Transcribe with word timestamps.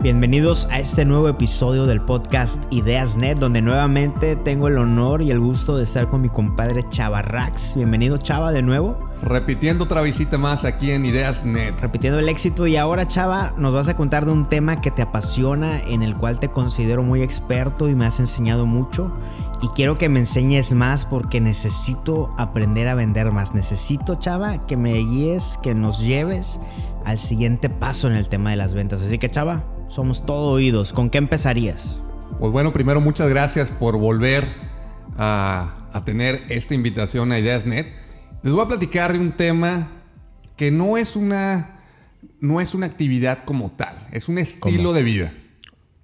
Bienvenidos 0.00 0.68
a 0.70 0.78
este 0.78 1.04
nuevo 1.04 1.28
episodio 1.28 1.84
del 1.84 2.00
podcast 2.00 2.62
Ideas 2.70 3.16
Net, 3.16 3.36
donde 3.38 3.60
nuevamente 3.60 4.36
tengo 4.36 4.68
el 4.68 4.78
honor 4.78 5.22
y 5.22 5.32
el 5.32 5.40
gusto 5.40 5.76
de 5.76 5.82
estar 5.82 6.08
con 6.08 6.20
mi 6.20 6.28
compadre 6.28 6.88
Chava 6.88 7.20
Rax. 7.20 7.74
Bienvenido 7.74 8.16
Chava 8.16 8.52
de 8.52 8.62
nuevo. 8.62 8.96
Repitiendo 9.22 9.82
otra 9.82 10.00
visita 10.00 10.38
más 10.38 10.64
aquí 10.64 10.92
en 10.92 11.04
Ideas 11.04 11.44
Net. 11.44 11.74
Repitiendo 11.80 12.20
el 12.20 12.28
éxito 12.28 12.68
y 12.68 12.76
ahora 12.76 13.08
Chava 13.08 13.52
nos 13.58 13.74
vas 13.74 13.88
a 13.88 13.96
contar 13.96 14.24
de 14.24 14.30
un 14.30 14.46
tema 14.46 14.80
que 14.80 14.92
te 14.92 15.02
apasiona, 15.02 15.80
en 15.80 16.04
el 16.04 16.16
cual 16.16 16.38
te 16.38 16.48
considero 16.48 17.02
muy 17.02 17.22
experto 17.22 17.88
y 17.88 17.96
me 17.96 18.06
has 18.06 18.20
enseñado 18.20 18.66
mucho. 18.66 19.12
Y 19.62 19.66
quiero 19.74 19.98
que 19.98 20.08
me 20.08 20.20
enseñes 20.20 20.72
más 20.74 21.06
porque 21.06 21.40
necesito 21.40 22.32
aprender 22.38 22.86
a 22.86 22.94
vender 22.94 23.32
más. 23.32 23.52
Necesito 23.52 24.14
Chava 24.14 24.64
que 24.64 24.76
me 24.76 24.92
guíes, 24.92 25.58
que 25.60 25.74
nos 25.74 25.98
lleves 25.98 26.60
al 27.04 27.18
siguiente 27.18 27.68
paso 27.68 28.06
en 28.06 28.14
el 28.14 28.28
tema 28.28 28.50
de 28.50 28.56
las 28.56 28.74
ventas. 28.74 29.02
Así 29.02 29.18
que 29.18 29.28
Chava, 29.28 29.64
somos 29.88 30.24
todo 30.24 30.52
oídos. 30.52 30.92
¿Con 30.92 31.10
qué 31.10 31.18
empezarías? 31.18 31.98
Pues 32.38 32.52
bueno, 32.52 32.72
primero 32.72 33.00
muchas 33.00 33.28
gracias 33.28 33.70
por 33.70 33.98
volver 33.98 34.46
a, 35.16 35.74
tener 36.04 36.44
esta 36.48 36.74
invitación 36.74 37.32
a 37.32 37.38
Ideas 37.40 37.66
Net. 37.66 37.88
Les 38.42 38.52
voy 38.52 38.62
a 38.62 38.68
platicar 38.68 39.12
de 39.12 39.18
un 39.18 39.32
tema 39.32 39.88
que 40.56 40.70
no 40.70 40.96
es 40.96 41.16
una, 41.16 41.80
no 42.40 42.60
es 42.60 42.74
una 42.74 42.86
actividad 42.86 43.44
como 43.44 43.72
tal, 43.72 43.96
es 44.12 44.28
un 44.28 44.38
estilo 44.38 44.92
de 44.92 45.02
vida. 45.02 45.32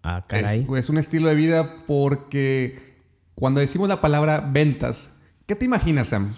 Ah, 0.03 0.25
caray. 0.27 0.67
Es, 0.69 0.79
es 0.79 0.89
un 0.89 0.99
estilo 0.99 1.29
de 1.29 1.37
vida 1.37 1.85
porque 1.87 2.97
cuando 3.37 3.61
decimos 3.61 3.89
la 3.89 4.01
palabra 4.01 4.41
ventas, 4.41 5.11
¿qué 5.47 5.55
te 5.55 5.65
imaginas, 5.65 6.09
Sam? 6.09 6.35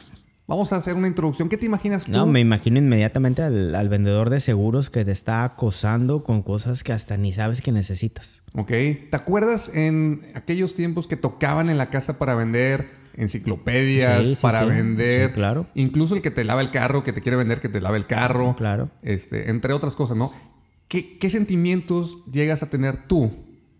Vamos 0.48 0.72
a 0.72 0.76
hacer 0.76 0.94
una 0.94 1.08
introducción. 1.08 1.48
¿Qué 1.48 1.56
te 1.56 1.66
imaginas 1.66 2.04
tú? 2.04 2.12
No, 2.12 2.24
me 2.24 2.38
imagino 2.38 2.78
inmediatamente 2.78 3.42
al, 3.42 3.88
vendedor 3.88 4.30
de 4.30 4.38
seguros 4.38 4.90
que 4.90 5.04
te 5.04 5.10
está 5.10 5.42
acosando 5.42 6.22
con 6.22 6.42
cosas 6.42 6.84
que 6.84 6.92
hasta 6.92 7.16
ni 7.16 7.32
sabes 7.32 7.60
que 7.60 7.72
necesitas. 7.72 8.42
Ok. 8.54 8.68
¿Te 8.68 9.08
acuerdas 9.12 9.72
en 9.74 10.20
aquellos 10.34 10.74
tiempos 10.74 11.08
que 11.08 11.16
tocaban 11.16 11.68
en 11.68 11.78
la 11.78 11.90
casa 11.90 12.18
para 12.18 12.36
vender 12.36 12.86
enciclopedias, 13.16 14.40
para 14.40 14.64
vender... 14.64 15.32
claro. 15.32 15.66
Incluso 15.74 16.14
el 16.14 16.22
que 16.22 16.30
te 16.30 16.44
lava 16.44 16.60
el 16.60 16.70
carro, 16.70 17.02
que 17.02 17.12
te 17.12 17.22
quiere 17.22 17.36
vender 17.36 17.60
que 17.60 17.68
te 17.68 17.80
lave 17.80 17.98
el 17.98 18.06
carro. 18.06 18.54
Claro. 18.56 18.90
Este, 19.02 19.50
entre 19.50 19.72
otras 19.72 19.96
cosas, 19.96 20.16
¿no? 20.16 20.32
¿Qué, 20.86 21.18
¿Qué 21.18 21.28
sentimientos 21.28 22.18
llegas 22.30 22.62
a 22.62 22.70
tener 22.70 23.08
tú 23.08 23.32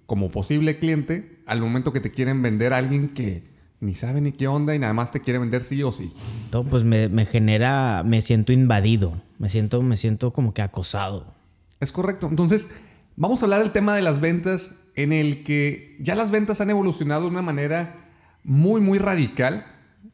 como 0.07 0.31
posible 0.31 0.79
cliente 0.79 1.43
al 1.47 1.61
momento 1.61 1.93
que 1.93 2.01
te 2.01 2.11
quieren 2.11 2.43
vender 2.43 2.73
a 2.73 2.79
alguien 2.79 3.11
que 3.11 3.56
ni 3.81 3.95
sabe 3.95 4.21
ni 4.21 4.33
qué 4.33 4.49
onda 4.49 4.75
y 4.75 4.79
nada 4.79 4.93
más 4.93 5.11
te 5.11 5.21
quiere 5.21 5.39
vender 5.39 5.65
sí 5.65 5.83
o 5.83 5.93
sí. 5.93 6.13
Todo 6.51 6.65
pues 6.65 6.85
me, 6.85 7.27
genera, 7.27 8.03
me 8.05 8.23
siento 8.23 8.53
invadido, 8.53 9.21
me 9.39 9.49
siento, 9.49 9.83
me 9.83 9.97
siento 9.97 10.33
como 10.33 10.55
que 10.55 10.63
acosado. 10.63 11.35
Es 11.81 11.93
correcto. 11.93 12.29
Entonces, 12.29 12.69
vamos 13.17 13.43
a 13.43 13.47
hablar 13.47 13.61
del 13.61 13.73
tema 13.73 13.95
de 13.95 14.03
las 14.03 14.21
ventas 14.21 14.73
en 14.95 15.13
el 15.13 15.45
que 15.45 15.97
ya 16.01 16.15
las 16.15 16.31
ventas 16.31 16.61
han 16.61 16.71
evolucionado 16.71 17.23
de 17.23 17.29
una 17.29 17.43
manera 17.43 18.11
muy, 18.45 18.81
muy 18.81 18.99
radical, 18.99 19.67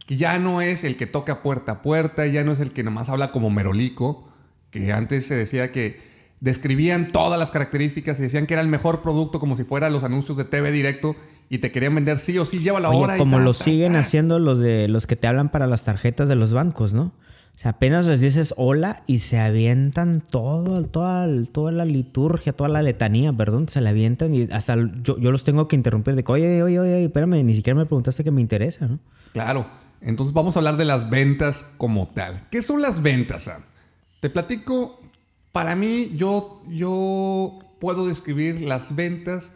que 0.06 0.16
ya 0.16 0.38
no 0.38 0.60
es 0.60 0.82
el 0.82 0.96
que 0.96 1.06
toca 1.06 1.42
puerta 1.42 1.72
a 1.72 1.82
puerta, 1.82 2.26
ya 2.26 2.42
no 2.42 2.52
es 2.52 2.60
el 2.60 2.72
que 2.72 2.82
nomás 2.82 3.08
habla 3.08 3.30
como 3.30 3.50
merolico, 3.50 4.28
que 4.70 4.92
antes 4.92 5.26
se 5.26 5.36
decía 5.36 5.70
que 5.70 6.00
describían 6.40 7.12
todas 7.12 7.38
las 7.38 7.52
características 7.52 8.18
y 8.18 8.22
decían 8.22 8.48
que 8.48 8.54
era 8.54 8.62
el 8.62 8.68
mejor 8.68 9.02
producto 9.02 9.38
como 9.38 9.56
si 9.56 9.62
fuera 9.62 9.90
los 9.90 10.02
anuncios 10.02 10.36
de 10.36 10.44
TV 10.44 10.72
directo 10.72 11.14
y 11.52 11.58
te 11.58 11.70
querían 11.70 11.94
vender 11.94 12.18
sí 12.18 12.38
o 12.38 12.46
sí, 12.46 12.60
lleva 12.60 12.80
la 12.80 12.88
hora. 12.88 13.18
Como 13.18 13.38
lo 13.38 13.52
siguen 13.52 13.94
haciendo 13.94 14.38
los 14.38 14.58
de 14.58 14.88
los 14.88 15.06
que 15.06 15.16
te 15.16 15.26
hablan 15.26 15.50
para 15.50 15.66
las 15.66 15.84
tarjetas 15.84 16.26
de 16.30 16.34
los 16.34 16.54
bancos, 16.54 16.94
¿no? 16.94 17.12
O 17.54 17.58
sea, 17.58 17.72
apenas 17.72 18.06
les 18.06 18.22
dices 18.22 18.54
hola 18.56 19.02
y 19.06 19.18
se 19.18 19.38
avientan 19.38 20.22
todo, 20.22 20.82
toda, 20.84 21.28
toda 21.52 21.70
la 21.70 21.84
liturgia, 21.84 22.54
toda 22.54 22.70
la 22.70 22.80
letanía, 22.80 23.34
perdón, 23.34 23.68
se 23.68 23.82
la 23.82 23.90
avientan 23.90 24.34
y 24.34 24.48
hasta 24.50 24.76
yo, 25.02 25.18
los 25.18 25.44
tengo 25.44 25.68
que 25.68 25.76
interrumpir 25.76 26.16
de 26.16 26.24
que, 26.24 26.32
oye, 26.32 26.62
oye, 26.62 26.80
oye, 26.80 27.04
espérame, 27.04 27.44
ni 27.44 27.54
siquiera 27.54 27.78
me 27.78 27.84
preguntaste 27.84 28.24
que 28.24 28.30
me 28.30 28.40
interesa, 28.40 28.86
¿no? 28.86 28.98
Claro. 29.34 29.66
Entonces 30.00 30.32
vamos 30.32 30.56
a 30.56 30.60
hablar 30.60 30.78
de 30.78 30.86
las 30.86 31.10
ventas 31.10 31.66
como 31.76 32.08
tal. 32.08 32.40
¿Qué 32.50 32.62
son 32.62 32.80
las 32.80 33.02
ventas, 33.02 33.42
Sam? 33.42 33.60
Te 34.20 34.30
platico, 34.30 35.00
para 35.52 35.76
mí, 35.76 36.12
yo, 36.16 36.62
yo 36.70 37.58
puedo 37.82 38.06
describir 38.06 38.60
las 38.60 38.94
ventas 38.94 39.52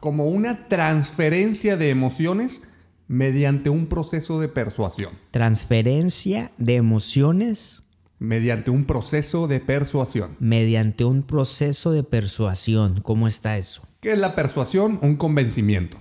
como 0.00 0.24
una 0.24 0.66
transferencia 0.66 1.76
de 1.76 1.90
emociones 1.90 2.60
mediante 3.06 3.70
un 3.70 3.86
proceso 3.86 4.40
de 4.40 4.48
persuasión. 4.48 5.12
Transferencia 5.30 6.50
de 6.58 6.74
emociones. 6.74 7.84
Mediante 8.18 8.72
un 8.72 8.84
proceso 8.84 9.46
de 9.46 9.60
persuasión. 9.60 10.36
Mediante 10.40 11.04
un 11.04 11.22
proceso 11.22 11.92
de 11.92 12.02
persuasión. 12.02 13.00
¿Cómo 13.00 13.28
está 13.28 13.56
eso? 13.56 13.86
¿Qué 14.00 14.10
es 14.10 14.18
la 14.18 14.34
persuasión? 14.34 14.98
Un 15.00 15.14
convencimiento. 15.14 15.98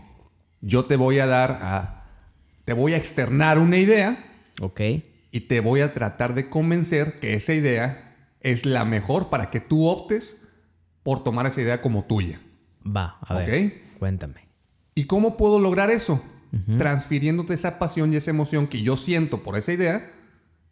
Yo 0.61 0.85
te 0.85 0.95
voy 0.95 1.19
a 1.19 1.27
dar 1.27 1.59
a... 1.61 2.07
Te 2.65 2.73
voy 2.73 2.93
a 2.93 2.97
externar 2.97 3.59
una 3.59 3.77
idea. 3.77 4.17
Ok. 4.59 4.81
Y 5.29 5.41
te 5.41 5.59
voy 5.59 5.81
a 5.81 5.91
tratar 5.91 6.33
de 6.33 6.49
convencer 6.49 7.19
que 7.19 7.35
esa 7.35 7.53
idea 7.53 8.15
es 8.39 8.65
la 8.65 8.83
mejor 8.83 9.29
para 9.29 9.51
que 9.51 9.59
tú 9.59 9.85
optes 9.85 10.40
por 11.03 11.23
tomar 11.23 11.45
esa 11.45 11.61
idea 11.61 11.81
como 11.81 12.03
tuya. 12.05 12.39
Va, 12.85 13.17
a 13.21 13.35
ver. 13.35 13.81
Cuéntame. 13.99 14.47
¿Y 14.95 15.05
cómo 15.05 15.37
puedo 15.37 15.59
lograr 15.59 15.89
eso? 15.89 16.21
Transfiriéndote 16.77 17.53
esa 17.53 17.79
pasión 17.79 18.11
y 18.11 18.17
esa 18.17 18.31
emoción 18.31 18.67
que 18.67 18.81
yo 18.81 18.97
siento 18.97 19.41
por 19.41 19.55
esa 19.55 19.71
idea, 19.71 20.11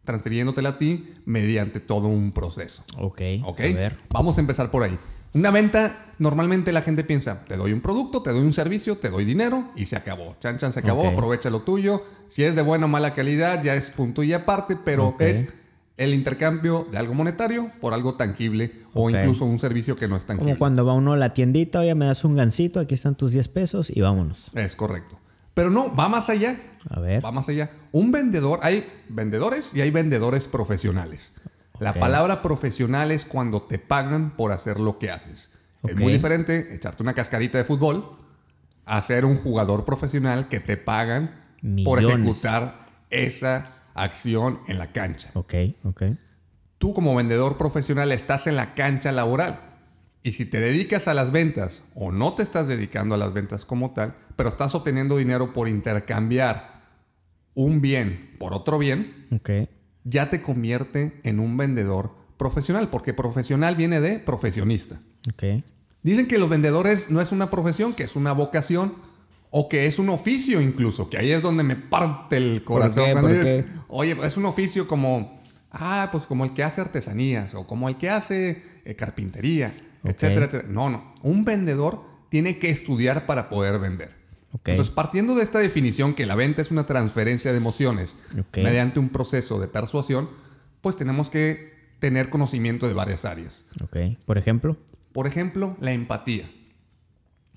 transfiriéndotela 0.03 0.69
a 0.69 0.77
ti 0.77 1.13
mediante 1.25 1.79
todo 1.79 2.07
un 2.07 2.33
proceso. 2.33 2.83
Ok. 2.97 3.21
Ok. 3.45 3.59
A 3.61 3.73
ver. 3.73 3.97
Vamos 4.09 4.37
a 4.37 4.41
empezar 4.41 4.71
por 4.71 4.83
ahí. 4.83 4.97
Una 5.33 5.51
venta, 5.51 6.07
normalmente 6.17 6.71
la 6.71 6.81
gente 6.81 7.03
piensa, 7.03 7.45
te 7.45 7.55
doy 7.55 7.71
un 7.71 7.81
producto, 7.81 8.23
te 8.23 8.31
doy 8.31 8.41
un 8.41 8.51
servicio, 8.51 8.97
te 8.97 9.09
doy 9.09 9.25
dinero 9.25 9.69
y 9.75 9.85
se 9.85 9.95
acabó. 9.95 10.35
Chan, 10.39 10.57
chan, 10.57 10.73
se 10.73 10.79
acabó, 10.79 11.07
aprovecha 11.07 11.51
lo 11.51 11.61
tuyo. 11.61 12.03
Si 12.27 12.43
es 12.43 12.55
de 12.55 12.63
buena 12.63 12.85
o 12.85 12.89
mala 12.89 13.13
calidad, 13.13 13.63
ya 13.63 13.75
es 13.75 13.91
punto 13.91 14.23
y 14.23 14.33
aparte, 14.33 14.75
pero 14.75 15.15
es 15.19 15.53
el 15.99 16.13
intercambio 16.13 16.87
de 16.89 16.97
algo 16.97 17.13
monetario 17.13 17.71
por 17.81 17.93
algo 17.93 18.15
tangible 18.15 18.71
o 18.93 19.09
incluso 19.09 19.43
un 19.43 19.59
servicio 19.59 19.97
que 19.97 20.07
no 20.07 20.15
es 20.15 20.25
tangible. 20.25 20.53
Como 20.53 20.57
cuando 20.57 20.85
va 20.85 20.93
uno 20.93 21.11
a 21.11 21.17
la 21.17 21.33
tiendita, 21.33 21.81
oye, 21.81 21.93
me 21.93 22.05
das 22.05 22.23
un 22.23 22.37
gancito, 22.37 22.79
aquí 22.79 22.95
están 22.95 23.15
tus 23.15 23.33
10 23.33 23.49
pesos 23.49 23.91
y 23.93 23.99
vámonos. 23.99 24.49
Es 24.53 24.77
correcto. 24.77 25.19
Pero 25.53 25.69
no, 25.69 25.93
va 25.93 26.07
más 26.07 26.29
allá. 26.29 26.57
A 26.89 27.01
ver. 27.01 27.23
Va 27.23 27.33
más 27.33 27.49
allá. 27.49 27.69
Un 27.91 28.13
vendedor, 28.13 28.59
hay 28.63 28.87
vendedores 29.09 29.73
y 29.75 29.81
hay 29.81 29.91
vendedores 29.91 30.47
profesionales. 30.47 31.33
La 31.79 31.93
palabra 31.93 32.41
profesional 32.41 33.11
es 33.11 33.25
cuando 33.25 33.61
te 33.61 33.77
pagan 33.77 34.37
por 34.37 34.53
hacer 34.53 34.79
lo 34.79 34.99
que 34.99 35.11
haces. 35.11 35.51
Es 35.83 35.97
muy 35.97 36.13
diferente 36.13 36.73
echarte 36.73 37.03
una 37.03 37.13
cascarita 37.13 37.57
de 37.57 37.65
fútbol 37.65 38.17
a 38.85 39.01
ser 39.01 39.25
un 39.25 39.35
jugador 39.35 39.83
profesional 39.83 40.47
que 40.47 40.61
te 40.61 40.77
pagan 40.77 41.35
por 41.83 42.01
ejecutar 42.01 42.87
esa 43.09 43.78
acción 43.93 44.59
en 44.67 44.77
la 44.77 44.91
cancha. 44.91 45.31
Ok, 45.33 45.53
ok. 45.83 46.03
Tú 46.77 46.93
como 46.93 47.15
vendedor 47.15 47.57
profesional 47.57 48.11
estás 48.11 48.47
en 48.47 48.55
la 48.55 48.73
cancha 48.73 49.11
laboral. 49.11 49.61
Y 50.21 50.33
si 50.33 50.45
te 50.45 50.59
dedicas 50.59 51.07
a 51.07 51.13
las 51.13 51.31
ventas 51.31 51.83
o 51.95 52.11
no 52.11 52.33
te 52.33 52.43
estás 52.43 52.67
dedicando 52.67 53.15
a 53.15 53.17
las 53.17 53.33
ventas 53.33 53.65
como 53.65 53.91
tal, 53.91 54.15
pero 54.35 54.49
estás 54.49 54.75
obteniendo 54.75 55.17
dinero 55.17 55.53
por 55.53 55.67
intercambiar 55.67 56.79
un 57.53 57.81
bien 57.81 58.35
por 58.37 58.53
otro 58.53 58.77
bien, 58.77 59.27
okay. 59.31 59.69
ya 60.03 60.29
te 60.29 60.41
convierte 60.41 61.19
en 61.23 61.39
un 61.39 61.57
vendedor 61.57 62.11
profesional, 62.37 62.89
porque 62.89 63.13
profesional 63.13 63.75
viene 63.75 63.99
de 63.99 64.19
profesionista. 64.19 65.01
Okay. 65.33 65.65
Dicen 66.03 66.27
que 66.27 66.37
los 66.37 66.49
vendedores 66.49 67.09
no 67.09 67.19
es 67.19 67.33
una 67.33 67.49
profesión, 67.49 67.93
que 67.93 68.03
es 68.03 68.15
una 68.15 68.31
vocación 68.31 68.95
o 69.51 69.67
que 69.67 69.85
es 69.85 69.99
un 69.99 70.09
oficio 70.09 70.61
incluso, 70.61 71.09
que 71.09 71.17
ahí 71.17 71.31
es 71.31 71.41
donde 71.41 71.63
me 71.63 71.75
parte 71.75 72.37
el 72.37 72.63
corazón. 72.63 73.25
Oye, 73.87 74.17
es 74.23 74.37
un 74.37 74.45
oficio 74.45 74.87
como, 74.87 75.41
ah, 75.71 76.09
pues 76.11 76.25
como 76.25 76.45
el 76.45 76.53
que 76.53 76.63
hace 76.63 76.81
artesanías 76.81 77.53
o 77.55 77.65
como 77.65 77.89
el 77.89 77.97
que 77.97 78.09
hace 78.09 78.63
eh, 78.85 78.95
carpintería, 78.95 79.75
etcétera, 80.03 80.45
etcétera. 80.45 80.67
No, 80.69 80.89
no. 80.89 81.13
Un 81.23 81.45
vendedor 81.45 82.03
tiene 82.29 82.59
que 82.59 82.69
estudiar 82.69 83.25
para 83.25 83.49
poder 83.49 83.79
vender. 83.79 84.19
Entonces, 84.65 84.89
partiendo 84.91 85.35
de 85.35 85.43
esta 85.43 85.59
definición 85.59 86.15
que 86.15 86.25
la 86.25 86.35
venta 86.35 86.61
es 86.61 86.71
una 86.71 86.85
transferencia 86.85 87.51
de 87.51 87.57
emociones 87.57 88.17
mediante 88.55 88.99
un 88.99 89.09
proceso 89.09 89.59
de 89.59 89.67
persuasión, 89.67 90.29
pues 90.81 90.95
tenemos 90.95 91.29
que 91.29 91.73
tener 91.99 92.29
conocimiento 92.29 92.87
de 92.87 92.93
varias 92.93 93.25
áreas. 93.25 93.65
Por 94.25 94.37
ejemplo. 94.37 94.77
Por 95.11 95.27
ejemplo, 95.27 95.77
la 95.81 95.91
empatía. 95.91 96.49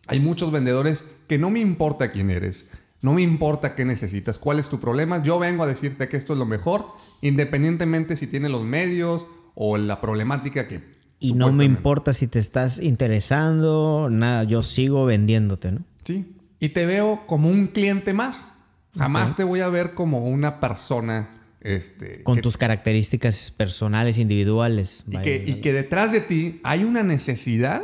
Hay 0.07 0.21
muchos 0.21 0.51
vendedores 0.51 1.05
que 1.29 1.39
no 1.39 1.51
me 1.51 1.61
importa 1.61 2.11
quién 2.11 2.31
eres, 2.31 2.67
no 3.03 3.15
me 3.15 3.23
importa 3.23 3.75
qué 3.75 3.85
necesitas, 3.85 4.39
cuál 4.39 4.59
es 4.59 4.69
tu 4.69 4.81
problema. 4.81 5.23
Yo 5.23 5.39
vengo 5.39 5.65
a 5.65 5.67
decirte 5.67 6.09
que 6.09 6.17
esto 6.17 6.33
es 6.33 6.39
lo 6.39 6.47
mejor, 6.47 6.87
independientemente 7.21 8.17
si 8.17 8.27
tiene 8.27 8.49
los 8.49 8.63
medios 8.63 9.27
o 9.55 9.77
la 9.77 10.01
problemática 10.01 10.67
que... 10.69 10.83
Y 11.19 11.35
no 11.35 11.53
me 11.53 11.65
importa 11.65 12.13
si 12.13 12.27
te 12.27 12.41
estás 12.41 12.81
interesando, 12.81 14.09
nada, 14.11 14.43
yo 14.45 14.65
sigo 14.65 15.05
vendiéndote, 15.05 15.71
¿no? 15.71 15.85
Sí. 16.03 16.35
Y 16.59 16.71
te 16.71 16.85
veo 16.85 17.23
como 17.27 17.49
un 17.49 17.69
cliente 17.69 18.13
más. 18.13 18.49
Jamás 18.97 19.37
te 19.37 19.45
voy 19.45 19.61
a 19.61 19.69
ver 19.69 19.95
como 19.95 20.27
una 20.27 20.59
persona. 20.61 21.39
Este, 21.61 22.25
Con 22.25 22.41
tus 22.41 22.57
características 22.57 23.53
personales, 23.53 24.19
individuales. 24.19 25.05
Y 25.09 25.19
que, 25.19 25.45
y 25.47 25.55
que 25.61 25.73
detrás 25.73 26.11
de 26.11 26.21
ti 26.21 26.61
hay 26.65 26.83
una 26.83 27.05
necesidad 27.05 27.83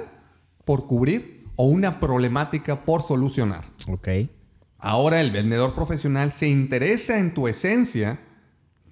por 0.64 0.88
cubrir 0.88 1.37
o 1.60 1.64
una 1.64 1.98
problemática 1.98 2.84
por 2.84 3.02
solucionar. 3.02 3.64
Ok. 3.88 4.08
Ahora 4.78 5.20
el 5.20 5.32
vendedor 5.32 5.74
profesional 5.74 6.30
se 6.30 6.48
interesa 6.48 7.18
en 7.18 7.34
tu 7.34 7.48
esencia 7.48 8.20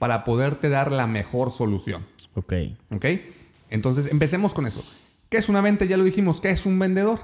para 0.01 0.25
poderte 0.25 0.69
dar 0.69 0.91
la 0.91 1.07
mejor 1.07 1.53
solución. 1.53 2.05
Ok. 2.35 2.53
¿Ok? 2.91 3.07
Entonces 3.71 4.11
empecemos 4.11 4.53
con 4.53 4.67
eso. 4.67 4.85
¿Qué 5.29 5.37
es 5.37 5.49
una 5.49 5.61
venta? 5.61 5.85
Ya 5.85 5.97
lo 5.97 6.03
dijimos. 6.03 6.41
¿Qué 6.41 6.51
es 6.51 6.67
un 6.67 6.77
vendedor? 6.77 7.21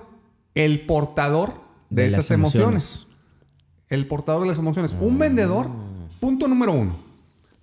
El 0.55 0.87
portador 0.87 1.55
de, 1.91 2.07
esas 2.07 2.31
emociones. 2.31 3.09
El 3.89 4.07
portador 4.07 4.43
de 4.43 4.49
las 4.49 4.59
emociones. 4.59 4.97
Un 5.01 5.19
vendedor, 5.19 5.69
punto 6.21 6.47
número 6.47 6.73
uno. 6.73 6.97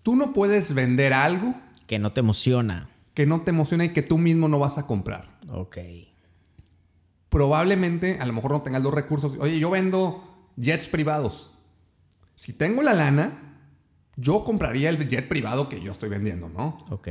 Tú 0.03 0.17
no 0.17 0.33
puedes 0.33 0.73
vender 0.73 1.13
algo 1.13 1.55
que 1.87 1.97
no 1.97 2.11
te 2.11 2.19
emociona. 2.19 2.89
Que 3.13 3.25
no 3.25 3.41
te 3.41 3.51
emociona 3.51 3.85
y 3.85 3.89
que 3.89 4.01
tú 4.01 4.17
mismo 4.17 4.49
no 4.49 4.59
vas 4.59 4.77
a 4.77 4.85
comprar. 4.85 5.39
Ok. 5.49 5.77
Probablemente, 7.29 8.17
a 8.19 8.25
lo 8.25 8.33
mejor 8.33 8.51
no 8.51 8.61
tengas 8.61 8.81
los 8.81 8.93
recursos. 8.93 9.37
Oye, 9.39 9.59
yo 9.59 9.69
vendo 9.69 10.51
jets 10.57 10.87
privados. 10.87 11.51
Si 12.35 12.53
tengo 12.53 12.81
la 12.81 12.93
lana, 12.93 13.49
yo 14.15 14.43
compraría 14.43 14.89
el 14.89 15.07
jet 15.07 15.27
privado 15.27 15.69
que 15.69 15.81
yo 15.81 15.91
estoy 15.91 16.09
vendiendo, 16.09 16.49
¿no? 16.49 16.77
Ok. 16.89 17.07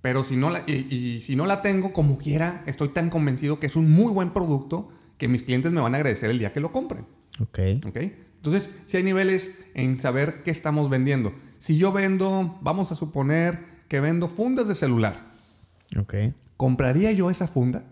Pero 0.00 0.24
si 0.24 0.36
no 0.36 0.50
la, 0.50 0.62
y, 0.66 1.20
si 1.20 1.36
no 1.36 1.46
la 1.46 1.62
tengo, 1.62 1.92
como 1.92 2.18
quiera, 2.18 2.64
estoy 2.66 2.88
tan 2.88 3.10
convencido 3.10 3.60
que 3.60 3.66
es 3.66 3.76
un 3.76 3.90
muy 3.90 4.12
buen 4.12 4.32
producto 4.32 4.88
que 5.16 5.28
mis 5.28 5.44
clientes 5.44 5.70
me 5.70 5.80
van 5.80 5.94
a 5.94 5.98
agradecer 5.98 6.30
el 6.30 6.38
día 6.38 6.52
que 6.52 6.60
lo 6.60 6.72
compren. 6.72 7.06
Ok. 7.40 7.58
Ok. 7.86 7.96
Entonces, 8.36 8.72
si 8.86 8.96
hay 8.96 9.04
niveles 9.04 9.52
en 9.74 10.00
saber 10.00 10.42
qué 10.42 10.50
estamos 10.50 10.90
vendiendo. 10.90 11.32
Si 11.58 11.76
yo 11.76 11.92
vendo, 11.92 12.58
vamos 12.60 12.90
a 12.90 12.96
suponer 12.96 13.84
que 13.86 14.00
vendo 14.00 14.26
fundas 14.26 14.66
de 14.66 14.74
celular. 14.74 15.30
Ok. 15.96 16.14
¿Compraría 16.56 17.12
yo 17.12 17.30
esa 17.30 17.46
funda? 17.46 17.84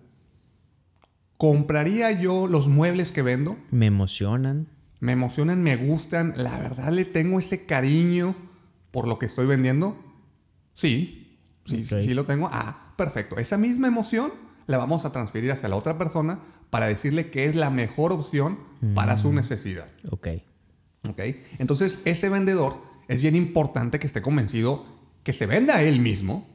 ¿Compraría 1.41 2.13
yo 2.13 2.47
los 2.47 2.69
muebles 2.69 3.11
que 3.11 3.23
vendo? 3.23 3.57
Me 3.71 3.87
emocionan 3.87 4.69
me 5.01 5.13
emocionan, 5.13 5.63
me 5.63 5.77
gustan, 5.77 6.35
la 6.37 6.59
verdad 6.59 6.93
le 6.93 7.07
tengo 7.07 7.39
ese 7.39 7.65
cariño 7.65 8.37
por 8.91 9.09
lo 9.09 9.19
que 9.19 9.27
estoy 9.27 9.47
vendiendo. 9.47 9.97
Sí, 10.75 11.39
sí, 11.65 11.85
sí, 11.85 12.15
lo 12.15 12.27
tengo. 12.27 12.49
Ah, 12.53 12.93
perfecto. 12.97 13.39
Esa 13.39 13.57
misma 13.57 13.89
emoción 13.89 14.33
la 14.67 14.77
vamos 14.77 15.05
a 15.05 15.13
transferir 15.13 15.51
hacia 15.53 15.69
la 15.69 15.77
otra 15.77 15.97
persona 15.97 16.41
para 16.69 16.87
decirle 16.87 17.31
que 17.31 17.47
es 17.47 17.57
la 17.57 17.71
mejor 17.71 18.13
opción 18.13 18.59
para 18.95 19.17
su 19.17 19.33
mm. 19.33 19.35
necesidad. 19.35 19.89
Ok. 20.11 20.29
Ok. 21.09 21.21
Entonces, 21.59 22.01
ese 22.05 22.29
vendedor 22.29 22.83
es 23.09 23.23
bien 23.23 23.37
importante 23.37 23.99
que 23.99 24.07
esté 24.07 24.21
convencido 24.23 24.85
que 25.23 25.33
se 25.33 25.47
venda 25.47 25.77
a 25.77 25.83
él 25.83 26.01
mismo 26.01 26.47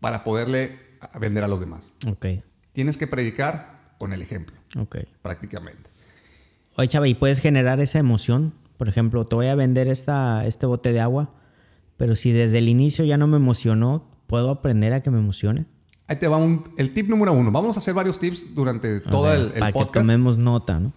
para 0.00 0.24
poderle 0.24 0.78
vender 1.20 1.44
a 1.44 1.48
los 1.48 1.60
demás. 1.60 1.94
Ok. 2.06 2.26
Tienes 2.72 2.96
que 2.96 3.06
predicar 3.06 3.79
con 4.00 4.14
el 4.14 4.22
ejemplo. 4.22 4.56
Ok. 4.78 4.96
Prácticamente. 5.20 5.90
Oye, 6.76 6.88
chava, 6.88 7.06
¿y 7.06 7.14
puedes 7.14 7.38
generar 7.38 7.80
esa 7.80 7.98
emoción? 7.98 8.54
Por 8.78 8.88
ejemplo, 8.88 9.26
te 9.26 9.36
voy 9.36 9.48
a 9.48 9.54
vender 9.54 9.88
esta, 9.88 10.46
este 10.46 10.64
bote 10.64 10.94
de 10.94 11.00
agua, 11.00 11.34
pero 11.98 12.16
si 12.16 12.32
desde 12.32 12.56
el 12.58 12.70
inicio 12.70 13.04
ya 13.04 13.18
no 13.18 13.26
me 13.26 13.36
emocionó, 13.36 14.08
¿puedo 14.26 14.48
aprender 14.48 14.94
a 14.94 15.02
que 15.02 15.10
me 15.10 15.18
emocione? 15.18 15.66
Ahí 16.06 16.16
te 16.16 16.28
va 16.28 16.38
el 16.78 16.92
tip 16.94 17.10
número 17.10 17.34
uno. 17.34 17.52
Vamos 17.52 17.76
a 17.76 17.80
hacer 17.80 17.92
varios 17.92 18.18
tips 18.18 18.54
durante 18.54 19.00
todo 19.00 19.34
el, 19.34 19.50
para 19.50 19.70
que 19.70 19.84
tomemos 19.92 20.38
nota, 20.38 20.80
¿no? 20.80 20.94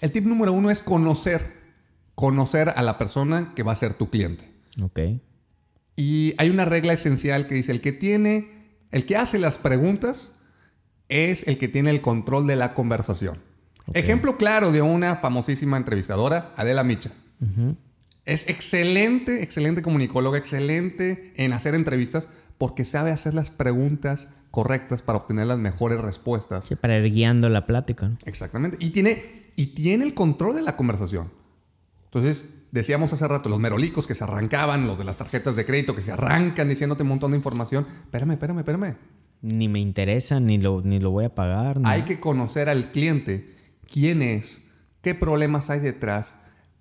El 0.00 0.10
tip 0.10 0.24
número 0.24 0.52
uno 0.52 0.68
es 0.68 0.80
conocer. 0.80 1.62
Conocer 2.16 2.70
a 2.70 2.82
la 2.82 2.98
persona 2.98 3.52
que 3.54 3.62
va 3.62 3.70
a 3.70 3.76
ser 3.76 3.94
tu 3.94 4.10
cliente. 4.10 4.50
Ok. 4.82 4.98
Y 5.94 6.34
hay 6.38 6.50
una 6.50 6.64
regla 6.64 6.92
esencial 6.92 7.46
que 7.46 7.54
dice, 7.54 7.70
el 7.70 7.80
que 7.80 7.92
tiene, 7.92 8.50
el 8.90 9.06
que 9.06 9.16
hace 9.16 9.38
las 9.38 9.58
preguntas 9.58 10.32
es 11.12 11.46
el 11.46 11.58
que 11.58 11.68
tiene 11.68 11.90
el 11.90 12.00
control 12.00 12.46
de 12.46 12.56
la 12.56 12.72
conversación. 12.72 13.38
Ejemplo 13.92 14.38
claro 14.38 14.72
de 14.72 14.80
una 14.80 15.16
famosísima 15.16 15.76
entrevistadora, 15.76 16.52
Adela 16.56 16.84
Micha. 16.84 17.10
Es 18.24 18.48
excelente, 18.48 19.42
excelente 19.42 19.82
comunicóloga, 19.82 20.38
excelente 20.38 21.34
en 21.36 21.52
hacer 21.52 21.74
entrevistas 21.74 22.28
porque 22.56 22.84
sabe 22.84 23.10
hacer 23.10 23.34
las 23.34 23.50
preguntas 23.50 24.28
correctas 24.50 25.02
para 25.02 25.18
obtener 25.18 25.46
las 25.46 25.58
mejores 25.58 26.00
respuestas. 26.00 26.66
Sí, 26.66 26.76
para 26.76 26.96
ir 26.96 27.12
guiando 27.12 27.48
la 27.48 27.66
plática. 27.66 28.12
Exactamente. 28.24 28.76
Y 28.80 28.90
tiene, 28.90 29.50
y 29.56 29.66
tiene 29.74 30.04
el 30.04 30.14
control 30.14 30.54
de 30.54 30.62
la 30.62 30.76
conversación. 30.76 31.30
Entonces, 32.04 32.48
decíamos 32.70 33.12
hace 33.12 33.26
rato, 33.26 33.48
los 33.48 33.58
merolicos 33.58 34.06
que 34.06 34.14
se 34.14 34.22
arrancaban, 34.24 34.86
los 34.86 34.98
de 34.98 35.04
las 35.04 35.16
tarjetas 35.16 35.56
de 35.56 35.64
crédito 35.64 35.94
que 35.94 36.02
se 36.02 36.12
arrancan 36.12 36.68
diciéndote 36.68 37.02
un 37.02 37.08
montón 37.08 37.32
de 37.32 37.38
información. 37.38 37.86
Espérame, 38.04 38.32
espérame, 38.32 38.58
espérame. 38.58 38.96
Ni 39.42 39.68
me 39.68 39.80
interesa, 39.80 40.40
ni 40.40 40.56
lo, 40.56 40.80
ni 40.82 41.00
lo 41.00 41.10
voy 41.10 41.24
a 41.24 41.30
pagar. 41.30 41.80
Hay 41.84 42.02
que 42.02 42.20
conocer 42.20 42.68
al 42.68 42.92
cliente 42.92 43.54
quién 43.90 44.22
es, 44.22 44.62
qué 45.02 45.14
problemas 45.14 45.68
hay 45.68 45.80
detrás, 45.80 46.36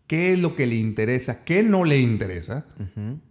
qué 0.07 0.33
es 0.33 0.39
lo 0.39 0.55
que 0.55 0.67
le 0.67 0.75
interesa, 0.75 1.43
qué 1.43 1.63
no 1.63 1.83
le 1.85 1.99
interesa, 1.99 2.65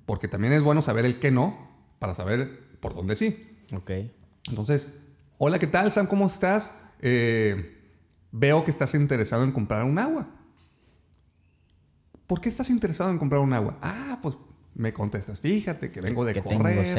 porque 0.05 0.29
también 0.29 0.53
es 0.53 0.63
bueno 0.63 0.83
saber 0.83 1.05
el 1.05 1.19
qué 1.19 1.31
no 1.31 1.71
para 1.99 2.15
saber 2.15 2.79
por 2.81 2.95
dónde 2.95 3.17
sí. 3.17 3.47
Ok. 3.73 3.91
Entonces, 4.49 4.93
hola, 5.39 5.59
¿qué 5.59 5.67
tal, 5.67 5.93
Sam? 5.93 6.07
¿Cómo 6.07 6.27
estás? 6.27 6.73
Eh, 7.01 7.79
veo 8.33 8.65
que 8.65 8.71
estás 8.71 8.95
interesado 8.95 9.45
en 9.45 9.53
comprar 9.53 9.85
un 9.85 9.99
agua. 9.99 10.29
¿Por 12.27 12.41
qué 12.41 12.49
estás 12.49 12.71
interesado 12.71 13.11
en 13.11 13.19
comprar 13.19 13.41
un 13.41 13.53
agua? 13.53 13.79
Ah, 13.83 14.19
pues 14.23 14.37
me 14.81 14.93
contestas, 14.93 15.41
fíjate 15.41 15.91
que 15.91 16.01
vengo 16.01 16.25
de 16.25 16.35
que 16.35 16.43
correr. 16.43 16.95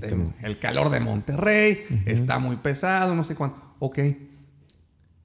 Tengo 0.00 0.34
El 0.42 0.58
calor 0.58 0.90
de 0.90 1.00
Monterrey 1.00 2.02
está 2.06 2.38
muy 2.38 2.56
pesado, 2.56 3.14
no 3.14 3.24
sé 3.24 3.34
cuánto. 3.34 3.60
Ok, 3.78 3.98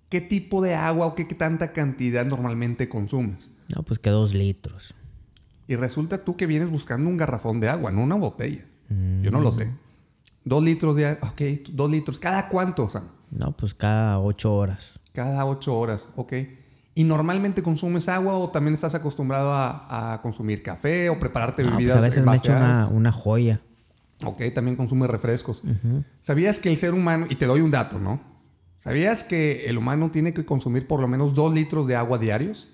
¿qué 0.10 0.22
tipo 0.22 0.62
de 0.62 0.74
agua 0.74 1.06
o 1.06 1.16
qué, 1.16 1.26
tanta 1.26 1.74
cantidad 1.74 2.26
normalmente 2.26 2.88
consumes? 2.90 3.52
No, 3.76 3.84
pues 3.84 4.00
que 4.00 4.10
dos 4.10 4.34
litros. 4.34 4.96
Y 5.68 5.76
resulta 5.76 6.24
tú 6.24 6.38
que 6.38 6.46
vienes 6.46 6.70
buscando 6.70 7.10
un 7.10 7.18
garrafón 7.18 7.60
de 7.60 7.68
agua, 7.68 7.92
no 7.92 8.02
una 8.02 8.16
botella. 8.16 8.66
Yo 9.22 9.32
no 9.32 9.42
lo 9.42 9.52
sé. 9.52 9.70
Dos 10.46 10.64
litros 10.64 10.96
de 10.96 11.08
agua, 11.08 11.32
ok, 11.34 11.42
dos 11.72 11.92
litros. 11.92 12.22
¿Cada 12.22 12.48
cuánto, 12.48 12.88
Sam? 12.88 13.10
No, 13.32 13.52
pues 13.52 13.74
cada 13.74 14.18
ocho 14.20 14.56
horas. 14.56 14.98
Cada 15.12 15.46
ocho 15.46 15.78
horas, 15.78 16.08
ok. 16.16 16.34
¿Y 16.98 17.04
normalmente 17.04 17.62
consumes 17.62 18.10
agua 18.10 18.34
o 18.40 18.50
también 18.50 18.74
estás 18.74 18.96
acostumbrado 18.96 19.54
a, 19.54 20.20
consumir 20.24 20.64
café 20.64 21.12
o 21.12 21.20
prepararte 21.20 21.62
no, 21.62 21.70
pues 21.70 21.78
bebidas? 21.78 22.00
Pues 22.00 22.04
a 22.04 22.08
veces 22.08 22.26
me 22.26 22.36
echo 22.36 22.52
una, 22.90 23.12
joya. 23.12 23.62
Ok, 24.26 24.42
también 24.56 24.76
consume 24.76 25.06
refrescos. 25.06 25.62
¿Sabías 26.22 26.58
que 26.58 26.70
el 26.70 26.78
ser 26.78 26.96
humano, 26.96 27.28
y 27.30 27.36
te 27.36 27.46
doy 27.46 27.62
un 27.62 27.70
dato, 27.70 28.00
¿no? 28.00 28.20
¿Sabías 28.78 29.24
que 29.24 29.68
el 29.68 29.78
humano 29.78 30.10
tiene 30.10 30.34
que 30.34 30.44
consumir 30.44 30.88
por 30.88 31.00
lo 31.00 31.08
menos 31.08 31.36
2 31.36 31.54
litros 31.54 31.86
de 31.86 31.96
agua 31.96 32.18
diarios? 32.18 32.68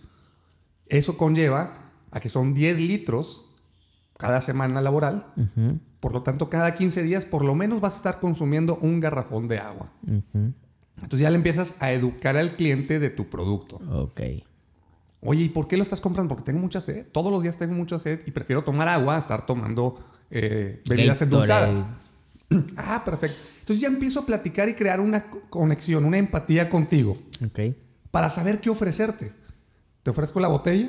Eso 0.85 1.17
conlleva 1.17 1.91
a 2.09 2.21
que 2.21 2.29
son 2.29 2.53
10 2.53 2.79
litros 2.79 3.53
cada 4.17 4.39
semana 4.39 4.79
laboral. 4.79 5.33
Por 5.99 6.13
lo 6.13 6.23
tanto, 6.23 6.49
cada 6.49 6.75
15 6.75 7.03
días 7.03 7.25
por 7.25 7.43
lo 7.43 7.55
menos 7.55 7.81
vas 7.81 7.91
a 7.91 7.97
estar 7.97 8.19
consumiendo 8.21 8.77
un 8.77 9.01
garrafón 9.01 9.49
de 9.49 9.59
agua. 9.59 9.91
Entonces 10.97 11.21
ya 11.21 11.29
le 11.29 11.35
empiezas 11.35 11.73
a 11.79 11.91
educar 11.91 12.37
al 12.37 12.55
cliente 12.55 12.99
de 12.99 13.09
tu 13.09 13.29
producto. 13.29 13.79
Ok. 13.91 14.21
Oye, 15.21 15.43
¿y 15.43 15.49
por 15.49 15.67
qué 15.67 15.77
lo 15.77 15.83
estás 15.83 16.01
comprando? 16.01 16.29
Porque 16.29 16.43
tengo 16.43 16.59
mucha 16.59 16.81
sed. 16.81 17.07
Todos 17.11 17.31
los 17.31 17.41
días 17.41 17.57
tengo 17.57 17.73
mucha 17.73 17.99
sed 17.99 18.21
y 18.25 18.31
prefiero 18.31 18.63
tomar 18.63 18.87
agua 18.87 19.15
a 19.15 19.19
estar 19.19 19.45
tomando 19.45 19.97
eh, 20.29 20.81
bebidas 20.87 21.21
endulzadas. 21.21 21.87
Ah, 22.77 23.01
perfecto. 23.03 23.41
Entonces 23.61 23.81
ya 23.81 23.87
empiezo 23.87 24.19
a 24.19 24.25
platicar 24.27 24.69
y 24.69 24.75
crear 24.75 24.99
una 24.99 25.23
conexión, 25.49 26.05
una 26.05 26.19
empatía 26.19 26.69
contigo. 26.69 27.17
Ok. 27.43 27.75
Para 28.11 28.29
saber 28.29 28.61
qué 28.61 28.69
ofrecerte. 28.69 29.33
¿Te 30.03 30.11
ofrezco 30.11 30.39
la 30.39 30.49
botella? 30.49 30.87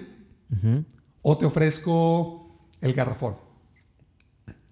¿O 1.22 1.38
te 1.38 1.46
ofrezco 1.46 2.58
el 2.82 2.92
garrafón? 2.92 3.36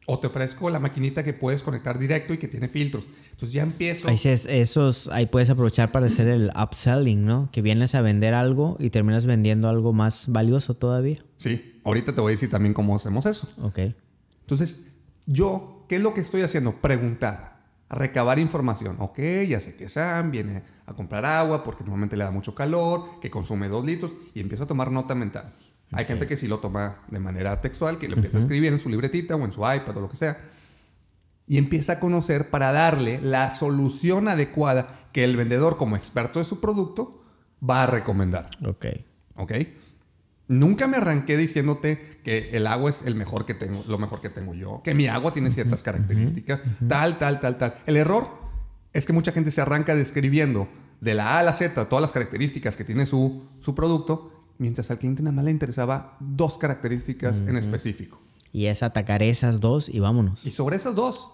O 0.06 0.18
te 0.18 0.26
ofrezco 0.26 0.68
la 0.68 0.80
maquinita 0.80 1.22
que 1.22 1.32
puedes 1.32 1.62
conectar 1.62 1.98
directo 1.98 2.34
y 2.34 2.38
que 2.38 2.48
tiene 2.48 2.66
filtros. 2.68 3.06
Entonces 3.30 3.52
ya 3.52 3.62
empiezo. 3.62 4.08
Ahí, 4.08 4.18
esos, 4.24 5.08
ahí 5.08 5.26
puedes 5.26 5.48
aprovechar 5.48 5.92
para 5.92 6.06
hacer 6.06 6.26
el 6.26 6.50
upselling, 6.60 7.24
¿no? 7.24 7.48
Que 7.52 7.62
vienes 7.62 7.94
a 7.94 8.02
vender 8.02 8.34
algo 8.34 8.76
y 8.80 8.90
terminas 8.90 9.26
vendiendo 9.26 9.68
algo 9.68 9.92
más 9.92 10.26
valioso 10.28 10.74
todavía. 10.74 11.24
Sí, 11.36 11.80
ahorita 11.84 12.14
te 12.14 12.20
voy 12.20 12.30
a 12.30 12.34
decir 12.34 12.50
también 12.50 12.74
cómo 12.74 12.96
hacemos 12.96 13.26
eso. 13.26 13.48
Ok. 13.62 13.78
Entonces, 14.40 14.86
yo, 15.26 15.86
¿qué 15.88 15.96
es 15.96 16.02
lo 16.02 16.14
que 16.14 16.20
estoy 16.20 16.42
haciendo? 16.42 16.80
Preguntar, 16.80 17.60
recabar 17.88 18.40
información. 18.40 18.96
Ok, 18.98 19.20
ya 19.48 19.60
sé 19.60 19.76
que 19.76 19.88
Sam 19.88 20.32
viene 20.32 20.64
a 20.84 20.94
comprar 20.94 21.24
agua 21.24 21.62
porque 21.62 21.84
normalmente 21.84 22.16
le 22.16 22.24
da 22.24 22.30
mucho 22.30 22.54
calor, 22.54 23.20
que 23.20 23.30
consume 23.30 23.68
dos 23.68 23.84
litros 23.84 24.12
y 24.34 24.40
empiezo 24.40 24.64
a 24.64 24.66
tomar 24.66 24.90
nota 24.90 25.14
mental. 25.14 25.52
Hay 25.92 26.06
gente 26.06 26.26
que 26.26 26.36
sí 26.36 26.48
lo 26.48 26.58
toma 26.58 27.02
de 27.08 27.20
manera 27.20 27.60
textual, 27.60 27.98
que 27.98 28.08
lo 28.08 28.16
empieza 28.16 28.38
a 28.38 28.40
escribir 28.40 28.72
en 28.72 28.80
su 28.80 28.88
libretita 28.88 29.36
o 29.36 29.44
en 29.44 29.52
su 29.52 29.60
iPad 29.60 29.96
o 29.96 30.00
lo 30.00 30.08
que 30.08 30.16
sea. 30.16 30.38
Y 31.46 31.58
empieza 31.58 31.94
a 31.94 32.00
conocer 32.00 32.50
para 32.50 32.72
darle 32.72 33.20
la 33.20 33.52
solución 33.52 34.28
adecuada 34.28 35.08
que 35.12 35.24
el 35.24 35.36
vendedor, 35.36 35.76
como 35.76 35.96
experto 35.96 36.38
de 36.38 36.46
su 36.46 36.60
producto, 36.60 37.22
va 37.68 37.82
a 37.82 37.86
recomendar. 37.86 38.48
Ok. 38.64 38.86
¿Ok? 39.34 39.52
Nunca 40.48 40.86
me 40.86 40.96
arranqué 40.96 41.36
diciéndote 41.36 42.20
que 42.24 42.50
el 42.52 42.66
agua 42.66 42.90
es 42.90 43.02
el 43.02 43.14
mejor 43.14 43.46
que 43.46 43.54
tengo, 43.54 43.84
lo 43.86 43.98
mejor 43.98 44.20
que 44.20 44.28
tengo 44.28 44.54
yo, 44.54 44.82
que 44.82 44.94
mi 44.94 45.06
agua 45.08 45.32
tiene 45.32 45.50
ciertas 45.50 45.82
características, 45.82 46.62
tal, 46.88 47.18
tal, 47.18 47.40
tal, 47.40 47.58
tal. 47.58 47.78
El 47.86 47.96
error 47.96 48.28
es 48.92 49.06
que 49.06 49.12
mucha 49.12 49.32
gente 49.32 49.50
se 49.50 49.60
arranca 49.60 49.94
describiendo 49.94 50.68
de 51.00 51.14
la 51.14 51.36
A 51.36 51.38
a 51.38 51.42
la 51.42 51.52
Z, 51.52 51.88
todas 51.88 52.02
las 52.02 52.12
características 52.12 52.76
que 52.76 52.84
tiene 52.84 53.06
su, 53.06 53.46
su 53.60 53.74
producto, 53.74 54.41
mientras 54.62 54.90
al 54.92 54.98
cliente 54.98 55.24
nada 55.24 55.34
más 55.34 55.44
le 55.44 55.50
interesaba 55.50 56.16
dos 56.20 56.56
características 56.56 57.40
en 57.40 57.56
específico. 57.56 58.22
Y 58.52 58.66
es 58.66 58.84
atacar 58.84 59.20
esas 59.22 59.58
dos 59.58 59.88
y 59.88 59.98
vámonos. 59.98 60.46
Y 60.46 60.52
sobre 60.52 60.76
esas 60.76 60.94
dos, 60.94 61.28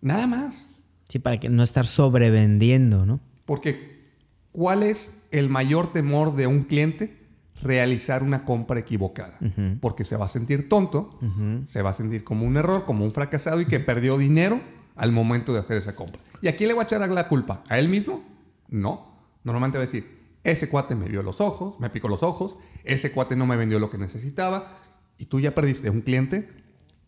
nada 0.00 0.26
más. 0.26 0.70
Sí, 1.10 1.18
para 1.18 1.38
que 1.38 1.50
no 1.50 1.62
estar 1.62 1.84
sobrevendiendo, 1.84 3.04
¿no? 3.04 3.20
Porque, 3.44 4.08
¿cuál 4.50 4.82
es 4.82 5.12
el 5.30 5.50
mayor 5.50 5.92
temor 5.92 6.34
de 6.36 6.46
un 6.46 6.62
cliente? 6.62 7.18
Realizar 7.62 8.22
una 8.22 8.46
compra 8.46 8.80
equivocada. 8.80 9.38
Porque 9.82 10.04
se 10.04 10.16
va 10.16 10.24
a 10.24 10.28
sentir 10.28 10.70
tonto, 10.70 11.18
se 11.66 11.82
va 11.82 11.90
a 11.90 11.92
sentir 11.94 12.24
como 12.24 12.46
un 12.46 12.56
error, 12.56 12.86
como 12.86 13.04
un 13.04 13.12
fracasado 13.12 13.60
y 13.60 13.66
que 13.66 13.78
perdió 13.78 14.16
dinero 14.16 14.58
al 14.96 15.12
momento 15.12 15.52
de 15.52 15.58
hacer 15.58 15.76
esa 15.76 15.94
compra. 15.94 16.22
¿Y 16.40 16.48
a 16.48 16.56
quién 16.56 16.68
le 16.68 16.74
va 16.74 16.82
a 16.82 16.84
echar 16.84 17.06
la 17.06 17.28
culpa? 17.28 17.62
¿A 17.68 17.78
él 17.78 17.90
mismo? 17.90 18.24
No. 18.70 19.20
Normalmente 19.44 19.76
va 19.76 19.84
a 19.84 19.86
decir, 19.86 20.19
ese 20.44 20.68
cuate 20.68 20.94
me 20.94 21.08
vio 21.08 21.22
los 21.22 21.40
ojos, 21.40 21.78
me 21.80 21.90
picó 21.90 22.08
los 22.08 22.22
ojos, 22.22 22.58
ese 22.84 23.12
cuate 23.12 23.36
no 23.36 23.46
me 23.46 23.56
vendió 23.56 23.78
lo 23.78 23.90
que 23.90 23.98
necesitaba 23.98 24.76
y 25.18 25.26
tú 25.26 25.40
ya 25.40 25.54
perdiste 25.54 25.90
un 25.90 26.00
cliente, 26.00 26.48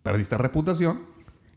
perdiste 0.03 0.37
reputación 0.37 1.13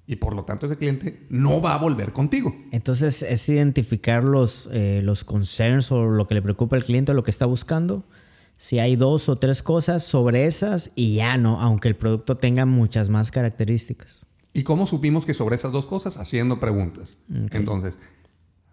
y 0.08 0.17
por 0.17 0.36
lo 0.36 0.46
tanto 0.46 0.67
ese 0.67 0.77
cliente 0.77 1.25
no 1.29 1.62
va 1.62 1.74
a 1.74 1.77
volver 1.77 2.13
contigo. 2.13 2.55
Entonces 2.72 3.24
es 3.24 3.50
identificar 3.50 4.24
los, 4.24 4.70
eh, 4.72 5.01
los 5.03 5.24
concerns 5.24 5.91
o 5.91 6.05
lo 6.05 6.27
que 6.27 6.36
le 6.36 6.41
preocupa 6.41 6.75
al 6.75 6.84
cliente 6.84 7.12
o 7.12 7.15
lo 7.15 7.24
que 7.24 7.32
está 7.32 7.46
buscando. 7.46 8.05
Si 8.58 8.79
hay 8.79 8.96
dos 8.96 9.27
o 9.27 9.38
tres 9.38 9.62
cosas 9.62 10.03
sobre 10.03 10.46
esas 10.46 10.91
y 10.96 11.15
ya 11.15 11.38
no, 11.38 11.60
aunque 11.60 11.89
el 11.89 11.96
producto 11.98 12.38
tenga 12.38 12.65
muchas 12.65 13.10
más 13.10 13.32
características. 13.32 14.25
¿Y 14.53 14.63
cómo 14.63 14.86
supimos 14.86 15.25
que 15.25 15.34
sobre 15.34 15.58
esas 15.58 15.74
dos 15.74 15.86
cosas? 15.86 16.15
Haciendo 16.15 16.62
preguntas. 16.62 17.17
Entonces, 17.51 18.00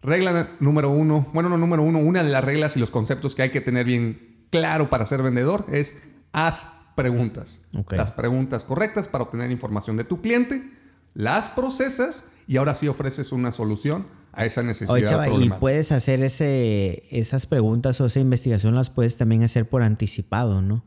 regla 0.03 0.51
número 0.61 0.91
uno, 0.91 1.29
bueno, 1.33 1.49
no 1.49 1.57
número 1.57 1.83
uno, 1.83 1.99
una 1.99 2.23
de 2.23 2.31
las 2.31 2.45
reglas 2.45 2.77
y 2.77 2.81
los 2.81 2.91
conceptos 2.91 3.35
que 3.35 3.43
hay 3.43 3.51
que 3.51 3.61
tener 3.61 3.87
bien 3.87 4.47
claro 4.51 4.91
para 4.91 5.07
ser 5.07 5.23
vendedor 5.23 5.65
es 5.69 5.95
haz 6.33 6.67
preguntas. 6.95 7.61
Las 7.91 8.13
preguntas 8.13 8.65
correctas 8.65 9.09
para 9.09 9.25
obtener 9.25 9.51
información 9.51 9.97
de 9.97 10.05
tu 10.05 10.21
cliente, 10.21 10.71
las 11.15 11.49
procesas 11.51 12.25
y 12.47 12.57
ahora 12.57 12.75
sí 12.75 12.89
ofreces 12.89 13.33
una 13.33 13.53
solución 13.53 14.07
a 14.33 14.45
esa 14.45 14.63
necesidad. 14.63 15.29
y 15.41 15.51
puedes 15.51 15.93
hacer 15.93 16.23
ese, 16.23 17.05
esas 17.11 17.47
preguntas 17.47 18.01
o 18.01 18.07
esa 18.07 18.21
investigación 18.21 18.75
las 18.75 18.91
puedes 18.91 19.17
también 19.17 19.43
hacer 19.43 19.69
por 19.69 19.83
anticipado, 19.83 20.63
¿no? 20.63 20.85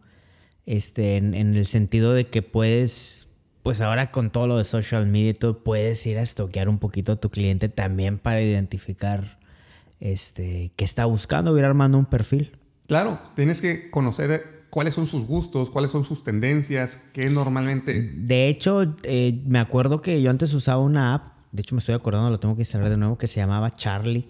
Este, 0.65 1.17
en, 1.17 1.35
en 1.35 1.55
el 1.55 1.67
sentido 1.67 2.13
de 2.13 2.27
que 2.27 2.41
puedes 2.41 3.24
pues 3.65 3.81
ahora 3.81 4.11
con 4.11 4.29
todo 4.29 4.45
lo 4.45 4.57
de 4.57 4.63
social 4.63 5.07
media 5.07 5.33
tú 5.33 5.63
puedes 5.63 6.05
ir 6.05 6.19
a 6.19 6.21
estoquear 6.21 6.69
un 6.69 6.77
poquito 6.77 7.13
a 7.13 7.15
tu 7.15 7.31
cliente 7.31 7.67
también 7.67 8.19
para 8.19 8.39
identificar 8.39 9.39
este, 9.99 10.71
qué 10.75 10.85
está 10.85 11.05
buscando, 11.05 11.57
ir 11.57 11.65
armando 11.65 11.97
un 11.97 12.05
perfil. 12.05 12.51
Claro, 12.87 13.19
tienes 13.35 13.61
que 13.61 13.89
conocer 13.89 14.65
cuáles 14.69 14.93
son 14.93 15.07
sus 15.07 15.25
gustos, 15.25 15.71
cuáles 15.71 15.89
son 15.89 16.05
sus 16.05 16.23
tendencias, 16.23 16.99
qué 17.11 17.27
normalmente... 17.31 18.11
De 18.15 18.49
hecho, 18.49 18.95
eh, 19.01 19.41
me 19.47 19.57
acuerdo 19.57 19.99
que 19.99 20.21
yo 20.21 20.29
antes 20.29 20.53
usaba 20.53 20.83
una 20.83 21.15
app, 21.15 21.33
de 21.51 21.63
hecho 21.63 21.73
me 21.73 21.79
estoy 21.79 21.95
acordando, 21.95 22.29
lo 22.29 22.39
tengo 22.39 22.53
que 22.53 22.61
instalar 22.61 22.91
de 22.91 22.97
nuevo, 22.97 23.17
que 23.17 23.25
se 23.25 23.39
llamaba 23.39 23.71
Charlie. 23.71 24.29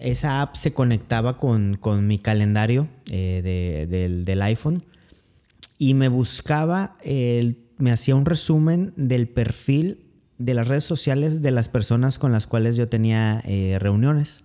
Esa 0.00 0.42
app 0.42 0.56
se 0.56 0.72
conectaba 0.72 1.38
con, 1.38 1.78
mi 2.08 2.18
calendario 2.18 2.88
eh, 3.08 3.86
del, 3.88 4.24
del 4.24 4.42
iPhone 4.42 4.82
y 5.78 5.94
me 5.94 6.08
buscaba 6.08 6.96
el 7.04 7.67
me 7.78 7.92
hacía 7.92 8.14
un 8.14 8.24
resumen 8.24 8.92
del 8.96 9.28
perfil 9.28 10.04
de 10.38 10.54
las 10.54 10.68
redes 10.68 10.84
sociales 10.84 11.42
de 11.42 11.50
las 11.50 11.68
personas 11.68 12.18
con 12.18 12.32
las 12.32 12.46
cuales 12.46 12.76
yo 12.76 12.88
tenía 12.88 13.40
eh, 13.44 13.76
reuniones. 13.80 14.44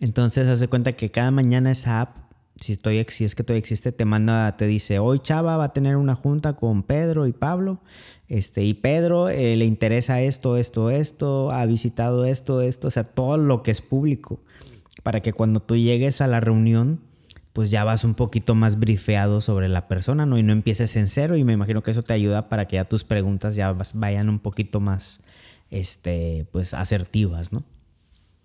Entonces, 0.00 0.48
hace 0.48 0.68
cuenta 0.68 0.92
que 0.92 1.10
cada 1.10 1.30
mañana 1.30 1.70
esa 1.70 2.00
app, 2.02 2.16
si, 2.60 2.72
estoy, 2.72 3.04
si 3.08 3.24
es 3.24 3.34
que 3.34 3.44
todavía 3.44 3.58
existe, 3.58 3.92
te 3.92 4.04
manda, 4.04 4.56
te 4.56 4.66
dice, 4.66 4.98
hoy 4.98 5.18
Chava 5.18 5.56
va 5.56 5.64
a 5.64 5.72
tener 5.72 5.96
una 5.96 6.14
junta 6.14 6.54
con 6.54 6.82
Pedro 6.82 7.26
y 7.26 7.32
Pablo. 7.32 7.80
Este, 8.28 8.64
y 8.64 8.74
Pedro 8.74 9.28
eh, 9.28 9.56
le 9.56 9.64
interesa 9.66 10.20
esto, 10.20 10.56
esto, 10.56 10.90
esto, 10.90 11.50
ha 11.50 11.64
visitado 11.66 12.24
esto, 12.24 12.62
esto, 12.62 12.88
o 12.88 12.90
sea, 12.90 13.04
todo 13.04 13.36
lo 13.36 13.62
que 13.62 13.70
es 13.70 13.80
público. 13.80 14.40
Para 15.02 15.20
que 15.20 15.32
cuando 15.32 15.60
tú 15.60 15.76
llegues 15.76 16.20
a 16.20 16.26
la 16.26 16.40
reunión, 16.40 17.00
pues 17.56 17.70
ya 17.70 17.84
vas 17.84 18.04
un 18.04 18.14
poquito 18.14 18.54
más 18.54 18.78
brifeado 18.78 19.40
sobre 19.40 19.70
la 19.70 19.88
persona, 19.88 20.26
¿no? 20.26 20.36
Y 20.36 20.42
no 20.42 20.52
empieces 20.52 20.94
en 20.94 21.08
cero 21.08 21.38
y 21.38 21.42
me 21.42 21.54
imagino 21.54 21.82
que 21.82 21.90
eso 21.90 22.02
te 22.02 22.12
ayuda 22.12 22.50
para 22.50 22.68
que 22.68 22.76
ya 22.76 22.84
tus 22.84 23.02
preguntas 23.02 23.54
ya 23.54 23.74
vayan 23.94 24.28
un 24.28 24.40
poquito 24.40 24.78
más, 24.78 25.20
este, 25.70 26.46
pues 26.52 26.74
asertivas, 26.74 27.54
¿no? 27.54 27.64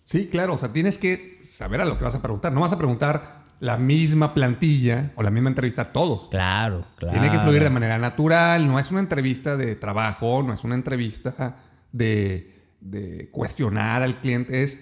Sí, 0.06 0.27
claro, 0.27 0.53
o 0.53 0.58
sea, 0.58 0.72
tienes 0.72 0.98
que 0.98 1.39
saber 1.44 1.82
a 1.82 1.86
lo 1.86 1.98
que 1.98 2.06
vas 2.06 2.15
a 2.15 2.22
preguntar. 2.22 2.53
No 2.53 2.62
vas 2.62 2.72
a 2.72 2.77
preguntar 2.77 3.44
la 3.60 3.77
misma 3.77 4.34
plantilla 4.34 5.12
o 5.18 5.24
la 5.24 5.30
misma 5.30 5.50
entrevista 5.50 5.82
a 5.82 5.91
todos. 5.91 6.30
Claro, 6.30 6.86
claro. 6.96 7.12
Tiene 7.12 7.30
que 7.30 7.39
fluir 7.44 7.62
de 7.62 7.70
manera 7.70 7.98
natural, 7.98 8.65
no 8.65 8.80
es 8.80 8.91
una 8.91 9.01
entrevista 9.01 9.58
de 9.58 9.75
trabajo, 9.75 10.41
no 10.41 10.53
es 10.53 10.63
una 10.63 10.75
entrevista 10.75 11.58
de, 11.91 12.62
de 12.80 13.27
cuestionar 13.30 14.03
al 14.03 14.22
cliente, 14.22 14.63
es 14.63 14.80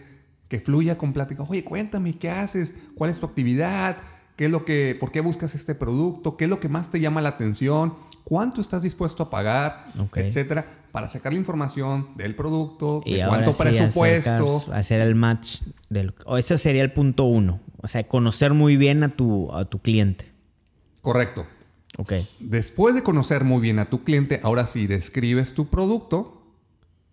que 0.48 0.60
fluya 0.60 1.00
con 1.00 1.14
plática. 1.14 1.42
Oye, 1.42 1.64
cuéntame, 1.64 2.14
¿qué 2.14 2.30
haces? 2.30 2.76
¿Cuál 2.94 3.10
es 3.10 3.18
tu 3.18 3.26
actividad? 3.26 3.98
Qué 4.40 4.46
es 4.46 4.52
lo 4.52 4.64
que, 4.64 4.96
por 4.98 5.12
qué 5.12 5.20
buscas 5.20 5.54
este 5.54 5.76
producto, 5.76 6.38
qué 6.38 6.46
es 6.46 6.50
lo 6.50 6.62
que 6.62 6.70
más 6.70 6.90
te 6.90 7.02
llama 7.02 7.22
la 7.22 7.28
atención, 7.28 7.96
cuánto 8.24 8.62
estás 8.62 8.82
dispuesto 8.82 9.24
a 9.24 9.30
pagar, 9.30 9.88
etcétera, 10.16 10.66
para 10.94 11.10
sacar 11.10 11.34
la 11.34 11.40
información 11.40 12.08
del 12.16 12.36
producto, 12.36 13.02
de 13.06 13.22
cuánto 13.28 13.52
presupuesto. 13.52 14.64
hacer 14.72 15.02
el 15.02 15.14
match 15.14 15.64
del. 15.90 16.14
O 16.26 16.38
ese 16.38 16.58
sería 16.58 16.84
el 16.84 16.94
punto 16.94 17.26
uno. 17.26 17.60
O 17.82 17.90
sea, 17.90 18.08
conocer 18.08 18.54
muy 18.54 18.78
bien 18.78 19.04
a 19.04 19.10
tu, 19.10 19.52
a 19.52 19.66
tu 19.66 19.80
cliente. 19.80 20.32
Correcto. 21.02 21.46
Ok. 21.98 22.14
Después 22.40 22.96
de 22.96 23.04
conocer 23.04 23.44
muy 23.44 23.60
bien 23.60 23.78
a 23.78 23.90
tu 23.90 24.06
cliente, 24.06 24.40
ahora 24.42 24.68
sí 24.68 24.88
describes 24.88 25.54
tu 25.54 25.68
producto 25.68 26.42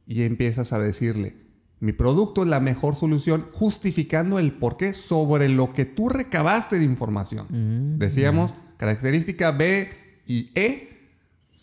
y 0.06 0.22
empiezas 0.22 0.72
a 0.72 0.78
decirle 0.78 1.34
mi 1.78 1.92
producto 1.92 2.42
es 2.42 2.48
la 2.48 2.60
mejor 2.60 2.94
solución, 2.94 3.48
justificando 3.52 4.38
el 4.38 4.52
porqué 4.52 4.94
sobre 4.94 5.48
lo 5.48 5.72
que 5.72 5.84
tú 5.84 6.08
recabaste 6.08 6.78
de 6.78 6.84
información. 6.84 7.46
Mm, 7.50 7.98
Decíamos, 7.98 8.52
característica 8.78 9.52
B 9.52 9.90
y 10.26 10.50
E 10.54 10.96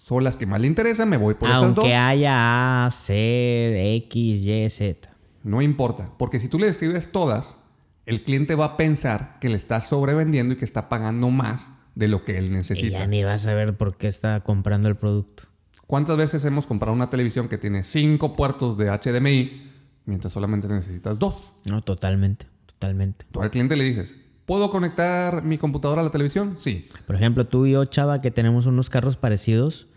son 0.03 0.24
las 0.24 0.38
que 0.38 0.46
más 0.46 0.62
le 0.62 0.67
interesan, 0.67 1.10
me 1.10 1.17
voy 1.17 1.34
por 1.34 1.50
esas 1.50 1.62
dos. 1.62 1.77
Aunque 1.79 1.96
haya 1.96 2.86
A, 2.86 2.91
C, 2.91 3.96
X, 3.96 4.41
Y, 4.41 4.70
Z. 4.70 5.10
No 5.43 5.62
importa, 5.62 6.12
porque 6.17 6.39
si 6.39 6.48
tú 6.48 6.60
le 6.60 6.67
describes 6.67 7.12
todas, 7.12 7.60
el 8.05 8.22
cliente 8.24 8.55
va 8.55 8.65
a 8.65 8.77
pensar 8.77 9.38
que 9.39 9.50
le 9.50 9.55
estás 9.55 9.88
sobrevendiendo 9.88 10.53
y 10.53 10.58
que 10.58 10.65
está 10.65 10.89
pagando 10.89 11.29
más 11.29 11.72
de 11.96 12.08
lo 12.08 12.24
que 12.24 12.38
él 12.38 12.51
necesita. 12.51 12.88
Y 12.88 12.91
ya 12.91 13.08
ni 13.08 13.24
va 13.24 13.34
a 13.34 13.39
saber 13.39 13.77
por 13.77 13.98
qué 13.98 14.08
está 14.08 14.41
comprando 14.41 14.89
el 14.89 14.96
producto. 14.96 15.43
¿Cuántas 15.88 16.17
veces 16.17 16.43
hemos 16.46 16.65
comprado 16.67 16.96
una 16.96 17.10
televisión 17.10 17.48
que 17.48 17.58
tiene 17.58 17.84
cinco 17.84 18.36
puertos 18.36 18.77
de 18.77 18.89
HDMI? 18.89 19.73
Mientras 20.05 20.33
solamente 20.33 20.67
necesitas 20.67 21.19
dos. 21.19 21.53
No, 21.65 21.81
totalmente, 21.81 22.45
totalmente. 22.65 23.25
Tú 23.31 23.41
al 23.41 23.51
cliente 23.51 23.75
le 23.75 23.83
dices, 23.83 24.15
¿puedo 24.45 24.69
conectar 24.69 25.43
mi 25.43 25.57
computadora 25.57 26.01
a 26.01 26.05
la 26.05 26.12
televisión? 26.12 26.55
Sí. 26.57 26.88
Por 27.05 27.15
ejemplo, 27.15 27.45
tú 27.45 27.65
y 27.65 27.72
yo, 27.72 27.86
Chava, 27.86 28.19
que 28.19 28.31
tenemos 28.31 28.65
unos 28.65 28.89
carros 28.89 29.17
parecidos. 29.17 29.88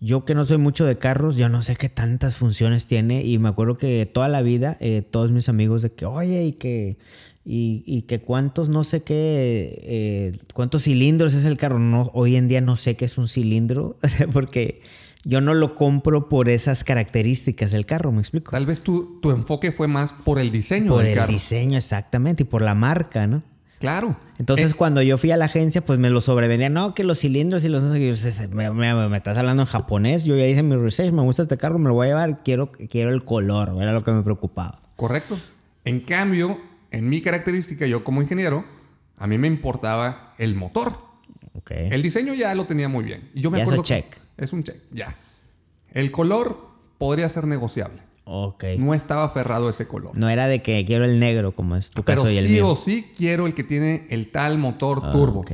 Yo 0.00 0.24
que 0.24 0.36
no 0.36 0.44
soy 0.44 0.58
mucho 0.58 0.84
de 0.84 0.96
carros, 0.96 1.36
yo 1.36 1.48
no 1.48 1.60
sé 1.60 1.74
qué 1.74 1.88
tantas 1.88 2.36
funciones 2.36 2.86
tiene 2.86 3.24
y 3.24 3.40
me 3.40 3.48
acuerdo 3.48 3.78
que 3.78 4.06
toda 4.06 4.28
la 4.28 4.42
vida 4.42 4.76
eh, 4.78 5.02
todos 5.02 5.32
mis 5.32 5.48
amigos 5.48 5.82
de 5.82 5.90
que, 5.90 6.06
oye, 6.06 6.44
y 6.44 6.52
que, 6.52 6.98
y, 7.44 8.02
que 8.02 8.20
cuántos, 8.20 8.68
no 8.68 8.84
sé 8.84 9.02
qué, 9.02 9.80
eh, 9.82 10.38
cuántos 10.54 10.84
cilindros 10.84 11.34
es 11.34 11.46
el 11.46 11.56
carro. 11.56 11.80
No, 11.80 12.12
hoy 12.14 12.36
en 12.36 12.46
día 12.46 12.60
no 12.60 12.76
sé 12.76 12.94
qué 12.96 13.06
es 13.06 13.18
un 13.18 13.26
cilindro, 13.26 13.98
porque 14.32 14.82
yo 15.28 15.42
no 15.42 15.52
lo 15.52 15.74
compro 15.74 16.30
por 16.30 16.48
esas 16.48 16.84
características 16.84 17.70
del 17.70 17.84
carro, 17.84 18.12
¿me 18.12 18.20
explico? 18.20 18.50
Tal 18.50 18.64
vez 18.64 18.80
tu, 18.80 19.20
tu 19.20 19.30
enfoque 19.30 19.72
fue 19.72 19.86
más 19.86 20.14
por 20.14 20.38
el 20.38 20.50
diseño 20.50 20.90
por 20.90 21.04
el 21.04 21.26
diseño, 21.26 21.76
exactamente, 21.76 22.44
y 22.44 22.46
por 22.46 22.62
la 22.62 22.74
marca, 22.74 23.26
¿no? 23.26 23.42
Claro. 23.78 24.16
Entonces, 24.38 24.74
cuando 24.74 25.02
yo 25.02 25.18
fui 25.18 25.30
a 25.30 25.36
la 25.36 25.44
agencia, 25.44 25.84
pues 25.84 25.98
me 25.98 26.08
lo 26.08 26.22
sobrevendían. 26.22 26.72
No, 26.72 26.94
que 26.94 27.04
los 27.04 27.20
cilindros 27.20 27.62
y 27.62 27.68
los... 27.68 27.84
Me, 27.84 28.70
me, 28.72 29.16
estás 29.16 29.36
hablando 29.36 29.62
en 29.62 29.68
japonés. 29.68 30.24
Yo 30.24 30.34
ya 30.34 30.46
hice 30.46 30.62
mi 30.62 30.76
research. 30.76 31.12
Me 31.12 31.22
gusta 31.22 31.42
este 31.42 31.58
carro, 31.58 31.78
me 31.78 31.88
lo 31.88 31.94
voy 31.94 32.06
a 32.06 32.10
llevar. 32.10 32.42
Quiero, 32.42 32.72
quiero 32.72 33.10
el 33.10 33.24
color. 33.24 33.76
Era 33.80 33.92
lo 33.92 34.02
que 34.02 34.10
me 34.10 34.22
preocupaba. 34.22 34.80
Correcto. 34.96 35.38
En 35.84 36.00
cambio, 36.00 36.58
en 36.90 37.08
mi 37.08 37.20
característica, 37.20 37.86
yo 37.86 38.02
como 38.02 38.20
ingeniero, 38.20 38.64
a 39.16 39.28
mí 39.28 39.38
me 39.38 39.46
importaba 39.46 40.34
el 40.38 40.56
motor. 40.56 40.98
Okay. 41.52 41.88
El 41.92 42.02
diseño 42.02 42.34
ya 42.34 42.52
lo 42.56 42.66
tenía 42.66 42.88
muy 42.88 43.04
bien. 43.04 43.30
Y 43.32 43.42
yo 43.42 43.50
me 43.52 43.58
ya 43.58 43.64
acuerdo... 43.64 43.84
check. 43.84 44.06
Es 44.38 44.52
un 44.52 44.62
check, 44.62 44.76
ya. 44.92 45.16
El 45.90 46.10
color 46.10 46.68
podría 46.98 47.28
ser 47.28 47.46
negociable. 47.46 48.02
Ok. 48.24 48.64
No 48.78 48.92
estaba 48.94 49.24
aferrado 49.24 49.68
a 49.68 49.70
ese 49.70 49.86
color. 49.88 50.12
No 50.14 50.28
era 50.28 50.46
de 50.46 50.62
que 50.62 50.84
quiero 50.84 51.04
el 51.04 51.18
negro, 51.18 51.52
como 51.52 51.76
es 51.76 51.90
tu 51.90 52.02
Pero 52.04 52.22
caso 52.22 52.30
y 52.30 52.36
el 52.38 52.46
sí 52.46 52.60
o 52.60 52.76
sí 52.76 53.06
quiero 53.16 53.46
el 53.46 53.54
que 53.54 53.64
tiene 53.64 54.06
el 54.10 54.30
tal 54.30 54.58
motor 54.58 55.00
Ah, 55.02 55.12
turbo. 55.12 55.40
ok. 55.40 55.52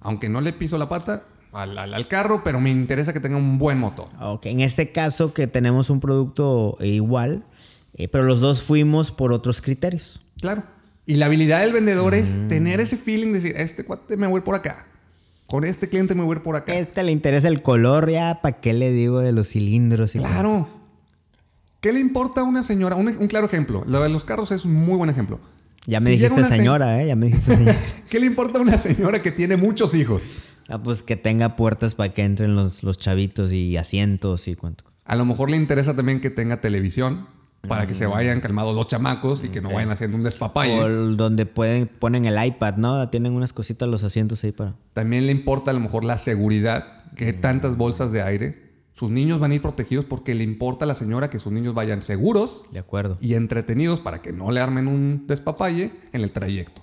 Aunque 0.00 0.28
no 0.28 0.40
le 0.40 0.52
piso 0.52 0.76
la 0.78 0.88
pata 0.88 1.24
al, 1.52 1.76
al- 1.78 1.94
al 1.94 2.08
carro, 2.08 2.42
pero 2.44 2.60
me 2.60 2.70
interesa 2.70 3.12
que 3.12 3.20
tenga 3.20 3.36
un 3.36 3.58
buen 3.58 3.78
motor. 3.78 4.08
Ok, 4.20 4.46
en 4.46 4.60
este 4.60 4.92
caso 4.92 5.32
que 5.32 5.46
tenemos 5.46 5.88
un 5.90 5.98
producto 6.00 6.76
igual, 6.80 7.44
eh, 7.94 8.06
pero 8.08 8.24
los 8.24 8.40
dos 8.40 8.62
fuimos 8.62 9.10
por 9.12 9.32
otros 9.32 9.60
criterios. 9.62 10.20
Claro. 10.40 10.62
Y 11.06 11.14
la 11.16 11.26
habilidad 11.26 11.60
del 11.60 11.72
vendedor 11.72 12.14
es 12.14 12.36
mm. 12.36 12.48
tener 12.48 12.80
ese 12.80 12.96
feeling 12.98 13.28
de 13.28 13.32
decir, 13.40 13.54
este 13.56 13.84
cuate 13.84 14.16
me 14.16 14.26
voy 14.26 14.42
por 14.42 14.54
acá. 14.54 14.86
Con 15.50 15.64
este 15.64 15.88
cliente 15.88 16.14
me 16.14 16.22
voy 16.22 16.36
por 16.38 16.54
acá. 16.54 16.76
Este 16.76 17.02
le 17.02 17.10
interesa 17.10 17.48
el 17.48 17.60
color, 17.60 18.08
ya, 18.08 18.40
¿para 18.40 18.60
qué 18.60 18.72
le 18.72 18.92
digo 18.92 19.18
de 19.18 19.32
los 19.32 19.48
cilindros? 19.48 20.14
Y 20.14 20.20
claro. 20.20 20.68
¿Qué 21.80 21.92
le 21.92 21.98
importa 21.98 22.42
a 22.42 22.44
una 22.44 22.62
señora? 22.62 22.94
Un, 22.94 23.12
claro 23.26 23.46
ejemplo. 23.46 23.82
Lo 23.84 24.00
de 24.00 24.10
los 24.10 24.22
carros 24.22 24.52
es 24.52 24.64
un 24.64 24.74
muy 24.74 24.96
buen 24.96 25.10
ejemplo. 25.10 25.40
Ya 25.86 25.98
me 25.98 26.10
dijiste 26.10 26.44
señora, 26.44 27.02
¿eh? 27.02 27.08
Ya 27.08 27.16
me 27.16 27.26
dijiste 27.26 27.56
señora. 27.56 27.78
¿Qué 28.08 28.20
le 28.20 28.26
importa 28.26 28.60
a 28.60 28.62
una 28.62 28.78
señora 28.78 29.22
que 29.22 29.32
tiene 29.32 29.56
muchos 29.56 29.96
hijos? 29.96 30.22
Ah, 30.68 30.80
pues 30.80 31.02
que 31.02 31.16
tenga 31.16 31.56
puertas 31.56 31.96
para 31.96 32.12
que 32.12 32.22
entren 32.22 32.54
los, 32.54 32.84
los 32.84 32.98
chavitos 32.98 33.52
y 33.52 33.76
asientos 33.76 34.46
y 34.46 34.54
cuánto. 34.54 34.84
A 35.04 35.16
lo 35.16 35.24
mejor 35.24 35.50
le 35.50 35.56
interesa 35.56 35.96
también 35.96 36.20
que 36.20 36.30
tenga 36.30 36.60
televisión 36.60 37.26
para 37.66 37.86
que 37.86 37.94
se 37.94 38.06
mm. 38.06 38.10
vayan 38.10 38.40
calmados 38.40 38.74
los 38.74 38.86
chamacos 38.86 39.44
y 39.44 39.48
que 39.48 39.60
no 39.60 39.70
vayan 39.72 39.90
haciendo 39.90 40.16
un 40.16 40.22
despapalle. 40.22 40.80
O 40.80 40.88
donde 40.88 41.46
pueden, 41.46 41.86
ponen 41.86 42.24
el 42.24 42.42
iPad, 42.42 42.76
¿no? 42.76 43.08
Tienen 43.10 43.32
unas 43.32 43.52
cositas 43.52 43.88
los 43.88 44.02
asientos 44.02 44.42
ahí 44.44 44.52
para... 44.52 44.74
También 44.92 45.26
le 45.26 45.32
importa 45.32 45.70
a 45.70 45.74
lo 45.74 45.80
mejor 45.80 46.04
la 46.04 46.18
seguridad, 46.18 47.04
que 47.16 47.32
mm. 47.32 47.40
tantas 47.40 47.76
bolsas 47.76 48.12
de 48.12 48.22
aire. 48.22 48.70
Sus 48.92 49.10
niños 49.10 49.38
van 49.38 49.52
a 49.52 49.54
ir 49.54 49.62
protegidos 49.62 50.04
porque 50.04 50.34
le 50.34 50.44
importa 50.44 50.84
a 50.84 50.88
la 50.88 50.94
señora 50.94 51.30
que 51.30 51.38
sus 51.38 51.52
niños 51.52 51.74
vayan 51.74 52.02
seguros. 52.02 52.64
De 52.70 52.78
acuerdo. 52.78 53.18
Y 53.20 53.34
entretenidos 53.34 54.00
para 54.00 54.20
que 54.20 54.32
no 54.32 54.50
le 54.50 54.60
armen 54.60 54.88
un 54.88 55.26
despapalle 55.26 55.92
en 56.12 56.22
el 56.22 56.32
trayecto. 56.32 56.82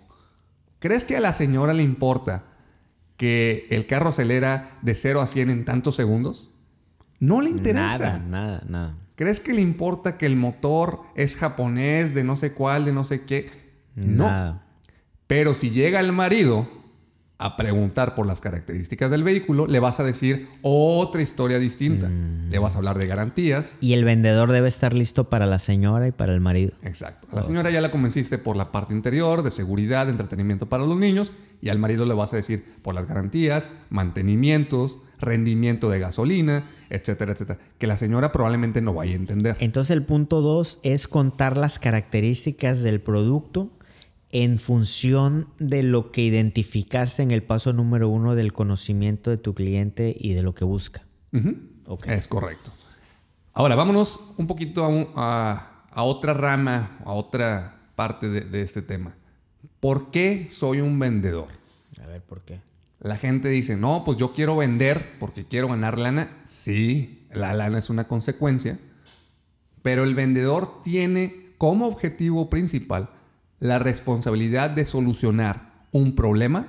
¿Crees 0.79 1.05
que 1.05 1.17
a 1.17 1.19
la 1.19 1.34
señora 1.34 1.74
le 1.74 1.84
importa 1.84 2.46
que 3.17 3.67
el 3.72 3.88
carro 3.88 4.10
acelera 4.10 4.77
de 4.84 4.93
0 4.93 5.22
a 5.22 5.27
100 5.27 5.50
en 5.50 5.65
tantos 5.65 5.96
segundos? 5.96 6.50
No 7.19 7.41
le 7.41 7.50
interesa. 7.50 8.19
Nada, 8.19 8.25
nada, 8.27 8.63
nada. 8.67 8.98
¿Crees 9.17 9.39
que 9.39 9.51
le 9.51 9.62
importa 9.62 10.15
que 10.15 10.27
el 10.27 10.36
motor 10.36 11.01
es 11.15 11.38
japonés, 11.38 12.13
de 12.13 12.24
no 12.24 12.38
sé 12.38 12.53
cuál, 12.53 12.86
de 12.86 12.93
no 12.93 13.03
sé 13.03 13.24
qué? 13.24 13.50
No. 13.95 14.62
Pero 15.25 15.55
si 15.55 15.71
llega 15.71 16.00
el 16.00 16.13
marido 16.13 16.69
a 17.39 17.57
preguntar 17.57 18.13
por 18.13 18.27
las 18.27 18.41
características 18.41 19.09
del 19.09 19.24
vehículo, 19.24 19.65
le 19.65 19.79
vas 19.79 20.00
a 20.00 20.03
decir 20.03 20.50
otra 20.62 21.24
historia 21.24 21.57
distinta. 21.57 22.09
Mm. 22.09 22.51
Le 22.51 22.59
vas 22.59 22.75
a 22.75 22.77
hablar 22.77 23.00
de 23.00 23.07
garantías. 23.07 23.75
Y 23.81 23.93
el 23.93 24.03
vendedor 24.03 24.51
debe 24.51 24.67
estar 24.67 24.93
listo 24.93 25.31
para 25.31 25.47
la 25.47 25.57
señora 25.57 26.07
y 26.07 26.12
para 26.12 26.36
el 26.36 26.39
marido. 26.39 26.74
Exacto. 26.83 27.27
A 27.31 27.38
la 27.38 27.41
señora 27.41 27.71
ya 27.71 27.81
la 27.81 27.89
convenciste 27.89 28.38
por 28.38 28.55
la 28.55 28.71
parte 28.71 28.93
interior, 28.93 29.41
de 29.41 29.50
seguridad, 29.50 30.05
de 30.05 30.12
entretenimiento 30.12 30.69
para 30.69 30.86
los 30.86 30.95
niños, 30.95 31.33
y 31.59 31.69
al 31.69 31.79
marido 31.79 32.05
le 32.05 32.13
vas 32.13 32.33
a 32.33 32.36
decir 32.36 32.63
por 32.83 32.93
las 32.93 33.07
garantías, 33.07 33.71
mantenimientos, 33.89 34.97
rendimiento 35.19 35.89
de 35.89 36.00
gasolina, 36.00 36.69
etcétera, 36.89 37.33
etcétera, 37.33 37.59
que 37.77 37.88
la 37.88 37.97
señora 37.97 38.31
probablemente 38.31 38.81
no 38.81 38.93
vaya 38.93 39.13
a 39.13 39.15
entender. 39.15 39.57
Entonces 39.59 39.91
el 39.91 40.03
punto 40.03 40.41
dos 40.41 40.79
es 40.83 41.07
contar 41.07 41.57
las 41.57 41.79
características 41.79 42.83
del 42.83 43.01
producto 43.01 43.71
en 44.31 44.59
función 44.59 45.47
de 45.57 45.83
lo 45.83 46.12
que 46.12 46.21
identificaste 46.21 47.24
en 47.24 47.31
el 47.31 47.43
paso 47.43 47.74
número 47.74 48.09
uno 48.09 48.36
del 48.36 48.53
conocimiento 48.53 49.29
de 49.29 49.38
tu 49.38 49.53
cliente 49.53 50.15
y 50.17 50.33
de 50.33 50.43
lo 50.43 50.53
que 50.53 50.65
busca. 50.65 51.05
Es 52.05 52.27
correcto. 52.27 52.71
Ahora, 53.53 53.75
vámonos 53.75 54.19
un 54.38 54.47
poquito 54.47 54.83
a, 55.15 55.86
otra 55.95 56.33
rama, 56.33 56.97
a 57.05 57.13
otra 57.13 57.79
parte 57.95 58.29
de 58.29 58.62
este 58.62 58.81
tema. 58.81 59.15
¿Por 59.79 60.12
qué 60.12 60.47
soy 60.50 60.81
un 60.81 60.97
vendedor? 61.00 61.47
A 62.03 62.07
ver, 62.07 62.21
¿por 62.21 62.41
qué? 62.41 62.59
La 63.00 63.18
gente 63.18 63.50
dice, 63.50 63.77
no, 63.77 64.04
pues 64.06 64.18
yo 64.18 64.34
quiero 64.34 64.58
vender 64.58 65.18
porque 65.20 65.46
quiero 65.46 65.68
ganar 65.68 66.00
lana. 66.00 66.30
Sí, 66.46 67.27
la 67.32 67.54
lana 67.54 67.77
es 67.77 67.89
una 67.89 68.08
consecuencia, 68.08 68.80
pero 69.82 70.04
el 70.04 70.16
vendedor 70.16 70.82
tiene 70.84 71.54
como 71.58 71.88
objetivo 71.88 72.50
principal 72.50 73.10
la 73.60 73.80
responsabilidad 73.80 74.70
de 74.70 74.86
solucionar 74.86 75.86
un 75.92 76.16
problema 76.16 76.68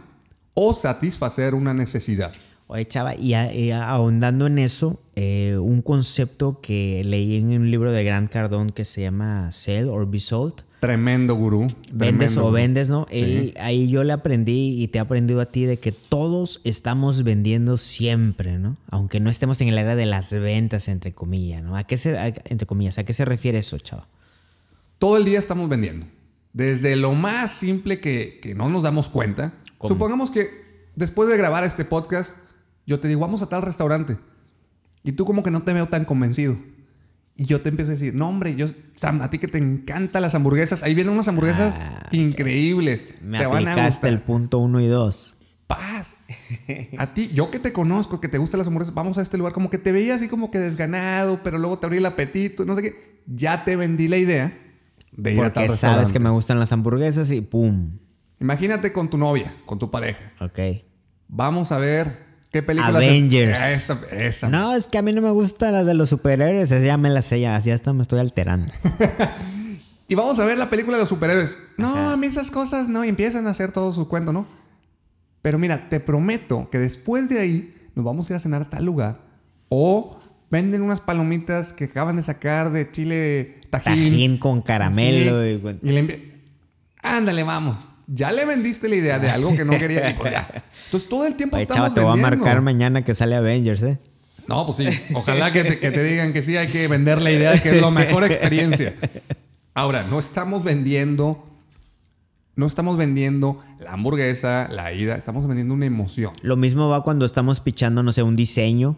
o 0.55 0.75
satisfacer 0.75 1.55
una 1.55 1.75
necesidad. 1.75 2.33
Oye, 2.69 2.87
chava, 2.87 3.17
y, 3.17 3.33
ahondando 3.73 4.47
en 4.47 4.59
eso, 4.59 5.01
eh, 5.17 5.57
un 5.59 5.83
concepto 5.83 6.61
que 6.61 7.03
leí 7.05 7.37
en 7.37 7.49
un 7.49 7.71
libro 7.71 7.93
de 7.93 8.05
Grant 8.05 8.31
Cardone 8.31 8.73
que 8.73 8.85
se 8.85 9.03
llama 9.03 9.51
Sell 9.53 9.89
or 9.89 10.09
Be 10.09 10.21
Sold, 10.21 10.63
Tremendo 10.81 11.35
gurú. 11.35 11.67
Vendes 11.93 12.37
o 12.37 12.53
vendes, 12.53 12.89
¿no? 12.89 13.07
ahí 13.59 13.89
yo 13.89 14.05
le 14.05 14.13
aprendí 14.13 14.81
y 14.81 14.89
te 14.89 14.99
he 14.99 15.01
aprendido 15.01 15.41
a 15.41 15.47
ti 15.47 15.65
de 15.65 15.79
que 15.79 15.91
todos 15.91 16.61
estamos 16.63 17.25
vendiendo 17.25 17.79
siempre, 17.79 18.59
¿no? 18.59 18.77
Aunque 18.89 19.19
no 19.19 19.29
estemos 19.29 19.61
en 19.61 19.69
el 19.69 19.79
área 19.79 19.97
de 19.97 20.07
las 20.07 20.33
ventas, 20.33 20.87
entre 20.87 21.13
comillas, 21.13 21.65
¿no? 21.65 21.77
¿A 21.77 21.83
qué 21.85 21.97
se, 21.97 22.17
entre 22.45 22.67
comillas, 22.67 22.97
¿a 22.99 23.05
qué 23.05 23.13
se 23.13 23.25
refiere 23.25 23.59
eso, 23.59 23.77
chava? 23.79 24.07
Todo 24.99 25.17
el 25.17 25.25
día 25.25 25.41
estamos 25.41 25.69
vendiendo. 25.69 26.07
Desde 26.53 26.95
lo 26.95 27.13
más 27.13 27.51
simple 27.51 27.99
que, 27.99 28.41
no 28.57 28.69
nos 28.69 28.85
damos 28.85 29.09
cuenta. 29.09 29.55
Supongamos 29.81 30.31
que 30.31 30.49
después 30.95 31.29
de 31.29 31.37
grabar 31.37 31.65
este 31.65 31.85
podcast, 31.85 32.37
yo 32.89 32.99
te 32.99 33.07
digo, 33.07 33.21
vamos 33.21 33.43
a 33.43 33.51
tal 33.51 33.61
restaurante. 33.61 34.17
Y 35.05 35.13
tú 35.13 35.27
como 35.27 35.43
que 35.43 35.51
no 35.51 35.61
te 35.61 35.75
veo 35.75 35.89
tan 35.89 36.07
convencido. 36.07 36.57
Y 37.37 37.45
yo 37.45 37.61
te 37.61 37.69
empiezo 37.69 37.91
a 37.91 37.95
decir, 37.95 38.15
no, 38.15 38.31
hombre, 38.31 38.57
yo, 38.57 38.67
Sam, 38.95 39.21
a 39.21 39.29
ti 39.29 39.39
que 39.39 39.47
te 39.47 39.59
encantan 39.59 40.23
las 40.23 40.35
hamburguesas. 40.35 40.83
Ahí 40.83 40.95
vienen 40.95 41.13
unas 41.13 41.29
hamburguesas 41.29 41.79
ah, 41.79 42.09
increíbles. 42.13 43.05
Me 43.23 43.39
te 43.39 43.47
van 43.47 43.69
a 43.69 43.85
gustar. 43.87 44.11
el 44.11 44.23
punto 44.23 44.59
uno 44.59 44.81
y 44.81 44.87
dos. 44.87 45.35
Paz. 45.67 46.17
A 46.99 47.13
ti, 47.13 47.29
yo 47.29 47.51
que 47.51 47.59
te 47.59 47.75
conozco, 47.75 48.23
que 48.23 48.29
te 48.29 48.39
gustan 48.39 48.57
las 48.57 48.69
hamburguesas, 48.69 48.95
vamos 48.95 49.19
a 49.19 49.23
este 49.23 49.37
lugar. 49.37 49.53
Como 49.53 49.69
que 49.69 49.77
te 49.77 49.93
veía 49.93 50.15
así 50.15 50.27
como 50.27 50.51
que 50.51 50.59
desganado, 50.59 51.43
pero 51.45 51.59
luego 51.59 51.79
te 51.79 51.85
abrí 51.85 51.99
el 51.99 52.07
apetito, 52.07 52.65
no 52.65 52.75
sé 52.75 52.81
qué. 52.81 53.21
Ya 53.27 53.65
te 53.65 53.77
vendí 53.77 54.09
la 54.09 54.17
idea 54.17 54.59
de 55.13 55.35
ir 55.35 55.43
a 55.43 55.53
tal 55.53 55.69
sabes 55.69 56.11
que 56.11 56.21
me 56.21 56.31
gustan 56.31 56.59
las 56.59 56.73
hamburguesas 56.73 57.31
y 57.33 57.43
pum. 57.43 57.99
Imagínate 58.41 58.95
con 58.95 59.11
tu 59.11 59.19
novia, 59.19 59.53
con 59.67 59.79
tu 59.79 59.91
pareja. 59.91 60.33
Ok. 60.41 60.59
Vamos 61.29 61.71
a 61.71 61.77
ver 61.77 62.28
¿Qué 62.51 62.63
película 62.63 62.97
Avengers. 62.97 63.59
Esa, 64.11 64.49
No, 64.49 64.75
es 64.75 64.87
que 64.87 64.99
a 64.99 65.03
mí 65.03 65.13
no 65.13 65.21
me 65.21 65.31
gustan 65.31 65.73
las 65.73 65.85
de 65.85 65.95
los 65.95 66.09
superhéroes. 66.09 66.71
Esa 66.71 66.85
ya 66.85 66.97
me 66.97 67.11
las 67.11 67.27
sé, 67.27 67.41
ya 67.41 67.57
hasta 67.57 67.93
me 67.93 68.03
estoy 68.03 68.21
alterando. 68.21 68.73
y 70.09 70.15
vamos 70.15 70.39
a 70.39 70.47
ver 70.47 70.59
la 70.59 70.71
película 70.71 70.97
de 70.97 71.03
los 71.03 71.11
superhéroes. 71.11 71.59
No, 71.77 72.11
a 72.11 72.17
mí 72.17 72.27
esas 72.27 72.51
cosas 72.51 72.89
no. 72.89 73.05
Y 73.05 73.09
empiezan 73.09 73.47
a 73.47 73.51
hacer 73.51 73.73
todo 73.73 73.93
su 73.93 74.09
cuento, 74.09 74.33
¿no? 74.33 74.47
Pero 75.43 75.59
mira, 75.59 75.89
te 75.89 76.01
prometo 76.01 76.69
que 76.71 76.79
después 76.79 77.29
de 77.29 77.39
ahí 77.39 77.75
nos 77.95 78.05
vamos 78.05 78.29
a 78.29 78.33
ir 78.33 78.37
a 78.39 78.41
cenar 78.41 78.63
a 78.63 78.71
tal 78.71 78.85
lugar. 78.85 79.21
O 79.69 80.19
venden 80.51 80.81
unas 80.81 81.03
palomitas 81.03 81.75
que 81.75 81.85
acaban 81.85 82.17
de 82.17 82.23
sacar 82.23 82.73
de 82.73 82.91
chile 82.91 83.61
tajín. 83.69 83.95
Tajín 83.95 84.39
con 84.39 84.63
caramelo. 84.63 85.47
Y, 85.47 85.61
y 85.83 85.93
le 85.93 86.39
Ándale, 87.03 87.43
vamos 87.43 87.77
ya 88.09 88.33
le 88.33 88.45
vendiste 88.47 88.89
la 88.89 88.97
idea 88.97 89.19
de 89.19 89.31
algo 89.31 89.55
que 89.55 89.65
no 89.65 89.79
quería. 89.79 90.17
Pues 90.19 90.35
Entonces 90.87 91.09
todo 91.09 91.27
el 91.27 91.35
tiempo 91.35 91.57
Oye, 91.57 91.65
estamos 91.65 91.95
te 91.95 92.01
voy 92.01 92.19
a 92.19 92.21
marcar 92.21 92.63
mañana 92.63 93.05
que 93.05 93.15
sale 93.15 93.37
Avengers, 93.37 93.83
¿eh? 93.83 93.99
No, 94.49 94.65
pues 94.65 94.79
sí. 94.79 94.89
Ojalá 95.15 95.53
que 95.53 95.63
te, 95.63 96.03
digan 96.03 96.33
que 96.33 96.43
sí, 96.43 96.57
hay 96.57 96.69
que 96.69 96.89
vender 96.89 97.21
la 97.21 97.31
idea 97.31 97.53
de 97.53 97.61
que 97.61 97.69
es 97.69 97.83
la 97.83 97.91
mejor 97.91 98.25
experiencia. 98.25 98.95
Ahora, 99.75 100.05
no 100.09 100.19
estamos 100.19 100.65
vendiendo... 100.65 101.45
No 102.57 102.67
estamos 102.67 102.97
vendiendo 102.97 103.63
la 103.79 103.93
hamburguesa, 103.93 104.67
la 104.69 104.93
ida, 104.93 105.15
estamos 105.15 105.47
vendiendo 105.47 105.75
una 105.75 105.87
emoción. 105.87 106.33
Lo 106.43 106.57
mismo 106.57 106.89
va 106.89 107.05
cuando 107.05 107.25
estamos 107.25 107.61
pichando, 107.61 108.03
no 108.03 108.11
sé, 108.11 108.25
un 108.25 108.35
diseño 108.35 108.97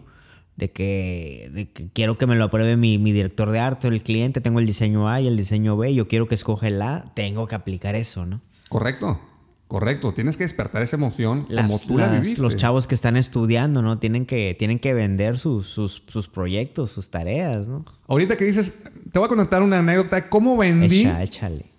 de 0.55 0.71
que, 0.71 1.69
quiero 1.93 2.17
que 2.17 2.25
me 2.25 2.35
lo 2.35 2.45
apruebe 2.45 2.75
mi, 2.75 2.97
mi, 2.97 3.11
director 3.11 3.51
de 3.51 3.59
arte 3.59 3.87
o 3.87 3.91
el 3.91 4.01
cliente, 4.01 4.41
tengo 4.41 4.59
el 4.59 4.65
diseño 4.65 5.09
A 5.09 5.21
y 5.21 5.27
el 5.27 5.37
diseño 5.37 5.77
B, 5.77 5.93
yo 5.93 6.07
quiero 6.07 6.27
que 6.27 6.33
escoge 6.33 6.69
el 6.69 6.81
A, 6.81 7.11
tengo 7.13 7.45
que 7.45 7.53
aplicar 7.53 7.93
eso, 7.93 8.25
¿no? 8.25 8.41
Correcto. 8.71 9.19
Correcto, 9.67 10.13
tienes 10.13 10.35
que 10.35 10.43
despertar 10.43 10.81
esa 10.81 10.97
emoción 10.97 11.45
como 11.45 11.79
tú 11.79 11.97
la 11.97 12.07
viviste. 12.09 12.41
Los 12.41 12.57
chavos 12.57 12.87
que 12.87 12.95
están 12.95 13.15
estudiando, 13.15 13.81
¿no? 13.81 13.99
Tienen 13.99 14.25
que, 14.25 14.53
tienen 14.57 14.79
que 14.79 14.93
vender 14.93 15.37
sus, 15.37 15.67
sus, 15.67 16.27
proyectos, 16.27 16.91
sus 16.91 17.09
tareas, 17.09 17.69
¿no? 17.69 17.85
Ahorita 18.07 18.35
que 18.35 18.43
dices, 18.43 18.73
te 19.11 19.19
voy 19.19 19.27
a 19.27 19.29
contar 19.29 19.61
una 19.61 19.79
anécdota 19.79 20.17
de 20.17 20.29
cómo 20.29 20.57
vendí 20.57 21.09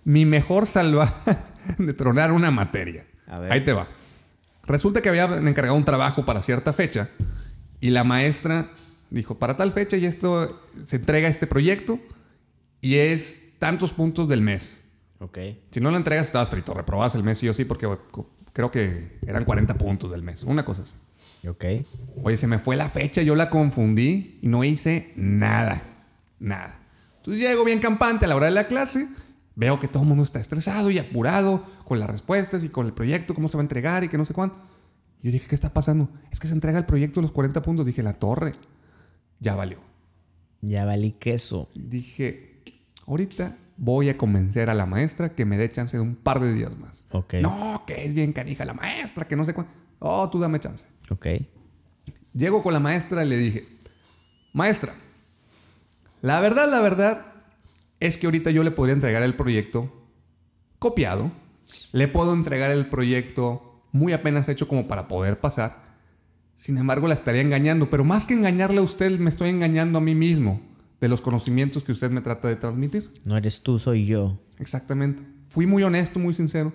mi 0.05 0.25
mejor 0.25 0.67
salva 0.67 1.15
de 1.79 1.93
tronar 1.93 2.33
una 2.33 2.51
materia. 2.51 3.07
Ahí 3.27 3.63
te 3.63 3.73
va. 3.75 3.89
Resulta 4.65 5.03
que 5.03 5.09
había 5.09 5.25
encargado 5.25 5.77
un 5.77 5.85
trabajo 5.85 6.25
para 6.25 6.41
cierta 6.41 6.73
fecha 6.73 7.11
y 7.81 7.91
la 7.91 8.05
maestra 8.05 8.71
dijo, 9.11 9.39
para 9.39 9.57
tal 9.57 9.73
fecha 9.73 9.97
y 9.97 10.07
esto 10.07 10.59
se 10.87 10.97
entrega 10.97 11.29
este 11.29 11.47
proyecto 11.47 11.99
y 12.81 12.97
es 12.97 13.41
tantos 13.59 13.93
puntos 13.93 14.29
del 14.29 14.41
mes. 14.41 14.82
Si 15.71 15.81
no 15.81 15.91
lo 15.91 15.97
entregas, 15.97 16.27
estabas 16.27 16.49
frito. 16.49 16.75
Reprobabas 16.75 17.15
el 17.15 17.23
mes 17.23 17.39
sí 17.39 17.49
o 17.49 17.55
sí 17.55 17.65
porque 17.65 17.89
creo 18.53 18.71
que 18.71 19.19
eran 19.27 19.45
40 19.45 19.75
puntos 19.79 20.11
del 20.11 20.23
mes. 20.23 20.43
Una 20.43 20.65
cosa 20.65 20.83
así. 20.83 20.95
Ok. 21.49 21.65
Oye, 22.23 22.37
se 22.37 22.47
me 22.47 22.59
fue 22.59 22.77
la 22.77 22.89
fecha, 22.89 23.23
yo 23.23 23.35
la 23.35 23.51
confundí 23.51 24.39
y 24.43 24.49
no 24.49 24.65
hice 24.65 25.13
nada. 25.17 25.83
Nada. 26.39 26.79
Entonces 27.17 27.41
llego 27.41 27.65
bien 27.65 27.79
campante 27.79 28.25
a 28.25 28.29
la 28.29 28.37
hora 28.37 28.47
de 28.47 28.53
la 28.53 28.67
clase. 28.67 29.09
Veo 29.55 29.79
que 29.79 29.89
todo 29.89 30.03
el 30.03 30.09
mundo 30.09 30.25
está 30.25 30.41
estresado 30.41 30.91
y 30.91 30.99
apurado 30.99 31.67
con 31.85 32.01
las 32.01 32.11
respuestas 32.11 32.65
y 32.65 32.69
con 32.69 32.87
el 32.87 32.93
proyecto, 32.93 33.35
cómo 33.35 33.49
se 33.49 33.57
va 33.57 33.61
a 33.61 33.65
entregar 33.65 34.03
y 34.03 34.09
que 34.09 34.19
no 34.19 34.25
sé 34.25 34.33
cuánto. 34.33 34.59
Yo 35.23 35.31
dije, 35.31 35.47
¿qué 35.47 35.55
está 35.55 35.73
pasando? 35.73 36.09
Es 36.31 36.41
que 36.41 36.49
se 36.49 36.55
entrega 36.55 36.79
el 36.79 36.87
proyecto 36.87 37.21
de 37.21 37.23
los 37.23 37.33
40 37.33 37.63
puntos. 37.63 37.87
Dije, 37.87 38.03
la 38.03 38.15
torre. 38.15 38.55
Ya 39.39 39.55
valió. 39.55 39.79
Ya 40.63 40.85
valí 40.85 41.13
queso. 41.13 41.69
Dije, 41.75 42.63
ahorita 43.07 43.57
voy 43.83 44.09
a 44.09 44.17
convencer 44.17 44.71
a 44.71 44.75
la 44.75 44.87
maestra 44.87 45.35
que 45.35 45.45
me 45.45 45.59
dé 45.59 45.69
chance 45.69 45.97
de 45.97 46.01
un 46.01 46.15
par 46.15 46.39
de 46.39 46.55
días 46.55 46.79
más. 46.79 47.03
Ok. 47.11 47.35
No, 47.43 47.83
que 47.85 48.05
es 48.05 48.15
bien 48.15 48.33
canija 48.33 48.65
la 48.65 48.75
maestra, 48.75 49.27
que 49.27 49.35
no 49.35 49.45
sé 49.45 49.55
cuánto. 49.55 49.73
Oh, 49.99 50.31
tú 50.31 50.39
dame 50.39 50.61
chance. 50.61 50.87
Ok. 51.11 51.27
Llego 52.33 52.63
con 52.63 52.73
la 52.73 52.79
maestra 52.79 53.25
y 53.25 53.29
le 53.29 53.37
dije, 53.37 53.67
maestra, 54.53 54.95
la 56.21 56.39
verdad, 56.39 56.71
la 56.71 56.81
verdad 56.81 57.27
es 57.99 58.17
que 58.17 58.27
ahorita 58.27 58.53
yo 58.53 58.63
le 58.63 58.71
podría 58.71 58.95
entregar 58.95 59.25
el 59.25 59.35
proyecto 59.35 59.93
copiado, 60.79 61.33
le 61.91 62.07
puedo 62.07 62.35
entregar 62.35 62.71
el 62.71 62.89
proyecto 62.89 63.83
muy 63.91 64.13
apenas 64.13 64.49
hecho 64.49 64.69
como 64.69 64.87
para 64.87 65.09
poder 65.09 65.41
pasar, 65.41 65.83
sin 66.55 66.79
embargo 66.79 67.09
la 67.09 67.15
estaría 67.15 67.43
engañando, 67.43 67.91
pero 67.91 68.05
más 68.05 68.27
que 68.27 68.35
engañarle 68.35 68.79
a 68.79 68.83
usted, 68.83 69.19
me 69.19 69.29
estoy 69.29 69.49
engañando 69.49 69.99
a 69.99 70.03
mí 70.03 70.15
mismo 70.15 70.61
de 71.03 71.09
los 71.09 71.21
conocimientos 71.21 71.83
que 71.83 71.91
usted 71.91 72.13
me 72.13 72.21
trata 72.21 72.47
de 72.47 72.55
transmitir. 72.55 73.11
No 73.25 73.37
eres 73.37 73.61
tú, 73.61 73.81
soy 73.81 74.07
yo. 74.07 74.39
Exactamente. 74.61 75.25
Fui 75.49 75.67
muy 75.67 75.83
honesto, 75.83 76.21
muy 76.21 76.33
sincero. 76.33 76.73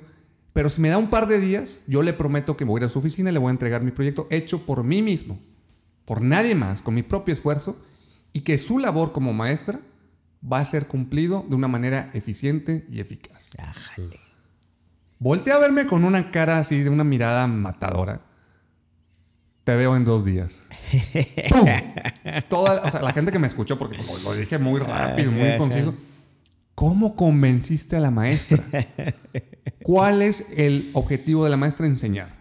Pero 0.52 0.70
si 0.70 0.82
me 0.82 0.90
da 0.90 0.98
un 0.98 1.10
par 1.10 1.28
de 1.28 1.40
días, 1.40 1.82
yo 1.88 2.04
le 2.04 2.12
prometo 2.12 2.58
que 2.58 2.66
voy 2.66 2.80
a 2.80 2.84
ir 2.84 2.86
a 2.88 2.90
su 2.90 3.00
oficina 3.00 3.30
y 3.30 3.34
le 3.34 3.40
voy 3.40 3.48
a 3.48 3.52
entregar 3.52 3.84
mi 3.84 3.92
proyecto 3.92 4.28
hecho 4.30 4.66
por 4.66 4.84
mí 4.84 5.02
mismo, 5.02 5.40
por 6.04 6.22
nadie 6.22 6.56
más, 6.56 6.82
con 6.82 6.94
mi 6.94 7.04
propio 7.04 7.34
esfuerzo, 7.34 7.78
y 8.34 8.42
que 8.42 8.58
su 8.58 8.80
labor 8.80 9.14
como 9.14 9.32
maestra 9.32 9.80
va 10.44 10.60
a 10.60 10.66
ser 10.66 10.88
cumplido 10.88 11.46
de 11.48 11.56
una 11.56 11.70
manera 11.70 12.10
eficiente 12.14 12.86
y 12.92 13.00
eficaz. 13.00 13.52
Ájale. 13.58 14.20
Voltea 15.20 15.56
a 15.56 15.60
verme 15.60 15.88
con 15.88 16.04
una 16.04 16.32
cara 16.32 16.60
así, 16.60 16.84
de 16.84 16.90
una 16.90 17.06
mirada 17.06 17.48
matadora. 17.48 18.26
Te 19.68 19.76
veo 19.76 19.98
en 19.98 20.06
dos 20.06 20.24
días. 20.24 20.64
¡Pum! 21.50 21.68
Toda, 22.48 22.84
o 22.86 22.90
sea, 22.90 23.02
la 23.02 23.12
gente 23.12 23.34
que 23.34 23.38
me 23.38 23.48
escuchó, 23.48 23.78
porque 23.78 23.98
como 23.98 24.18
lo 24.20 24.34
dije 24.34 24.58
muy 24.58 24.80
rápido, 24.80 25.30
muy 25.30 25.58
conciso. 25.58 25.94
¿Cómo 26.74 27.18
convenciste 27.18 27.98
a 27.98 28.00
la 28.00 28.10
maestra? 28.10 28.64
¿Cuál 29.84 30.22
es 30.22 30.46
el 30.56 30.90
objetivo 30.94 31.44
de 31.44 31.50
la 31.50 31.58
maestra? 31.58 31.86
Enseñar. 31.86 32.32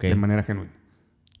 De 0.00 0.14
manera 0.14 0.44
genuina. 0.44 0.70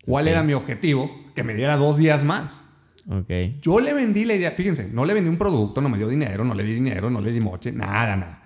¿Cuál 0.04 0.26
era 0.26 0.42
mi 0.42 0.52
objetivo? 0.52 1.12
Que 1.36 1.44
me 1.44 1.54
diera 1.54 1.76
dos 1.76 1.96
días 1.96 2.24
más. 2.24 2.64
Ok. 3.08 3.30
Yo 3.62 3.78
le 3.78 3.92
vendí 3.92 4.24
la 4.24 4.34
idea, 4.34 4.50
fíjense, 4.50 4.88
no 4.88 5.04
le 5.04 5.14
vendí 5.14 5.30
un 5.30 5.38
producto, 5.38 5.80
no 5.80 5.88
me 5.88 5.96
dio 5.96 6.08
dinero, 6.08 6.44
no 6.44 6.54
le 6.54 6.64
di 6.64 6.74
dinero, 6.74 7.08
no 7.08 7.20
le 7.20 7.30
di 7.30 7.40
moche, 7.40 7.70
nada, 7.70 8.16
nada. 8.16 8.42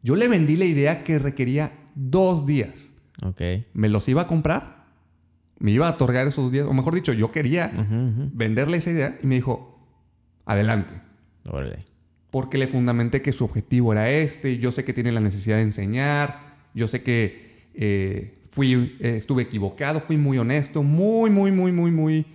Yo 0.00 0.14
le 0.14 0.28
vendí 0.28 0.54
la 0.54 0.66
idea 0.66 1.02
que 1.02 1.18
requería 1.18 1.72
dos 1.96 2.46
días. 2.46 2.92
¿Me 3.72 3.88
los 3.88 4.08
iba 4.08 4.22
a 4.22 4.26
comprar? 4.28 4.75
¿Me 5.58 5.70
iba 5.70 5.88
a 5.88 5.92
otorgar 5.92 6.26
esos 6.26 6.52
días? 6.52 6.66
O 6.66 6.72
mejor 6.72 6.94
dicho, 6.94 7.12
yo 7.12 7.32
quería 7.32 7.72
venderle 8.32 8.76
esa 8.76 8.90
idea 8.90 9.18
y 9.22 9.26
me 9.26 9.36
dijo, 9.36 9.78
adelante. 10.44 10.94
Órale. 11.48 11.84
Porque 12.30 12.58
le 12.58 12.66
fundamenté 12.66 13.22
que 13.22 13.32
su 13.32 13.44
objetivo 13.44 13.92
era 13.92 14.10
este, 14.10 14.58
yo 14.58 14.72
sé 14.72 14.84
que 14.84 14.92
tiene 14.92 15.12
la 15.12 15.20
necesidad 15.20 15.56
de 15.56 15.62
enseñar, 15.62 16.56
yo 16.74 16.88
sé 16.88 17.02
que 17.02 17.68
eh, 17.74 18.38
fui, 18.50 18.96
eh, 19.00 19.16
estuve 19.16 19.42
equivocado, 19.42 20.00
fui 20.00 20.16
muy 20.16 20.38
honesto, 20.38 20.82
muy, 20.82 21.30
muy, 21.30 21.52
muy, 21.52 21.72
muy, 21.72 21.90
muy 21.90 22.26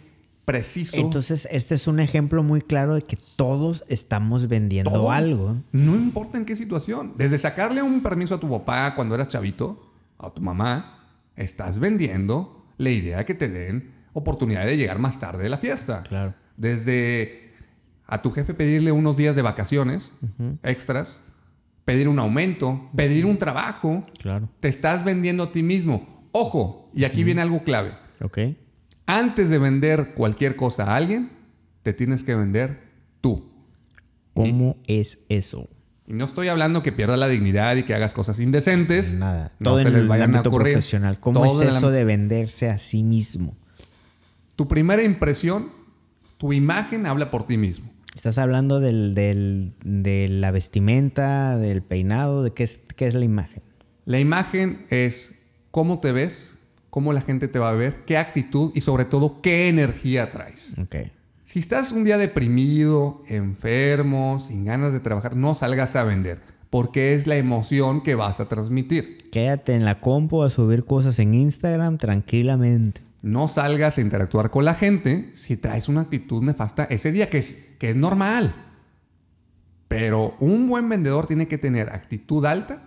preciso. 0.46 0.98
Entonces, 0.98 1.48
este 1.52 1.76
es 1.76 1.88
un 1.88 2.00
ejemplo 2.00 2.42
muy 2.42 2.62
claro 2.62 2.96
de 2.96 3.04
que 3.04 3.18
todos 3.36 3.84
estamos 3.88 4.48
vendiendo 4.48 4.92
Todos. 4.92 5.12
algo. 5.12 5.58
No 5.72 5.96
importa 5.96 6.38
en 6.38 6.46
qué 6.46 6.56
situación. 6.56 7.14
Desde 7.18 7.38
sacarle 7.38 7.84
un 7.84 8.02
permiso 8.02 8.36
a 8.36 8.40
tu 8.40 8.50
papá 8.50 8.96
cuando 8.96 9.14
eras 9.14 9.28
chavito, 9.28 9.92
a 10.18 10.30
tu 10.30 10.42
mamá, 10.42 11.08
estás 11.36 11.80
vendiendo 11.80 12.61
la 12.78 12.90
idea 12.90 13.26
que 13.26 13.34
te 13.34 13.48
den 13.50 13.92
oportunidad 14.14 14.66
de 14.66 14.78
llegar 14.78 15.00
más 15.00 15.20
tarde 15.20 15.44
de 15.44 15.50
la 15.50 15.58
fiesta. 15.58 16.04
Claro. 16.04 16.34
Desde 16.58 17.52
a 18.06 18.22
tu 18.22 18.32
jefe 18.32 18.54
pedirle 18.54 18.92
unos 18.92 19.16
días 19.18 19.36
de 19.36 19.42
vacaciones 19.42 20.14
extras, 20.64 21.22
pedir 21.86 22.08
un 22.10 22.20
aumento, 22.20 22.90
pedir 22.96 23.26
un 23.26 23.38
trabajo, 23.38 24.06
Claro. 24.20 24.50
te 24.60 24.68
estás 24.68 25.04
vendiendo 25.06 25.44
a 25.44 25.52
ti 25.52 25.64
mismo. 25.64 26.28
Ojo, 26.32 26.90
y 26.94 27.04
aquí 27.06 27.24
viene 27.24 27.42
algo 27.42 27.64
clave. 27.64 27.92
Ok. 28.22 28.38
Antes 29.06 29.50
de 29.50 29.58
vender 29.58 30.14
cualquier 30.14 30.56
cosa 30.56 30.86
a 30.92 30.96
alguien, 30.96 31.32
te 31.84 31.94
tienes 31.94 32.24
que 32.24 32.36
vender 32.36 32.82
tú. 33.22 33.50
¿Cómo 34.34 34.78
es 34.88 35.20
eso? 35.30 35.68
Y 36.08 36.14
no 36.14 36.26
estoy 36.26 36.48
hablando 36.48 36.84
que 36.84 36.92
pierdas 36.92 37.20
la 37.20 37.28
dignidad 37.28 37.76
y 37.76 37.84
que 37.84 37.94
hagas 37.94 38.14
cosas 38.14 38.40
indecentes. 38.40 39.16
Nada. 39.16 39.52
No 39.60 39.72
Todo 39.72 39.80
se 39.80 39.88
en 39.88 39.94
les 39.94 40.04
el 40.04 40.12
a 40.12 40.24
ámbito 40.24 40.50
ocurrir. 40.50 40.74
profesional. 40.74 41.20
¿Cómo 41.20 41.44
Todo 41.44 41.62
es 41.62 41.76
eso 41.76 41.92
de 41.92 42.04
venderse 42.04 42.70
a 42.70 42.78
sí 42.80 43.04
mismo? 43.04 43.56
Tu 44.56 44.68
primera 44.68 45.04
impresión, 45.04 45.72
tu 46.38 46.54
imagen 46.54 47.06
habla 47.06 47.30
por 47.32 47.46
ti 47.46 47.58
mismo. 47.58 47.90
Estás 48.16 48.38
hablando 48.40 48.80
del, 48.82 49.14
del- 49.16 49.74
de 49.86 50.28
la 50.28 50.52
vestimenta, 50.52 51.58
del 51.58 51.82
peinado, 51.82 52.44
de 52.44 52.52
qué 52.52 52.64
es, 52.64 52.80
qué 52.98 53.08
es 53.08 53.14
la 53.14 53.24
imagen. 53.24 53.62
La 54.06 54.20
imagen 54.20 54.86
es 54.90 55.34
cómo 55.70 56.00
te 56.02 56.12
ves, 56.12 56.58
cómo 56.90 57.14
la 57.14 57.22
gente 57.22 57.48
te 57.48 57.58
va 57.60 57.70
a 57.70 57.74
ver, 57.74 58.04
qué 58.06 58.18
actitud 58.18 58.72
y 58.76 58.82
sobre 58.82 59.06
todo 59.06 59.42
qué 59.42 59.70
energía 59.70 60.30
traes. 60.30 60.74
Ok. 60.82 60.96
Si 61.52 61.60
estás 61.60 61.92
un 61.92 62.06
día 62.06 62.18
deprimido, 62.18 63.24
enfermo, 63.28 64.40
sin 64.40 64.64
ganas 64.64 64.94
de 64.94 65.02
trabajar, 65.02 65.36
no 65.36 65.54
salgas 65.54 65.98
a 65.98 66.06
vender, 66.06 66.40
porque 66.70 67.14
es 67.14 67.28
la 67.28 67.36
emoción 67.36 68.04
que 68.04 68.16
vas 68.16 68.40
a 68.40 68.48
transmitir. 68.48 69.18
Quédate 69.34 69.74
en 69.74 69.84
la 69.84 69.98
compu 69.98 70.44
a 70.44 70.50
subir 70.50 70.86
cosas 70.86 71.20
en 71.20 71.34
Instagram 71.34 71.98
tranquilamente. 71.98 73.02
No 73.22 73.50
salgas 73.50 73.98
a 73.98 74.02
interactuar 74.02 74.50
con 74.50 74.64
la 74.64 74.76
gente 74.76 75.34
si 75.36 75.58
traes 75.58 75.90
una 75.90 76.00
actitud 76.00 76.42
nefasta 76.42 76.86
ese 76.86 77.12
día, 77.12 77.30
que 77.30 77.40
es, 77.40 77.58
que 77.78 77.90
es 77.90 77.98
normal. 77.98 78.56
Pero 79.90 80.38
un 80.40 80.70
buen 80.70 80.88
vendedor 80.88 81.28
tiene 81.28 81.50
que 81.50 81.58
tener 81.58 81.90
actitud 81.90 82.46
alta, 82.46 82.82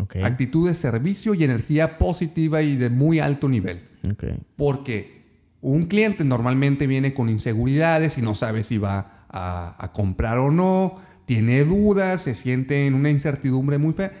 Ok. 0.00 0.16
actitud 0.24 0.68
de 0.68 0.74
servicio 0.74 1.32
y 1.32 1.44
energía 1.44 1.96
positiva 1.96 2.60
y 2.60 2.74
de 2.74 2.90
muy 2.90 3.20
alto 3.20 3.48
nivel. 3.48 3.82
Ok. 4.10 4.24
Porque 4.56 5.17
un 5.60 5.86
cliente 5.86 6.24
normalmente 6.24 6.86
viene 6.86 7.14
con 7.14 7.28
inseguridades 7.28 8.18
y 8.18 8.22
no 8.22 8.34
sabe 8.34 8.62
si 8.62 8.78
va 8.78 9.24
a, 9.28 9.76
a 9.78 9.92
comprar 9.92 10.38
o 10.38 10.50
no, 10.50 10.98
tiene 11.26 11.64
dudas, 11.64 12.22
se 12.22 12.34
siente 12.34 12.86
en 12.86 12.94
una 12.94 13.10
incertidumbre 13.10 13.78
muy 13.78 13.92
fea. 13.92 14.12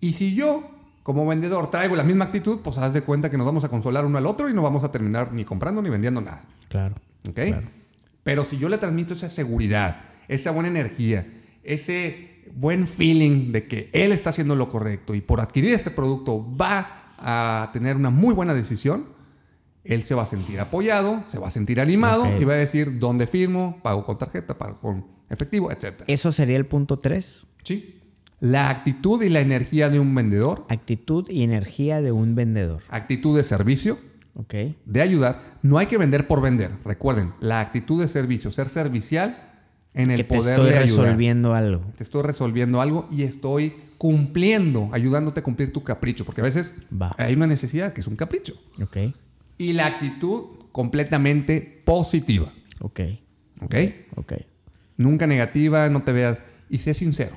Y 0.00 0.14
si 0.14 0.34
yo, 0.34 0.70
como 1.02 1.26
vendedor, 1.26 1.70
traigo 1.70 1.96
la 1.96 2.04
misma 2.04 2.24
actitud, 2.24 2.60
pues 2.62 2.78
haz 2.78 2.92
de 2.92 3.02
cuenta 3.02 3.30
que 3.30 3.38
nos 3.38 3.46
vamos 3.46 3.64
a 3.64 3.68
consolar 3.68 4.04
uno 4.04 4.18
al 4.18 4.26
otro 4.26 4.48
y 4.48 4.54
no 4.54 4.62
vamos 4.62 4.84
a 4.84 4.90
terminar 4.90 5.32
ni 5.32 5.44
comprando 5.44 5.80
ni 5.82 5.90
vendiendo 5.90 6.20
nada. 6.20 6.44
Claro. 6.68 6.96
¿Ok? 7.28 7.34
Claro. 7.34 7.68
Pero 8.24 8.44
si 8.44 8.56
yo 8.58 8.68
le 8.68 8.78
transmito 8.78 9.14
esa 9.14 9.28
seguridad, 9.28 10.00
esa 10.26 10.50
buena 10.50 10.68
energía, 10.68 11.26
ese 11.62 12.42
buen 12.54 12.88
feeling 12.88 13.52
de 13.52 13.64
que 13.64 13.90
él 13.92 14.10
está 14.10 14.30
haciendo 14.30 14.56
lo 14.56 14.68
correcto 14.68 15.14
y 15.14 15.20
por 15.20 15.40
adquirir 15.40 15.74
este 15.74 15.90
producto 15.90 16.44
va 16.56 17.14
a 17.18 17.70
tener 17.72 17.96
una 17.96 18.10
muy 18.10 18.34
buena 18.34 18.54
decisión, 18.54 19.06
él 19.88 20.02
se 20.02 20.14
va 20.14 20.22
a 20.22 20.26
sentir 20.26 20.60
apoyado, 20.60 21.22
se 21.26 21.38
va 21.38 21.48
a 21.48 21.50
sentir 21.50 21.80
animado 21.80 22.26
y 22.40 22.44
va 22.44 22.54
a 22.54 22.56
decir 22.56 22.98
dónde 22.98 23.26
firmo, 23.26 23.80
pago 23.82 24.04
con 24.04 24.18
tarjeta, 24.18 24.56
pago 24.58 24.78
con 24.80 25.06
efectivo, 25.30 25.70
etc. 25.70 26.02
Eso 26.06 26.32
sería 26.32 26.56
el 26.56 26.66
punto 26.66 26.98
3. 26.98 27.46
Sí. 27.64 28.00
La 28.40 28.68
actitud 28.68 29.22
y 29.22 29.28
la 29.30 29.40
energía 29.40 29.88
de 29.88 29.98
un 29.98 30.14
vendedor, 30.14 30.66
Actitud 30.68 31.26
y 31.30 31.42
energía 31.42 32.00
de 32.02 32.12
un 32.12 32.34
vendedor. 32.34 32.82
actitud 32.90 33.34
de 33.36 33.42
servicio, 33.44 33.98
Ok. 34.34 34.54
de 34.84 35.00
ayudar, 35.00 35.58
no 35.62 35.78
hay 35.78 35.86
que 35.86 35.96
vender 35.96 36.26
por 36.28 36.42
vender. 36.42 36.70
Recuerden, 36.84 37.32
la 37.40 37.60
actitud 37.60 37.98
de 38.00 38.08
servicio, 38.08 38.50
ser 38.50 38.68
servicial 38.68 39.42
en 39.94 40.10
el 40.10 40.18
que 40.18 40.24
te 40.24 40.36
poder 40.36 40.52
estoy 40.54 40.70
de 40.72 40.78
ayudar. 40.78 41.04
resolviendo 41.06 41.54
algo. 41.54 41.80
Te 41.96 42.02
estoy 42.04 42.22
resolviendo 42.22 42.82
algo 42.82 43.08
y 43.10 43.22
estoy 43.22 43.74
cumpliendo, 43.96 44.90
ayudándote 44.92 45.40
a 45.40 45.42
cumplir 45.42 45.72
tu 45.72 45.82
capricho, 45.82 46.26
porque 46.26 46.42
a 46.42 46.44
veces 46.44 46.74
Va. 46.92 47.14
hay 47.16 47.34
una 47.34 47.46
necesidad 47.46 47.94
que 47.94 48.02
es 48.02 48.06
un 48.06 48.16
capricho. 48.16 48.52
Ok. 48.82 48.98
Y 49.58 49.72
la 49.72 49.86
actitud 49.86 50.44
completamente 50.72 51.82
positiva, 51.84 52.52
Ok. 52.80 53.00
¿ok? 53.62 53.74
Ok. 54.16 54.32
Nunca 54.96 55.26
negativa, 55.26 55.88
no 55.88 56.02
te 56.02 56.12
veas 56.12 56.42
y 56.68 56.78
sé 56.78 56.94
sincero. 56.94 57.36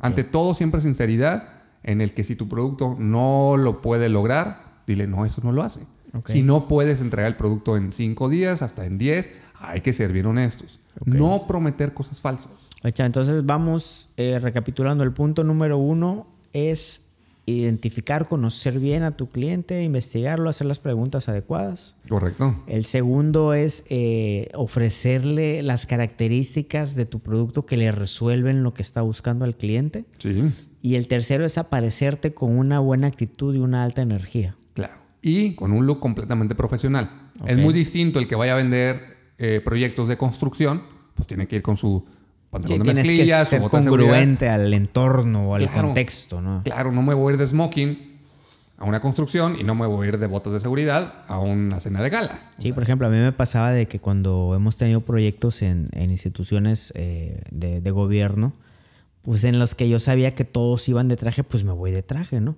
Ante 0.00 0.24
todo, 0.24 0.54
siempre 0.54 0.80
sinceridad 0.80 1.62
en 1.82 2.00
el 2.00 2.12
que 2.12 2.24
si 2.24 2.34
tu 2.34 2.48
producto 2.48 2.96
no 2.98 3.56
lo 3.56 3.80
puede 3.80 4.08
lograr, 4.08 4.80
dile, 4.86 5.06
no, 5.06 5.24
eso 5.24 5.40
no 5.42 5.52
lo 5.52 5.62
hace. 5.62 5.80
Si 6.26 6.42
no 6.42 6.68
puedes 6.68 7.00
entregar 7.00 7.30
el 7.30 7.36
producto 7.36 7.76
en 7.76 7.92
cinco 7.92 8.28
días, 8.28 8.62
hasta 8.62 8.86
en 8.86 8.98
10, 8.98 9.30
hay 9.56 9.80
que 9.80 9.92
ser 9.92 10.12
bien 10.12 10.26
honestos. 10.26 10.78
No 11.04 11.46
prometer 11.46 11.92
cosas 11.92 12.20
falsas. 12.20 12.52
Echa, 12.84 13.04
entonces 13.04 13.44
vamos 13.44 14.08
eh, 14.16 14.38
recapitulando. 14.40 15.02
El 15.02 15.12
punto 15.12 15.42
número 15.42 15.76
uno 15.78 16.26
es 16.52 17.03
identificar, 17.46 18.26
conocer 18.26 18.78
bien 18.78 19.02
a 19.02 19.16
tu 19.16 19.28
cliente, 19.28 19.82
investigarlo, 19.82 20.48
hacer 20.48 20.66
las 20.66 20.78
preguntas 20.78 21.28
adecuadas. 21.28 21.94
Correcto. 22.08 22.62
El 22.66 22.84
segundo 22.84 23.54
es 23.54 23.84
eh, 23.88 24.48
ofrecerle 24.54 25.62
las 25.62 25.86
características 25.86 26.94
de 26.96 27.06
tu 27.06 27.20
producto 27.20 27.66
que 27.66 27.76
le 27.76 27.92
resuelven 27.92 28.62
lo 28.62 28.72
que 28.72 28.82
está 28.82 29.02
buscando 29.02 29.44
al 29.44 29.56
cliente. 29.56 30.04
Sí. 30.18 30.50
Y 30.80 30.96
el 30.96 31.06
tercero 31.06 31.44
es 31.44 31.58
aparecerte 31.58 32.34
con 32.34 32.56
una 32.56 32.80
buena 32.80 33.06
actitud 33.06 33.54
y 33.54 33.58
una 33.58 33.84
alta 33.84 34.02
energía. 34.02 34.56
Claro. 34.74 34.94
Y 35.22 35.54
con 35.54 35.72
un 35.72 35.86
look 35.86 36.00
completamente 36.00 36.54
profesional. 36.54 37.30
Es 37.46 37.58
muy 37.58 37.74
distinto 37.74 38.18
el 38.18 38.28
que 38.28 38.36
vaya 38.36 38.52
a 38.52 38.56
vender 38.56 39.00
eh, 39.38 39.60
proyectos 39.64 40.08
de 40.08 40.16
construcción, 40.16 40.82
pues 41.14 41.26
tiene 41.26 41.48
que 41.48 41.56
ir 41.56 41.62
con 41.62 41.76
su 41.76 42.04
pantalón 42.54 42.86
de 42.86 42.94
mezclillas 42.94 43.48
que 43.48 43.58
ser 43.58 43.68
congruente 43.68 44.48
al 44.48 44.72
entorno 44.72 45.50
o 45.50 45.54
al 45.54 45.68
contexto, 45.68 46.40
¿no? 46.40 46.62
Claro, 46.64 46.92
no 46.92 47.02
me 47.02 47.14
voy 47.14 47.32
a 47.32 47.34
ir 47.34 47.40
de 47.40 47.46
smoking 47.46 48.14
a 48.78 48.84
una 48.84 49.00
construcción 49.00 49.56
y 49.58 49.64
no 49.64 49.74
me 49.74 49.86
voy 49.86 50.06
a 50.06 50.08
ir 50.10 50.18
de 50.18 50.26
botas 50.26 50.52
de 50.52 50.60
seguridad 50.60 51.24
a 51.26 51.38
una 51.38 51.80
cena 51.80 52.00
de 52.02 52.10
gala. 52.10 52.34
Sí, 52.58 52.72
por 52.72 52.82
ejemplo, 52.82 53.06
a 53.06 53.10
mí 53.10 53.18
me 53.18 53.32
pasaba 53.32 53.72
de 53.72 53.86
que 53.86 53.98
cuando 53.98 54.52
hemos 54.54 54.76
tenido 54.76 55.00
proyectos 55.00 55.62
en, 55.62 55.90
instituciones 55.94 56.92
eh, 56.96 57.42
de, 57.50 57.80
de, 57.80 57.90
gobierno, 57.90 58.52
pues 59.22 59.44
en 59.44 59.58
los 59.58 59.74
que 59.74 59.88
yo 59.88 59.98
sabía 59.98 60.34
que 60.34 60.44
todos 60.44 60.88
iban 60.88 61.08
de 61.08 61.16
traje, 61.16 61.44
pues 61.44 61.64
me 61.64 61.72
voy 61.72 61.90
de 61.90 62.02
traje, 62.02 62.40
¿no? 62.40 62.56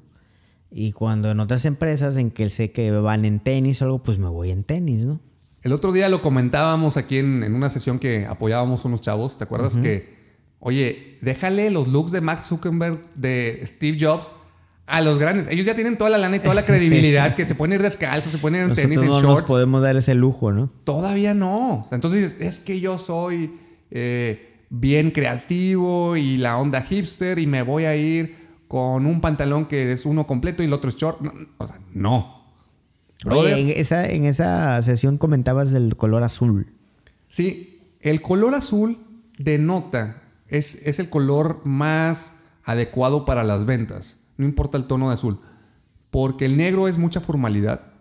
Y 0.70 0.92
cuando 0.92 1.30
en 1.30 1.40
otras 1.40 1.64
empresas 1.64 2.16
en 2.16 2.30
que 2.30 2.50
sé 2.50 2.72
que 2.72 2.90
van 2.90 3.24
en 3.24 3.40
tenis 3.40 3.80
o 3.80 3.86
algo, 3.86 4.02
pues 4.02 4.18
me 4.18 4.28
voy 4.28 4.50
en 4.50 4.64
tenis, 4.64 5.06
¿no? 5.06 5.20
El 5.66 5.72
otro 5.72 5.90
día 5.90 6.08
lo 6.08 6.22
comentábamos 6.22 6.96
aquí 6.96 7.18
en, 7.18 7.52
una 7.52 7.68
sesión 7.70 7.98
que 7.98 8.24
apoyábamos 8.24 8.84
unos 8.84 9.00
chavos, 9.00 9.36
¿te 9.36 9.42
acuerdas? 9.42 9.76
Que, 9.76 10.14
oye, 10.60 11.18
déjale 11.22 11.72
los 11.72 11.88
looks 11.88 12.12
de 12.12 12.20
Max 12.20 12.46
Zuckerberg, 12.46 13.00
de 13.16 13.62
Steve 13.66 13.98
Jobs, 14.00 14.30
a 14.86 15.00
los 15.00 15.18
grandes. 15.18 15.48
Ellos 15.48 15.66
ya 15.66 15.74
tienen 15.74 15.98
toda 15.98 16.08
la 16.08 16.18
lana 16.18 16.36
y 16.36 16.38
toda 16.38 16.54
la 16.54 16.64
credibilidad, 16.66 17.34
que 17.34 17.46
se 17.46 17.56
pueden 17.56 17.74
ir 17.74 17.82
descalzos, 17.82 18.30
se 18.30 18.38
pueden 18.38 18.60
ir 18.60 18.70
en 18.70 18.76
tenis, 18.76 19.00
en 19.00 19.08
no 19.08 19.20
nos 19.20 19.42
podemos 19.42 19.82
dar 19.82 19.96
ese 19.96 20.14
lujo, 20.14 20.52
¿no? 20.52 20.70
Todavía 20.84 21.34
no. 21.34 21.88
Entonces, 21.90 22.36
es 22.38 22.60
que 22.60 22.78
yo 22.78 22.96
soy 22.96 23.58
eh, 23.90 24.60
bien 24.70 25.10
creativo 25.10 26.16
y 26.16 26.36
la 26.36 26.58
onda 26.58 26.80
hipster 26.80 27.40
y 27.40 27.48
me 27.48 27.62
voy 27.62 27.86
a 27.86 27.96
ir 27.96 28.36
con 28.68 29.04
un 29.04 29.20
pantalón 29.20 29.66
que 29.66 29.90
es 29.90 30.06
uno 30.06 30.28
completo 30.28 30.62
y 30.62 30.66
el 30.66 30.72
otro 30.72 30.90
es 30.90 30.96
short. 30.96 31.18
o 31.58 31.66
sea, 31.66 31.80
no. 31.92 32.35
Oye, 33.24 33.60
en 33.60 33.68
esa, 33.80 34.08
en 34.08 34.24
esa 34.24 34.80
sesión 34.82 35.18
comentabas 35.18 35.72
del 35.72 35.96
color 35.96 36.22
azul. 36.22 36.72
Sí, 37.28 37.80
el 38.00 38.22
color 38.22 38.54
azul 38.54 38.98
denota, 39.38 40.22
es, 40.48 40.76
es 40.86 40.98
el 40.98 41.08
color 41.08 41.62
más 41.64 42.34
adecuado 42.64 43.24
para 43.24 43.42
las 43.42 43.64
ventas. 43.64 44.18
No 44.36 44.44
importa 44.44 44.76
el 44.76 44.84
tono 44.84 45.08
de 45.08 45.14
azul. 45.14 45.40
Porque 46.10 46.44
el 46.44 46.56
negro 46.56 46.88
es 46.88 46.98
mucha 46.98 47.20
formalidad, 47.20 47.92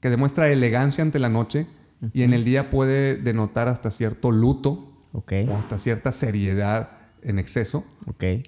que 0.00 0.10
demuestra 0.10 0.50
elegancia 0.50 1.02
ante 1.02 1.18
la 1.18 1.28
noche 1.28 1.66
y 2.12 2.22
en 2.22 2.34
el 2.34 2.44
día 2.44 2.70
puede 2.70 3.16
denotar 3.16 3.68
hasta 3.68 3.90
cierto 3.90 4.30
luto 4.30 4.92
o 5.12 5.22
hasta 5.56 5.78
cierta 5.78 6.12
seriedad 6.12 6.90
en 7.22 7.38
exceso. 7.38 7.84
Okay. 8.06 8.42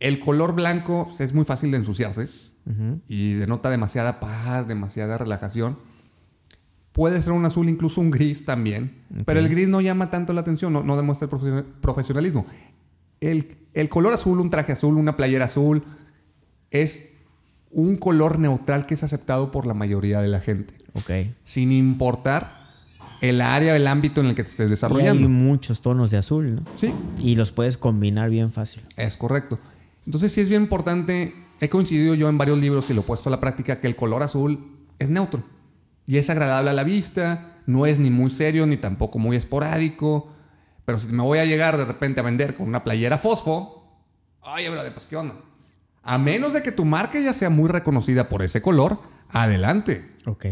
El 0.00 0.20
color 0.20 0.54
blanco 0.54 1.10
es 1.18 1.32
muy 1.32 1.44
fácil 1.44 1.70
de 1.70 1.78
ensuciarse 1.78 2.28
y 3.08 3.34
denota 3.34 3.70
demasiada 3.70 4.20
paz, 4.20 4.68
demasiada 4.68 5.18
relajación. 5.18 5.78
Puede 6.92 7.20
ser 7.22 7.32
un 7.32 7.44
azul, 7.44 7.68
incluso 7.68 8.00
un 8.00 8.10
gris 8.10 8.44
también, 8.44 8.92
pero 9.24 9.40
el 9.40 9.48
gris 9.48 9.68
no 9.68 9.80
llama 9.80 10.10
tanto 10.10 10.32
la 10.32 10.40
atención, 10.40 10.72
no, 10.72 10.96
demuestra 10.96 11.28
el 11.32 11.64
profesionalismo. 11.80 12.46
El, 13.20 13.56
el, 13.74 13.88
color 13.88 14.12
azul, 14.12 14.40
un 14.40 14.50
traje 14.50 14.72
azul, 14.72 14.96
una 14.96 15.16
playera 15.16 15.46
azul, 15.46 15.84
es 16.70 17.10
un 17.70 17.96
color 17.96 18.38
neutral 18.38 18.86
que 18.86 18.94
es 18.94 19.02
aceptado 19.02 19.50
por 19.50 19.66
la 19.66 19.74
mayoría 19.74 20.20
de 20.20 20.28
la 20.28 20.40
gente. 20.40 20.74
Ok. 20.94 21.10
Sin 21.44 21.72
importar 21.72 22.60
el 23.20 23.40
área, 23.40 23.76
el 23.76 23.86
ámbito 23.86 24.20
en 24.20 24.28
el 24.28 24.34
que 24.34 24.42
te 24.42 24.50
estés 24.50 24.70
desarrollando. 24.70 25.22
hay 25.22 25.28
muchos 25.28 25.80
tonos 25.80 26.10
de 26.10 26.16
azul, 26.16 26.56
¿no? 26.56 26.62
Sí. 26.74 26.92
Y 27.18 27.36
los 27.36 27.52
puedes 27.52 27.76
combinar 27.76 28.30
bien 28.30 28.50
fácil. 28.50 28.82
Es 28.96 29.16
correcto. 29.16 29.58
Entonces 30.06 30.32
sí 30.32 30.40
es 30.40 30.48
bien 30.48 30.62
importante, 30.62 31.34
he 31.60 31.68
coincidido 31.68 32.14
yo 32.14 32.28
en 32.28 32.38
varios 32.38 32.58
libros 32.58 32.88
y 32.90 32.94
lo 32.94 33.02
he 33.02 33.04
puesto 33.04 33.28
a 33.28 33.32
la 33.32 33.40
práctica, 33.40 33.80
que 33.80 33.86
el 33.86 33.96
color 33.96 34.22
azul 34.22 34.86
es 34.98 35.10
neutro 35.10 35.42
y 36.06 36.16
es 36.16 36.30
agradable 36.30 36.70
a 36.70 36.74
la 36.74 36.82
vista, 36.82 37.62
no 37.66 37.86
es 37.86 37.98
ni 37.98 38.10
muy 38.10 38.30
serio 38.30 38.66
ni 38.66 38.76
tampoco 38.76 39.18
muy 39.18 39.36
esporádico, 39.36 40.28
pero 40.84 40.98
si 40.98 41.08
me 41.08 41.22
voy 41.22 41.38
a 41.38 41.44
llegar 41.44 41.76
de 41.76 41.84
repente 41.84 42.20
a 42.20 42.24
vender 42.24 42.56
con 42.56 42.66
una 42.66 42.82
playera 42.82 43.18
fosfo, 43.18 44.04
oye, 44.40 44.68
brother, 44.70 44.92
pues 44.92 45.06
qué 45.06 45.16
onda. 45.16 45.36
A 46.02 46.18
menos 46.18 46.52
de 46.52 46.62
que 46.62 46.72
tu 46.72 46.84
marca 46.84 47.20
ya 47.20 47.32
sea 47.32 47.50
muy 47.50 47.68
reconocida 47.68 48.28
por 48.28 48.42
ese 48.42 48.62
color, 48.62 49.00
adelante. 49.28 50.10
Ok. 50.26 50.46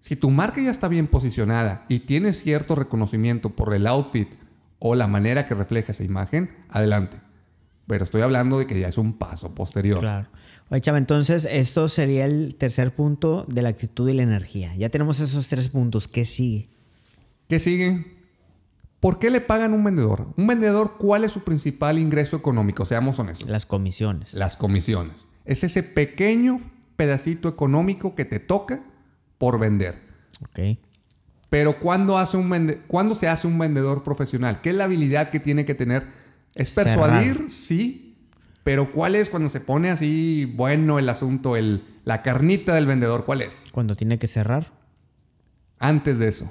Si 0.00 0.14
tu 0.14 0.30
marca 0.30 0.60
ya 0.60 0.70
está 0.70 0.86
bien 0.86 1.08
posicionada 1.08 1.84
y 1.88 2.00
tiene 2.00 2.32
cierto 2.32 2.76
reconocimiento 2.76 3.50
por 3.50 3.74
el 3.74 3.86
outfit 3.88 4.28
o 4.78 4.94
la 4.94 5.08
manera 5.08 5.46
que 5.46 5.54
refleja 5.54 5.92
esa 5.92 6.04
imagen, 6.04 6.54
adelante. 6.68 7.25
Pero 7.86 8.04
estoy 8.04 8.22
hablando 8.22 8.58
de 8.58 8.66
que 8.66 8.78
ya 8.78 8.88
es 8.88 8.98
un 8.98 9.14
paso 9.14 9.54
posterior. 9.54 10.00
Claro. 10.00 10.28
Oye, 10.70 10.80
Chava, 10.80 10.98
entonces 10.98 11.46
esto 11.50 11.86
sería 11.88 12.24
el 12.24 12.56
tercer 12.56 12.94
punto 12.94 13.44
de 13.46 13.62
la 13.62 13.68
actitud 13.68 14.08
y 14.08 14.12
la 14.12 14.22
energía. 14.22 14.74
Ya 14.76 14.88
tenemos 14.88 15.20
esos 15.20 15.48
tres 15.48 15.68
puntos. 15.68 16.08
¿Qué 16.08 16.24
sigue? 16.24 16.68
¿Qué 17.48 17.60
sigue? 17.60 18.16
¿Por 18.98 19.20
qué 19.20 19.30
le 19.30 19.40
pagan 19.40 19.72
un 19.72 19.84
vendedor? 19.84 20.28
Un 20.36 20.46
vendedor, 20.48 20.96
¿cuál 20.98 21.22
es 21.22 21.30
su 21.30 21.44
principal 21.44 21.98
ingreso 21.98 22.36
económico? 22.36 22.84
Seamos 22.84 23.18
honestos. 23.20 23.48
Las 23.48 23.66
comisiones. 23.66 24.34
Las 24.34 24.56
comisiones. 24.56 25.28
Es 25.44 25.62
ese 25.62 25.84
pequeño 25.84 26.60
pedacito 26.96 27.48
económico 27.48 28.16
que 28.16 28.24
te 28.24 28.40
toca 28.40 28.82
por 29.38 29.60
vender. 29.60 30.02
Ok. 30.42 30.78
Pero 31.48 31.78
¿cuándo, 31.78 32.18
hace 32.18 32.36
un 32.36 32.80
¿cuándo 32.88 33.14
se 33.14 33.28
hace 33.28 33.46
un 33.46 33.56
vendedor 33.58 34.02
profesional? 34.02 34.60
¿Qué 34.60 34.70
es 34.70 34.76
la 34.76 34.84
habilidad 34.84 35.30
que 35.30 35.38
tiene 35.38 35.64
que 35.64 35.74
tener? 35.74 36.06
Es 36.56 36.74
persuadir, 36.74 37.48
sí, 37.48 38.06
pero 38.66 38.90
¿cuál 38.90 39.14
es 39.14 39.30
cuando 39.30 39.48
se 39.48 39.60
pone 39.60 39.90
así 39.90 40.44
bueno 40.56 40.98
el 40.98 41.08
asunto, 41.08 41.54
el, 41.54 41.84
la 42.04 42.22
carnita 42.22 42.74
del 42.74 42.86
vendedor? 42.86 43.24
¿Cuál 43.24 43.42
es? 43.42 43.64
Cuando 43.70 43.94
tiene 43.94 44.18
que 44.18 44.26
cerrar. 44.26 44.72
Antes 45.78 46.18
de 46.18 46.26
eso. 46.26 46.50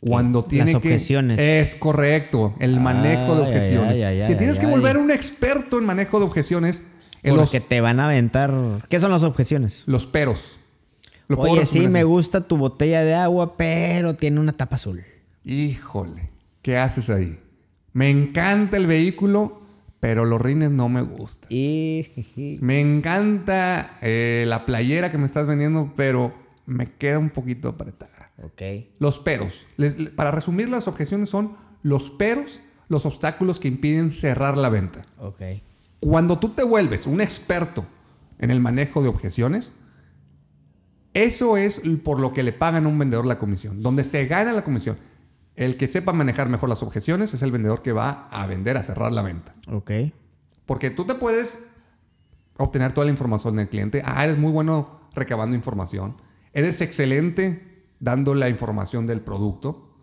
Cuando 0.00 0.42
tiene 0.42 0.72
Las 0.72 0.76
objeciones. 0.76 1.38
Es 1.38 1.74
correcto, 1.74 2.54
el 2.60 2.80
manejo 2.80 3.34
de 3.34 3.42
objeciones. 3.42 4.28
que 4.28 4.34
tienes 4.36 4.58
que 4.58 4.66
volver 4.66 4.96
un 4.96 5.10
experto 5.10 5.78
en 5.78 5.84
manejo 5.84 6.18
de 6.18 6.24
objeciones. 6.24 6.82
En 7.22 7.36
Porque 7.36 7.58
los, 7.58 7.68
te 7.68 7.80
van 7.82 8.00
a 8.00 8.06
aventar. 8.06 8.54
¿Qué 8.88 8.98
son 8.98 9.10
las 9.10 9.22
objeciones? 9.22 9.82
Los 9.86 10.06
peros. 10.06 10.58
Oye, 11.28 11.66
sí, 11.66 11.88
me 11.88 12.04
gusta 12.04 12.40
tu 12.40 12.56
botella 12.56 13.04
de 13.04 13.14
agua, 13.14 13.58
pero 13.58 14.14
tiene 14.14 14.40
una 14.40 14.52
tapa 14.52 14.76
azul. 14.76 15.04
Híjole, 15.44 16.30
¿qué 16.62 16.78
haces 16.78 17.10
ahí? 17.10 17.38
Me 17.92 18.10
encanta 18.10 18.76
el 18.76 18.86
vehículo, 18.86 19.60
pero 19.98 20.24
los 20.24 20.40
rines 20.40 20.70
no 20.70 20.88
me 20.88 21.02
gustan. 21.02 21.48
me 22.60 22.80
encanta 22.80 23.98
eh, 24.02 24.44
la 24.46 24.64
playera 24.66 25.10
que 25.10 25.18
me 25.18 25.26
estás 25.26 25.46
vendiendo, 25.46 25.92
pero 25.96 26.32
me 26.66 26.92
queda 26.92 27.18
un 27.18 27.30
poquito 27.30 27.68
apretada. 27.68 28.32
Ok. 28.42 28.62
Los 28.98 29.18
peros. 29.18 29.66
para 30.16 30.30
resumir, 30.30 30.68
las 30.68 30.88
objeciones 30.88 31.28
son 31.28 31.56
los 31.82 32.10
peros, 32.10 32.60
los 32.88 33.06
obstáculos 33.06 33.58
que 33.58 33.68
impiden 33.68 34.10
cerrar 34.10 34.56
la 34.56 34.68
venta. 34.68 35.02
Ok. 35.18 35.42
Cuando 36.00 36.38
tú 36.38 36.50
te 36.50 36.62
vuelves 36.62 37.06
un 37.06 37.20
experto 37.20 37.84
en 38.38 38.50
el 38.50 38.60
manejo 38.60 39.02
de 39.02 39.08
objeciones, 39.08 39.74
eso 41.12 41.56
es 41.56 41.82
por 42.02 42.20
lo 42.20 42.32
que 42.32 42.42
le 42.42 42.52
pagan 42.52 42.86
a 42.86 42.88
un 42.88 42.98
vendedor 42.98 43.26
la 43.26 43.38
comisión, 43.38 43.82
donde 43.82 44.04
se 44.04 44.26
gana 44.26 44.52
la 44.52 44.64
comisión. 44.64 44.96
El 45.60 45.76
que 45.76 45.88
sepa 45.88 46.14
manejar 46.14 46.48
mejor 46.48 46.70
las 46.70 46.82
objeciones 46.82 47.34
es 47.34 47.42
el 47.42 47.52
vendedor 47.52 47.82
que 47.82 47.92
va 47.92 48.28
a 48.30 48.46
vender, 48.46 48.78
a 48.78 48.82
cerrar 48.82 49.12
la 49.12 49.20
venta. 49.20 49.54
Ok. 49.70 49.90
Porque 50.64 50.88
tú 50.88 51.04
te 51.04 51.14
puedes 51.14 51.58
obtener 52.56 52.92
toda 52.92 53.04
la 53.04 53.10
información 53.10 53.56
del 53.56 53.68
cliente. 53.68 54.02
Ah, 54.06 54.24
eres 54.24 54.38
muy 54.38 54.50
bueno 54.50 55.02
recabando 55.14 55.54
información. 55.54 56.16
Eres 56.54 56.80
excelente 56.80 57.84
dando 57.98 58.34
la 58.34 58.48
información 58.48 59.04
del 59.04 59.20
producto. 59.20 59.98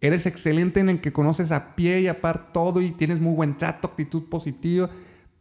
Eres 0.00 0.26
excelente 0.26 0.78
en 0.78 0.88
el 0.88 1.00
que 1.00 1.12
conoces 1.12 1.50
a 1.50 1.74
pie 1.74 2.02
y 2.02 2.06
a 2.06 2.20
par 2.20 2.52
todo 2.52 2.80
y 2.80 2.92
tienes 2.92 3.18
muy 3.18 3.34
buen 3.34 3.58
trato, 3.58 3.88
actitud 3.88 4.28
positiva, 4.28 4.90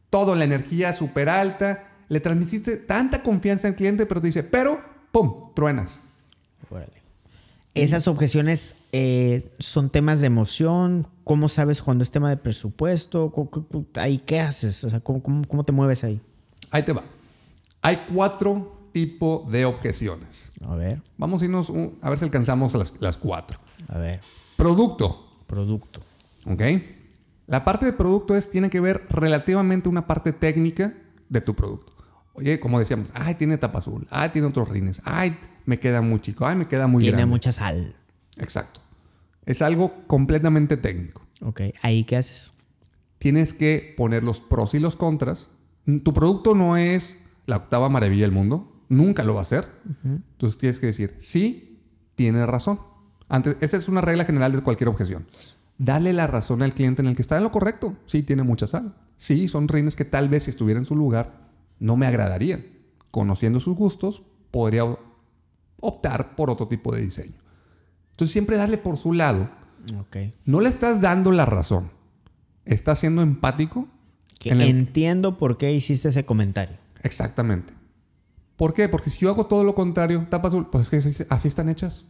todo, 0.10 0.34
la 0.34 0.46
energía 0.46 0.94
súper 0.94 1.30
alta. 1.30 1.92
Le 2.10 2.20
transmitiste 2.20 2.78
tanta 2.78 3.22
confianza 3.22 3.68
al 3.68 3.76
cliente, 3.76 4.08
pero 4.08 4.20
te 4.20 4.26
dice, 4.26 4.42
pero, 4.42 4.82
¡pum!, 5.12 5.54
truenas. 5.54 6.02
Órale. 6.72 7.03
Esas 7.76 8.08
objeciones 8.08 8.76
eh, 8.92 9.52
son 9.58 9.90
temas 9.90 10.22
de 10.22 10.28
emoción. 10.28 11.08
¿Cómo 11.24 11.50
sabes 11.50 11.82
cuando 11.82 12.04
es 12.04 12.12
tema 12.12 12.30
de 12.30 12.38
presupuesto? 12.38 13.32
¿Ahí 13.96 14.20
qué 14.20 14.40
haces? 14.40 14.84
O 14.84 14.90
sea, 14.90 15.00
¿cómo, 15.00 15.64
te 15.64 15.72
mueves 15.72 16.04
ahí? 16.04 16.22
Ahí 16.70 16.84
te 16.84 16.94
va. 16.94 17.04
Hay 17.82 18.06
cuatro 18.14 18.90
tipos 18.92 19.52
de 19.52 19.66
objeciones. 19.66 20.52
A 20.68 20.76
ver. 20.76 21.02
Vamos 21.18 21.42
a 21.42 21.46
irnos 21.46 21.72
a 22.02 22.10
ver 22.10 22.20
si 22.20 22.26
alcanzamos 22.26 22.76
las, 22.76 22.94
las 23.02 23.18
cuatro. 23.18 23.60
A 23.88 23.98
ver. 23.98 24.20
Producto. 24.56 25.42
Producto. 25.48 26.02
¿Ok? 26.46 26.62
La 27.48 27.66
parte 27.66 27.86
de 27.88 27.94
producto 27.94 28.36
es, 28.36 28.50
tiene 28.50 28.70
que 28.70 28.80
ver 28.80 29.06
relativamente 29.10 29.90
una 29.90 30.06
parte 30.06 30.32
técnica 30.32 30.94
de 31.28 31.42
tu 31.42 31.56
producto. 31.56 31.94
Oye, 32.34 32.60
como 32.60 32.80
decíamos, 32.80 33.10
ay, 33.14 33.36
tiene 33.36 33.58
tapa 33.58 33.80
azul, 33.80 34.08
ay, 34.10 34.30
tiene 34.30 34.48
otros 34.48 34.70
rines, 34.70 35.02
ay, 35.06 35.38
me 35.66 35.80
queda 35.80 36.02
muy 36.02 36.20
chico, 36.20 36.46
ay, 36.46 36.56
me 36.56 36.68
queda 36.68 36.88
muy 36.88 37.04
grande. 37.04 37.18
Tiene 37.18 37.30
mucha 37.30 37.52
sal. 37.52 37.96
Exacto. 38.38 38.82
Es 39.46 39.62
algo 39.62 39.94
completamente 40.08 40.78
técnico. 40.78 41.26
Ok, 41.42 41.62
¿ahí 41.82 42.04
qué 42.04 42.18
haces? 42.18 42.54
Tienes 43.18 43.54
que 43.54 43.94
poner 43.98 44.24
los 44.24 44.42
pros 44.42 44.74
y 44.74 44.80
los 44.80 44.96
contras. 44.96 45.50
Tu 45.86 46.14
producto 46.14 46.56
no 46.56 46.78
es 46.78 47.18
la 47.46 47.58
octava 47.58 47.90
maravilla 47.90 48.24
del 48.24 48.32
mundo, 48.32 48.84
nunca 48.90 49.24
lo 49.24 49.36
va 49.36 49.42
a 49.42 49.46
ser. 49.46 49.68
Entonces 50.04 50.58
tienes 50.58 50.80
que 50.80 50.88
decir, 50.88 51.16
sí, 51.20 51.82
tiene 52.16 52.46
razón. 52.46 52.80
Antes, 53.28 53.58
esa 53.62 53.78
es 53.78 53.88
una 53.88 54.02
regla 54.02 54.26
general 54.26 54.52
de 54.52 54.62
cualquier 54.62 54.90
objeción. 54.90 55.26
Dale 55.78 56.14
la 56.14 56.28
razón 56.28 56.62
al 56.62 56.74
cliente 56.74 57.02
en 57.02 57.08
el 57.08 57.16
que 57.16 57.22
está 57.22 57.38
en 57.38 57.44
lo 57.44 57.52
correcto. 57.52 57.98
Sí, 58.06 58.24
tiene 58.24 58.44
mucha 58.44 58.68
sal. 58.68 58.96
Sí, 59.16 59.48
son 59.48 59.68
rines 59.68 59.96
que 59.96 60.06
tal 60.06 60.30
vez 60.30 60.44
si 60.44 60.52
estuviera 60.52 60.80
en 60.80 60.86
su 60.86 60.96
lugar 60.96 61.50
no 61.80 61.98
me 61.98 62.06
agradarían. 62.06 62.66
Conociendo 63.12 63.60
sus 63.60 63.76
gustos, 63.76 64.24
podría 64.52 64.84
optar 65.84 66.36
por 66.36 66.50
otro 66.50 66.68
tipo 66.68 66.96
de 66.96 67.02
diseño. 67.02 67.36
Entonces 68.12 68.32
siempre 68.32 68.58
darle 68.58 68.78
por 68.78 68.98
su 68.98 69.14
lado. 69.14 69.50
No 70.46 70.62
le 70.62 70.70
estás 70.70 71.02
dando 71.02 71.32
la 71.32 71.46
razón. 71.46 71.92
Estás 72.66 73.00
siendo 73.00 73.22
empático. 73.22 73.88
Entiendo 74.44 75.38
por 75.38 75.58
qué 75.58 75.74
hiciste 75.74 76.10
ese 76.10 76.26
comentario. 76.26 76.78
Exactamente. 77.02 77.74
¿Por 78.56 78.74
qué? 78.74 78.88
Porque 78.88 79.10
si 79.10 79.20
yo 79.20 79.30
hago 79.30 79.46
todo 79.46 79.64
lo 79.64 79.76
contrario, 79.76 80.26
tapas, 80.30 80.54
pues 80.72 80.94
es 80.94 81.18
que 81.18 81.26
así 81.30 81.48
están 81.48 81.70
hechas. 81.70 82.06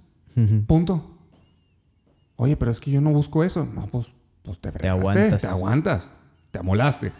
Punto. 0.67 1.17
Oye, 2.35 2.57
pero 2.57 2.71
es 2.71 2.79
que 2.79 2.91
yo 2.91 3.01
no 3.01 3.11
busco 3.11 3.43
eso. 3.43 3.65
No, 3.65 3.87
pues, 3.87 4.07
pues 4.43 4.59
te 4.59 4.71
fregaste, 4.71 4.99
te 4.99 5.09
aguantas. 5.09 5.41
Te 5.41 5.47
aguantas. 5.47 6.09
Te 6.51 6.59
amolaste. 6.59 7.11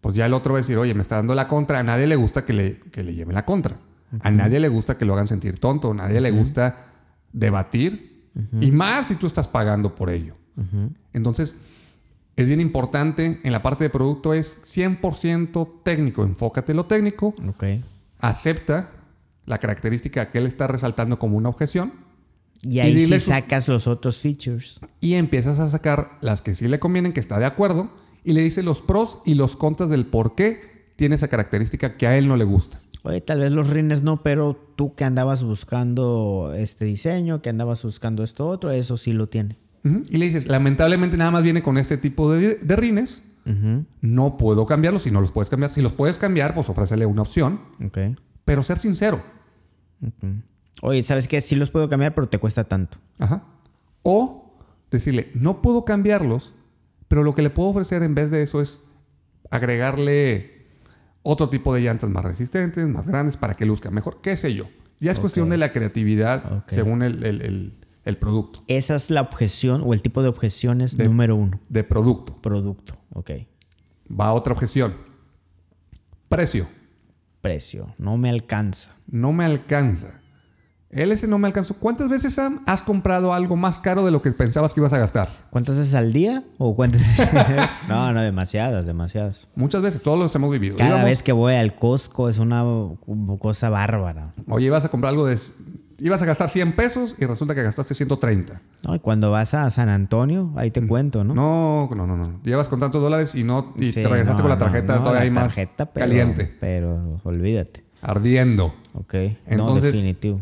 Pues 0.00 0.14
ya 0.14 0.26
el 0.26 0.34
otro 0.34 0.54
va 0.54 0.60
a 0.60 0.62
decir, 0.62 0.78
oye, 0.78 0.94
me 0.94 1.02
está 1.02 1.16
dando 1.16 1.34
la 1.34 1.48
contra. 1.48 1.78
A 1.78 1.82
nadie 1.82 2.06
le 2.06 2.16
gusta 2.16 2.44
que 2.44 2.52
le, 2.52 2.80
que 2.90 3.02
le 3.02 3.14
lleven 3.14 3.34
la 3.34 3.44
contra. 3.44 3.76
A 4.20 4.30
nadie 4.30 4.60
le 4.60 4.68
gusta 4.68 4.98
que 4.98 5.04
lo 5.04 5.14
hagan 5.14 5.28
sentir 5.28 5.58
tonto. 5.58 5.90
A 5.90 5.94
nadie 5.94 6.20
le 6.20 6.30
gusta 6.30 6.86
debatir. 7.32 8.28
Y 8.60 8.70
más 8.70 9.08
si 9.08 9.16
tú 9.16 9.26
estás 9.26 9.48
pagando 9.48 9.94
por 9.94 10.10
ello. 10.10 10.34
Entonces, 11.12 11.56
es 12.36 12.46
bien 12.46 12.60
importante 12.60 13.40
en 13.42 13.52
la 13.52 13.62
parte 13.62 13.84
de 13.84 13.90
producto 13.90 14.32
es 14.34 14.60
100% 14.62 15.82
técnico. 15.82 16.24
Enfócate 16.24 16.72
en 16.72 16.76
lo 16.76 16.86
técnico. 16.86 17.34
Acepta 18.18 18.90
la 19.44 19.58
característica 19.58 20.30
que 20.30 20.38
él 20.38 20.46
está 20.46 20.66
resaltando 20.66 21.18
como 21.18 21.36
una 21.36 21.48
objeción. 21.48 21.92
Y 22.62 22.78
ahí 22.78 23.06
sí 23.06 23.18
sacas 23.18 23.66
los 23.66 23.86
otros 23.86 24.18
features. 24.18 24.78
Y 25.00 25.14
empiezas 25.14 25.58
a 25.58 25.68
sacar 25.68 26.18
las 26.20 26.42
que 26.42 26.54
sí 26.54 26.68
le 26.68 26.78
convienen, 26.78 27.12
que 27.12 27.20
está 27.20 27.38
de 27.38 27.44
acuerdo. 27.44 27.90
Y 28.24 28.34
le 28.34 28.42
dice 28.42 28.62
los 28.62 28.82
pros 28.82 29.18
y 29.24 29.34
los 29.34 29.56
contras 29.56 29.90
del 29.90 30.06
por 30.06 30.36
qué 30.36 30.92
tiene 30.94 31.16
esa 31.16 31.26
característica 31.26 31.96
que 31.96 32.06
a 32.06 32.16
él 32.16 32.28
no 32.28 32.36
le 32.36 32.44
gusta. 32.44 32.80
Oye, 33.04 33.20
tal 33.20 33.40
vez 33.40 33.52
los 33.52 33.68
rines 33.68 34.02
no, 34.02 34.22
pero 34.22 34.56
tú 34.76 34.94
que 34.94 35.04
andabas 35.04 35.42
buscando 35.42 36.52
este 36.56 36.84
diseño, 36.84 37.42
que 37.42 37.50
andabas 37.50 37.82
buscando 37.82 38.22
esto 38.22 38.46
otro, 38.46 38.70
eso 38.70 38.96
sí 38.96 39.12
lo 39.12 39.28
tiene. 39.28 39.58
Y 39.84 40.18
le 40.18 40.26
dices, 40.26 40.46
lamentablemente 40.46 41.16
nada 41.16 41.32
más 41.32 41.42
viene 41.42 41.62
con 41.62 41.76
este 41.76 41.96
tipo 41.96 42.32
de, 42.32 42.58
rines. 42.76 43.24
No 44.00 44.36
puedo 44.36 44.66
cambiarlos 44.66 45.02
si 45.02 45.10
no 45.10 45.20
los 45.20 45.32
puedes 45.32 45.50
cambiar. 45.50 45.72
Si 45.72 45.82
los 45.82 45.92
puedes 45.92 46.18
cambiar, 46.18 46.54
pues 46.54 46.68
ofrécele 46.68 47.06
una 47.06 47.22
opción. 47.22 47.60
Pero 48.44 48.62
ser 48.62 48.78
sincero. 48.78 49.22
Oye, 50.82 51.02
¿sabes 51.02 51.26
qué? 51.26 51.40
Sí 51.40 51.56
los 51.56 51.70
puedo 51.70 51.88
cambiar, 51.88 52.14
pero 52.14 52.28
te 52.28 52.38
cuesta 52.38 52.64
tanto. 52.64 52.98
Ajá. 53.18 53.44
O 54.02 54.54
decirle, 54.90 55.30
no 55.34 55.62
puedo 55.62 55.84
cambiarlos, 55.84 56.54
pero 57.08 57.24
lo 57.24 57.34
que 57.34 57.42
le 57.42 57.50
puedo 57.50 57.70
ofrecer 57.70 58.02
en 58.02 58.14
vez 58.14 58.30
de 58.30 58.42
eso 58.42 58.60
es 58.60 58.80
agregarle 59.50 60.51
otro 61.22 61.48
tipo 61.48 61.74
de 61.74 61.80
llantas 61.82 62.10
más 62.10 62.24
resistentes, 62.24 62.86
más 62.88 63.06
grandes, 63.06 63.36
para 63.36 63.54
que 63.54 63.66
luzca 63.66 63.90
mejor. 63.90 64.20
¿Qué 64.22 64.36
sé 64.36 64.54
yo? 64.54 64.68
Ya 64.98 65.10
es 65.12 65.18
cuestión 65.18 65.48
de 65.48 65.56
la 65.56 65.72
creatividad 65.72 66.64
según 66.68 67.02
el, 67.02 67.74
el 68.04 68.18
producto. 68.18 68.62
Esa 68.66 68.94
es 68.94 69.10
la 69.10 69.20
objeción 69.20 69.82
o 69.84 69.94
el 69.94 70.02
tipo 70.02 70.22
de 70.22 70.28
objeciones 70.28 70.96
número 70.98 71.36
uno. 71.36 71.60
De 71.68 71.84
producto. 71.84 72.36
Producto, 72.40 72.96
ok. 73.12 73.30
Va 74.08 74.32
otra 74.32 74.52
objeción. 74.52 74.94
Precio. 76.28 76.68
Precio. 77.40 77.94
No 77.98 78.16
me 78.16 78.30
alcanza. 78.30 78.96
No 79.06 79.32
me 79.32 79.44
alcanza. 79.44 80.21
Él 80.92 81.10
ese 81.10 81.26
no 81.26 81.38
me 81.38 81.46
alcanzó. 81.46 81.74
¿Cuántas 81.74 82.10
veces 82.10 82.38
has 82.38 82.82
comprado 82.82 83.32
algo 83.32 83.56
más 83.56 83.78
caro 83.78 84.04
de 84.04 84.10
lo 84.10 84.20
que 84.20 84.30
pensabas 84.32 84.74
que 84.74 84.80
ibas 84.80 84.92
a 84.92 84.98
gastar? 84.98 85.30
¿Cuántas 85.48 85.76
veces 85.76 85.94
al 85.94 86.12
día? 86.12 86.44
¿O 86.58 86.76
cuántas 86.76 87.00
veces? 87.00 87.30
no, 87.88 88.12
no, 88.12 88.20
demasiadas, 88.20 88.84
demasiadas. 88.84 89.48
Muchas 89.54 89.80
veces, 89.80 90.02
todos 90.02 90.18
los 90.18 90.34
hemos 90.34 90.50
vivido. 90.50 90.76
Cada 90.76 91.02
vez 91.02 91.22
que 91.22 91.32
voy 91.32 91.54
al 91.54 91.74
Costco 91.74 92.28
es 92.28 92.38
una 92.38 92.62
cosa 93.38 93.70
bárbara. 93.70 94.34
Oye, 94.48 94.66
ibas 94.66 94.84
a 94.84 94.90
comprar 94.90 95.12
algo 95.12 95.26
de 95.26 95.38
ibas 95.98 96.20
a 96.20 96.26
gastar 96.26 96.48
100 96.48 96.72
pesos 96.72 97.16
y 97.18 97.24
resulta 97.26 97.54
que 97.54 97.62
gastaste 97.62 97.94
130. 97.94 98.60
No, 98.86 98.94
y 98.94 98.98
cuando 98.98 99.30
vas 99.30 99.54
a 99.54 99.70
San 99.70 99.88
Antonio, 99.88 100.52
ahí 100.56 100.70
te 100.70 100.80
mm. 100.80 100.88
cuento, 100.88 101.24
¿no? 101.24 101.32
No, 101.32 101.88
no, 101.96 102.06
no, 102.06 102.16
no. 102.16 102.40
Llevas 102.42 102.68
con 102.68 102.80
tantos 102.80 103.00
dólares 103.00 103.34
y 103.34 103.44
no 103.44 103.72
y 103.78 103.92
te 103.92 104.06
regresaste 104.06 104.42
con 104.42 104.50
la 104.50 104.58
tarjeta 104.58 104.98
todavía 104.98 105.22
hay 105.22 105.30
más 105.30 105.56
caliente. 105.94 106.54
Pero 106.60 107.20
olvídate. 107.22 107.84
Ardiendo. 108.02 108.74
Ok. 108.94 109.14
Entonces, 109.46 109.58
no, 109.58 109.80
definitivo. 109.80 110.40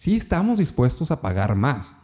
Sí 0.00 0.16
estamos 0.16 0.58
dispuestos 0.58 1.10
a 1.10 1.20
pagar 1.20 1.56
más. 1.56 1.94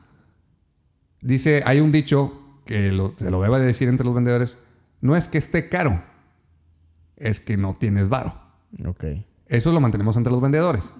Dice, 1.22 1.62
hay 1.64 1.80
un 1.80 1.90
dicho 1.90 2.60
que 2.66 2.90
se 3.16 3.30
lo 3.30 3.40
debe 3.40 3.58
de 3.58 3.64
decir 3.64 3.88
entre 3.88 4.04
los 4.04 4.14
vendedores, 4.14 4.58
no 5.00 5.16
es 5.16 5.28
que 5.28 5.38
esté 5.38 5.70
caro, 5.70 6.02
es 7.16 7.40
que 7.40 7.56
no 7.56 7.72
tienes 7.72 8.10
varo. 8.10 8.38
Ok. 8.84 9.04
Eso 9.46 9.72
lo 9.72 9.80
mantenemos 9.80 10.14
entre 10.18 10.30
los 10.30 10.42
vendedores. 10.42 10.92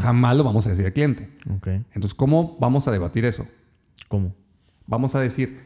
Jamás 0.00 0.36
lo 0.36 0.44
vamos 0.44 0.64
a 0.68 0.70
decir 0.70 0.86
al 0.86 0.92
cliente. 0.92 1.36
Okay. 1.56 1.84
Entonces, 1.88 2.14
¿cómo 2.14 2.56
vamos 2.60 2.86
a 2.86 2.92
debatir 2.92 3.24
eso? 3.24 3.48
¿Cómo? 4.06 4.32
Vamos 4.86 5.16
a 5.16 5.20
decir, 5.20 5.60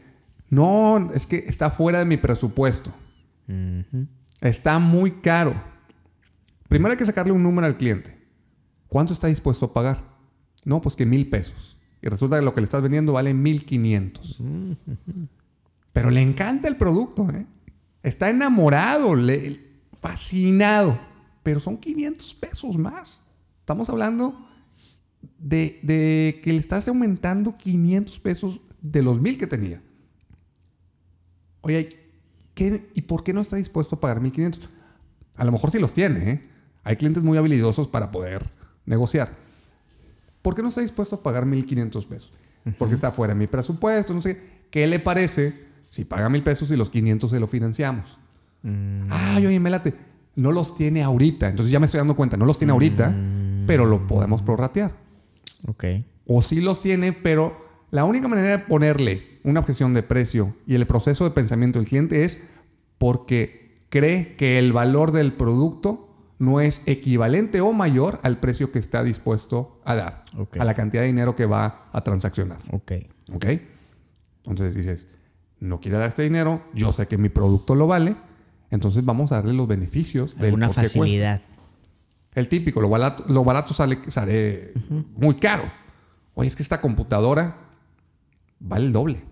no, 0.49 1.11
es 1.13 1.27
que 1.27 1.35
está 1.35 1.69
fuera 1.69 1.99
de 1.99 2.05
mi 2.05 2.17
presupuesto. 2.17 2.91
Está 4.41 4.79
muy 4.79 5.21
caro. 5.21 5.53
Primero 6.67 6.93
hay 6.93 6.97
que 6.97 7.05
sacarle 7.05 7.31
un 7.31 7.43
número 7.43 7.67
al 7.67 7.77
cliente. 7.77 8.19
¿Cuánto 8.87 9.13
está 9.13 9.27
dispuesto 9.27 9.67
a 9.67 9.71
pagar? 9.71 10.08
No, 10.65 10.81
pues 10.81 10.95
que 10.95 11.05
mil 11.05 11.29
pesos. 11.29 11.77
Y 12.01 12.07
resulta 12.07 12.37
que 12.37 12.45
lo 12.45 12.53
que 12.53 12.61
le 12.61 12.65
estás 12.65 12.81
vendiendo 12.81 13.13
vale 13.13 13.33
mil 13.33 13.65
quinientos. 13.65 14.39
Pero 15.93 16.09
le 16.09 16.21
encanta 16.21 16.67
el 16.67 16.77
producto, 16.77 17.29
¿eh? 17.29 17.45
Está 18.01 18.29
enamorado, 18.29 19.13
fascinado 19.99 21.09
pero 21.43 21.59
son 21.59 21.77
500 21.77 22.35
pesos 22.35 22.77
más. 22.77 23.21
Estamos 23.61 23.89
hablando 23.89 24.47
de, 25.39 26.39
que 26.43 26.53
le 26.53 26.59
estás 26.59 26.87
aumentando 26.87 27.57
500 27.57 28.19
pesos 28.19 28.61
de 28.81 29.01
los 29.01 29.19
mil 29.19 29.37
que 29.37 29.47
tenía. 29.47 29.81
Oye, 31.61 31.89
¿y 32.93 33.01
por 33.01 33.23
qué 33.23 33.33
no 33.33 33.41
está 33.41 33.55
dispuesto 33.55 33.95
a 33.95 33.99
pagar 33.99 34.21
1500? 34.21 34.69
A 35.37 35.43
lo 35.43 35.51
mejor 35.51 35.71
sí 35.71 35.79
los 35.79 35.93
tiene, 35.93 36.29
¿eh? 36.29 36.49
Hay 36.83 36.95
clientes 36.95 37.23
muy 37.23 37.37
habilidosos 37.37 37.87
para 37.87 38.11
poder 38.11 38.49
negociar. 38.85 39.35
¿Por 40.41 40.55
qué 40.55 40.61
no 40.61 40.69
está 40.69 40.81
dispuesto 40.81 41.15
a 41.15 41.23
pagar 41.23 41.45
1500 41.45 42.05
pesos? 42.05 42.31
Porque 42.77 42.95
está 42.95 43.11
fuera 43.11 43.33
de 43.33 43.39
mi 43.39 43.47
presupuesto, 43.47 44.13
no 44.13 44.21
sé. 44.21 44.39
¿Qué 44.69 44.85
le 44.85 44.99
parece 44.99 45.53
si 45.89 46.05
paga 46.05 46.29
mil 46.29 46.43
pesos 46.43 46.69
y 46.71 46.75
los 46.75 46.89
500 46.89 47.29
se 47.29 47.39
lo 47.39 47.47
financiamos? 47.47 48.17
Mm. 48.61 49.07
Ay, 49.09 49.45
oye, 49.47 49.59
me 49.59 49.69
late 49.69 49.93
no 50.39 50.53
los 50.53 50.73
tiene 50.73 51.03
ahorita. 51.03 51.49
Entonces 51.49 51.71
ya 51.71 51.79
me 51.79 51.85
estoy 51.85 51.99
dando 51.99 52.15
cuenta, 52.15 52.37
no 52.37 52.45
los 52.45 52.57
tiene 52.57 52.71
ahorita, 52.71 53.09
mm. 53.09 53.65
pero 53.67 53.85
lo 53.85 54.07
podemos 54.07 54.41
prorratear. 54.41 54.93
Ok. 55.67 55.83
O 56.25 56.41
sí 56.41 56.61
los 56.61 56.81
tiene, 56.81 57.11
pero 57.11 57.65
la 57.91 58.05
única 58.05 58.27
manera 58.27 58.49
de 58.49 58.59
ponerle 58.59 59.39
una 59.43 59.59
objeción 59.59 59.93
de 59.93 60.03
precio 60.03 60.55
y 60.65 60.75
el 60.75 60.87
proceso 60.87 61.25
de 61.25 61.31
pensamiento 61.31 61.79
del 61.79 61.87
cliente 61.87 62.23
es 62.23 62.41
porque 62.97 63.83
cree 63.89 64.35
que 64.35 64.59
el 64.59 64.71
valor 64.71 65.11
del 65.11 65.33
producto 65.33 66.08
no 66.39 66.61
es 66.61 66.81
equivalente 66.85 67.61
o 67.61 67.71
mayor 67.73 68.19
al 68.23 68.39
precio 68.39 68.71
que 68.71 68.79
está 68.79 69.03
dispuesto 69.03 69.79
a 69.85 69.93
dar, 69.93 70.25
a 70.57 70.65
la 70.65 70.73
cantidad 70.73 71.03
de 71.03 71.07
dinero 71.07 71.35
que 71.35 71.45
va 71.45 71.89
a 71.91 72.01
transaccionar. 72.01 72.59
Ok. 72.71 72.93
Ok. 73.33 73.45
Entonces 74.45 74.73
dices, 74.73 75.07
no 75.59 75.79
quiere 75.81 75.97
dar 75.97 76.07
este 76.07 76.23
dinero, 76.23 76.63
yo 76.73 76.91
sé 76.93 77.07
que 77.07 77.17
mi 77.17 77.29
producto 77.29 77.75
lo 77.75 77.87
vale, 77.87 78.15
entonces 78.71 79.03
vamos 79.03 79.31
a 79.31 79.35
darle 79.35 79.53
los 79.53 79.67
beneficios 79.67 80.35
de 80.37 80.51
una 80.51 80.69
facilidad. 80.69 81.41
El 82.33 82.47
típico, 82.47 82.79
lo 82.79 82.89
barato, 82.89 83.25
lo 83.27 83.43
barato 83.43 83.73
sale, 83.73 83.99
sale 84.07 84.73
muy 85.15 85.35
caro. 85.35 85.63
Oye, 86.35 86.47
es 86.47 86.55
que 86.55 86.63
esta 86.63 86.79
computadora 86.79 87.57
vale 88.59 88.85
el 88.85 88.93
doble. 88.93 89.23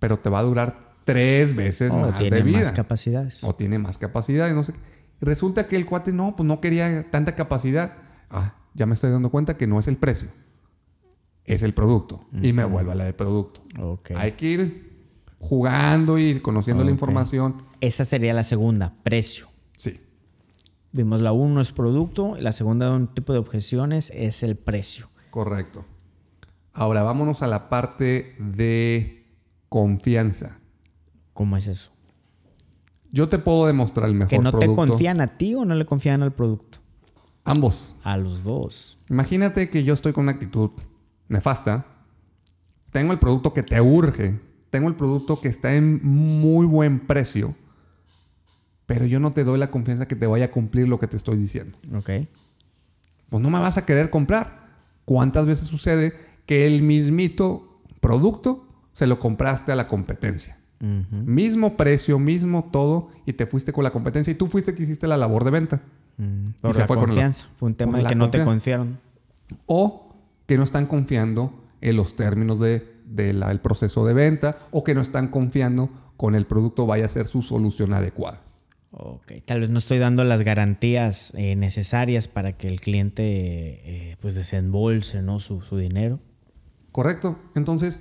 Pero 0.00 0.18
te 0.18 0.28
va 0.28 0.40
a 0.40 0.42
durar 0.42 0.94
tres 1.04 1.54
veces 1.54 1.94
más 1.94 2.18
de 2.18 2.30
vida. 2.30 2.38
O 2.38 2.42
tiene 2.42 2.58
más 2.58 2.72
capacidades. 2.72 3.44
O 3.44 3.54
tiene 3.54 3.78
más 3.78 3.98
capacidades, 3.98 4.54
no 4.54 4.64
sé. 4.64 4.72
Resulta 5.20 5.66
que 5.66 5.76
el 5.76 5.86
cuate 5.86 6.12
no, 6.12 6.36
pues 6.36 6.46
no 6.46 6.60
quería 6.60 7.10
tanta 7.10 7.34
capacidad. 7.34 7.94
Ah, 8.30 8.54
ya 8.74 8.86
me 8.86 8.94
estoy 8.94 9.10
dando 9.10 9.30
cuenta 9.30 9.56
que 9.56 9.66
no 9.66 9.78
es 9.78 9.88
el 9.88 9.96
precio. 9.96 10.28
Es 11.44 11.62
el 11.62 11.74
producto. 11.74 12.26
Y 12.42 12.52
me 12.52 12.64
vuelvo 12.64 12.92
a 12.92 12.94
la 12.94 13.04
de 13.04 13.12
producto. 13.12 13.62
Hay 14.16 14.32
que 14.32 14.46
ir 14.46 14.90
jugando 15.38 16.18
y 16.18 16.40
conociendo 16.40 16.84
la 16.84 16.90
información 16.90 17.70
esa 17.80 18.04
sería 18.04 18.34
la 18.34 18.44
segunda, 18.44 18.94
precio. 19.02 19.48
Sí. 19.76 20.00
Vimos 20.92 21.20
la 21.20 21.32
uno 21.32 21.60
es 21.60 21.72
producto, 21.72 22.36
la 22.38 22.52
segunda 22.52 22.90
un 22.94 23.14
tipo 23.14 23.32
de 23.32 23.38
objeciones 23.38 24.10
es 24.14 24.42
el 24.42 24.56
precio. 24.56 25.08
Correcto. 25.30 25.84
Ahora 26.72 27.02
vámonos 27.02 27.42
a 27.42 27.46
la 27.46 27.68
parte 27.68 28.36
de 28.38 29.26
confianza. 29.68 30.60
¿Cómo 31.32 31.56
es 31.56 31.68
eso? 31.68 31.90
Yo 33.12 33.28
te 33.28 33.38
puedo 33.38 33.66
demostrar 33.66 34.08
el 34.08 34.14
mejor 34.14 34.28
producto. 34.30 34.58
¿Que 34.58 34.66
no 34.66 34.72
te 34.72 34.76
confían 34.76 35.20
a 35.20 35.36
ti 35.38 35.54
o 35.54 35.64
no 35.64 35.74
le 35.74 35.84
confían 35.84 36.22
al 36.22 36.32
producto? 36.32 36.78
Ambos. 37.44 37.96
A 38.02 38.16
los 38.16 38.44
dos. 38.44 38.98
Imagínate 39.08 39.68
que 39.68 39.82
yo 39.82 39.94
estoy 39.94 40.12
con 40.12 40.24
una 40.24 40.32
actitud 40.32 40.70
nefasta. 41.28 41.86
Tengo 42.92 43.12
el 43.12 43.18
producto 43.18 43.52
que 43.52 43.62
te 43.62 43.80
urge 43.80 44.38
tengo 44.70 44.88
el 44.88 44.94
producto 44.94 45.40
que 45.40 45.48
está 45.48 45.74
en 45.74 46.00
muy 46.02 46.64
buen 46.64 47.00
precio, 47.00 47.56
pero 48.86 49.04
yo 49.04 49.20
no 49.20 49.32
te 49.32 49.44
doy 49.44 49.58
la 49.58 49.70
confianza 49.70 50.06
que 50.06 50.16
te 50.16 50.26
vaya 50.26 50.46
a 50.46 50.50
cumplir 50.50 50.88
lo 50.88 50.98
que 50.98 51.08
te 51.08 51.16
estoy 51.16 51.36
diciendo. 51.36 51.76
Ok. 51.94 52.10
Pues 53.28 53.42
no 53.42 53.50
me 53.50 53.58
vas 53.58 53.76
a 53.78 53.84
querer 53.84 54.10
comprar. 54.10 54.70
¿Cuántas 55.04 55.44
veces 55.46 55.66
sucede 55.66 56.14
que 56.46 56.66
el 56.66 56.82
mismito 56.82 57.80
producto 58.00 58.66
se 58.92 59.08
lo 59.08 59.18
compraste 59.18 59.72
a 59.72 59.76
la 59.76 59.88
competencia? 59.88 60.59
Mismo 60.80 61.76
precio, 61.76 62.18
mismo 62.18 62.70
todo, 62.72 63.10
y 63.26 63.34
te 63.34 63.46
fuiste 63.46 63.70
con 63.72 63.84
la 63.84 63.90
competencia 63.90 64.30
y 64.30 64.34
tú 64.34 64.46
fuiste 64.46 64.74
que 64.74 64.82
hiciste 64.82 65.06
la 65.06 65.18
labor 65.18 65.44
de 65.44 65.50
venta. 65.50 65.82
Mm, 66.16 66.50
por 66.60 66.76
la 66.76 66.86
confianza. 66.86 67.48
fue 67.56 67.68
un 67.68 67.74
tema 67.74 67.98
de 67.98 68.04
que 68.04 68.14
no 68.14 68.30
te 68.30 68.42
confiaron. 68.42 68.98
O 69.66 70.14
que 70.46 70.56
no 70.56 70.64
están 70.64 70.86
confiando 70.86 71.52
en 71.80 71.96
los 71.96 72.16
términos 72.16 72.58
del 72.60 72.82
de, 73.04 73.58
proceso 73.62 74.06
de 74.06 74.14
venta 74.14 74.58
o 74.70 74.82
que 74.82 74.94
no 74.94 75.00
están 75.00 75.28
confiando 75.28 75.90
con 76.16 76.34
el 76.34 76.46
producto 76.46 76.86
vaya 76.86 77.06
a 77.06 77.08
ser 77.08 77.26
su 77.26 77.42
solución 77.42 77.92
adecuada. 77.92 78.42
Ok, 78.92 79.32
tal 79.44 79.60
vez 79.60 79.70
no 79.70 79.78
estoy 79.78 79.98
dando 79.98 80.24
las 80.24 80.42
garantías 80.42 81.32
eh, 81.36 81.56
necesarias 81.56 82.26
para 82.26 82.56
que 82.56 82.68
el 82.68 82.80
cliente 82.80 83.22
eh, 83.24 84.16
pues 84.20 84.34
desembolse 84.34 85.22
¿no? 85.22 85.38
su, 85.38 85.60
dinero. 85.76 86.18
Correcto. 86.90 87.38
Entonces, 87.54 88.00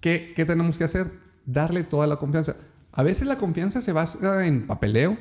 ¿qué, 0.00 0.32
¿qué 0.34 0.44
tenemos 0.44 0.76
que 0.76 0.84
hacer? 0.84 1.21
Darle 1.46 1.84
toda 1.84 2.06
la 2.06 2.16
confianza. 2.16 2.56
A 2.92 3.02
veces 3.02 3.26
la 3.26 3.36
confianza 3.36 3.80
se 3.80 3.92
basa 3.92 4.46
en 4.46 4.66
papeleo. 4.66 5.18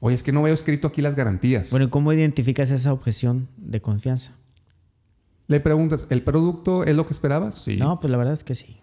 Oye, 0.00 0.14
es 0.14 0.22
que 0.22 0.32
no 0.32 0.42
veo 0.42 0.52
escrito 0.52 0.88
aquí 0.88 1.00
las 1.00 1.14
garantías. 1.14 1.70
Bueno, 1.70 1.86
¿y 1.86 1.90
cómo 1.90 2.12
identificas 2.12 2.70
esa 2.70 2.92
objeción 2.92 3.48
de 3.56 3.80
confianza? 3.80 4.32
Le 5.46 5.60
preguntas, 5.60 6.06
¿el 6.10 6.22
producto 6.22 6.84
es 6.84 6.96
lo 6.96 7.06
que 7.06 7.14
esperabas? 7.14 7.56
Sí. 7.56 7.76
No, 7.76 8.00
pues 8.00 8.10
la 8.10 8.16
verdad 8.16 8.34
es 8.34 8.44
que 8.44 8.54
sí. 8.54 8.78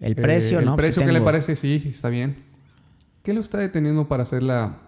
El 0.00 0.16
precio, 0.16 0.60
eh, 0.60 0.64
¿no? 0.64 0.72
¿El 0.72 0.76
precio 0.76 1.04
qué 1.04 1.12
le 1.12 1.20
parece? 1.20 1.56
Sí, 1.56 1.82
está 1.86 2.08
bien. 2.08 2.36
¿Qué 3.22 3.34
lo 3.34 3.40
está 3.40 3.58
deteniendo 3.58 4.08
para 4.08 4.22
hacer 4.22 4.42
la, 4.42 4.78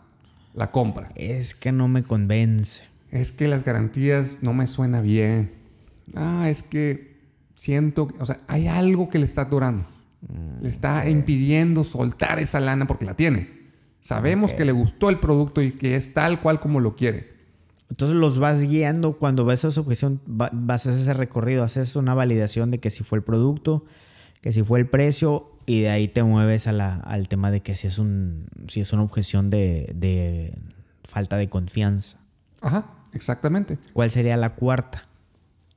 la 0.54 0.70
compra? 0.70 1.12
Es 1.14 1.54
que 1.54 1.70
no 1.70 1.86
me 1.86 2.02
convence. 2.02 2.82
Es 3.10 3.30
que 3.30 3.46
las 3.46 3.62
garantías 3.62 4.38
no 4.40 4.54
me 4.54 4.66
suena 4.66 5.02
bien. 5.02 5.52
Ah, 6.14 6.48
es 6.48 6.62
que 6.62 7.18
siento, 7.54 8.08
o 8.18 8.26
sea, 8.26 8.40
hay 8.48 8.68
algo 8.68 9.10
que 9.10 9.18
le 9.18 9.26
está 9.26 9.42
atorando. 9.42 9.84
Le 10.60 10.68
está 10.68 11.08
impidiendo 11.08 11.84
soltar 11.84 12.38
esa 12.38 12.60
lana 12.60 12.86
porque 12.86 13.04
la 13.04 13.14
tiene. 13.14 13.62
Sabemos 14.00 14.52
que 14.52 14.64
le 14.64 14.72
gustó 14.72 15.10
el 15.10 15.20
producto 15.20 15.62
y 15.62 15.72
que 15.72 15.96
es 15.96 16.12
tal 16.12 16.40
cual 16.40 16.60
como 16.60 16.80
lo 16.80 16.96
quiere. 16.96 17.32
Entonces 17.88 18.16
los 18.16 18.38
vas 18.38 18.62
guiando 18.62 19.18
cuando 19.18 19.44
ves 19.44 19.64
esa 19.64 19.80
objeción, 19.80 20.20
vas 20.26 20.86
a 20.86 20.90
hacer 20.90 21.02
ese 21.02 21.14
recorrido, 21.14 21.62
haces 21.62 21.94
una 21.94 22.14
validación 22.14 22.70
de 22.70 22.80
que 22.80 22.90
si 22.90 23.04
fue 23.04 23.18
el 23.18 23.24
producto, 23.24 23.84
que 24.40 24.52
si 24.52 24.62
fue 24.62 24.80
el 24.80 24.88
precio 24.88 25.52
y 25.66 25.82
de 25.82 25.90
ahí 25.90 26.08
te 26.08 26.22
mueves 26.22 26.66
a 26.66 26.72
la, 26.72 26.94
al 26.94 27.28
tema 27.28 27.50
de 27.50 27.60
que 27.60 27.74
si 27.74 27.86
es, 27.86 27.98
un, 27.98 28.46
si 28.68 28.80
es 28.80 28.92
una 28.92 29.02
objeción 29.02 29.50
de, 29.50 30.58
falta 31.04 31.36
de 31.36 31.48
confianza. 31.48 32.18
Ajá, 32.60 32.86
exactamente. 33.12 33.78
¿Cuál 33.92 34.10
sería 34.10 34.36
la 34.36 34.54
cuarta? 34.54 35.06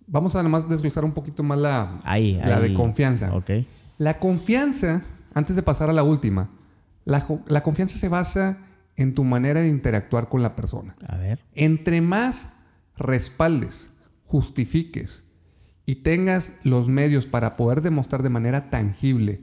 Vamos 0.07 0.35
a 0.35 0.39
además 0.39 0.69
desglosar 0.69 1.03
un 1.03 1.11
poquito 1.11 1.43
más 1.43 1.59
la, 1.59 1.97
ahí, 2.03 2.39
la 2.43 2.59
de 2.59 2.73
confianza. 2.73 3.35
Ok. 3.35 3.51
La 3.97 4.19
confianza, 4.19 5.01
antes 5.33 5.55
de 5.55 5.63
pasar 5.63 5.89
a 5.89 5.93
la 5.93 6.03
última, 6.03 6.49
la, 7.05 7.25
la 7.47 7.63
confianza 7.63 7.97
se 7.97 8.09
basa 8.09 8.57
en 8.95 9.13
tu 9.13 9.23
manera 9.23 9.61
de 9.61 9.67
interactuar 9.67 10.29
con 10.29 10.41
la 10.41 10.55
persona. 10.55 10.95
A 11.07 11.17
ver. 11.17 11.39
Entre 11.53 12.01
más 12.01 12.49
respaldes, 12.97 13.89
justifiques 14.25 15.23
y 15.85 15.95
tengas 15.95 16.53
los 16.63 16.87
medios 16.87 17.27
para 17.27 17.55
poder 17.57 17.81
demostrar 17.81 18.23
de 18.23 18.29
manera 18.29 18.69
tangible 18.69 19.41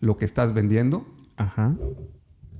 lo 0.00 0.16
que 0.16 0.24
estás 0.24 0.52
vendiendo, 0.54 1.06
Ajá. 1.36 1.76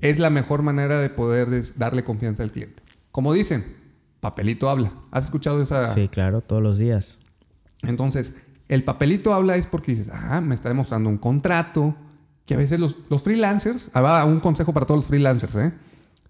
es 0.00 0.18
la 0.18 0.30
mejor 0.30 0.62
manera 0.62 1.00
de 1.00 1.10
poder 1.10 1.48
darle 1.76 2.04
confianza 2.04 2.42
al 2.42 2.52
cliente. 2.52 2.82
Como 3.10 3.32
dicen, 3.32 3.76
papelito 4.20 4.68
habla. 4.68 4.92
¿Has 5.10 5.24
escuchado 5.24 5.60
esa? 5.60 5.94
Sí, 5.94 6.08
claro, 6.08 6.40
todos 6.40 6.62
los 6.62 6.78
días. 6.78 7.18
Entonces, 7.82 8.34
el 8.72 8.84
papelito 8.84 9.34
habla 9.34 9.56
es 9.56 9.66
porque 9.66 9.92
dices, 9.92 10.08
ah, 10.10 10.40
me 10.40 10.54
está 10.54 10.70
demostrando 10.70 11.10
un 11.10 11.18
contrato, 11.18 11.94
que 12.46 12.54
a 12.54 12.56
veces 12.56 12.80
los, 12.80 12.96
los 13.10 13.22
freelancers, 13.22 13.90
ah, 13.92 14.24
un 14.24 14.40
consejo 14.40 14.72
para 14.72 14.86
todos 14.86 15.00
los 15.00 15.06
freelancers, 15.06 15.54
¿eh? 15.56 15.72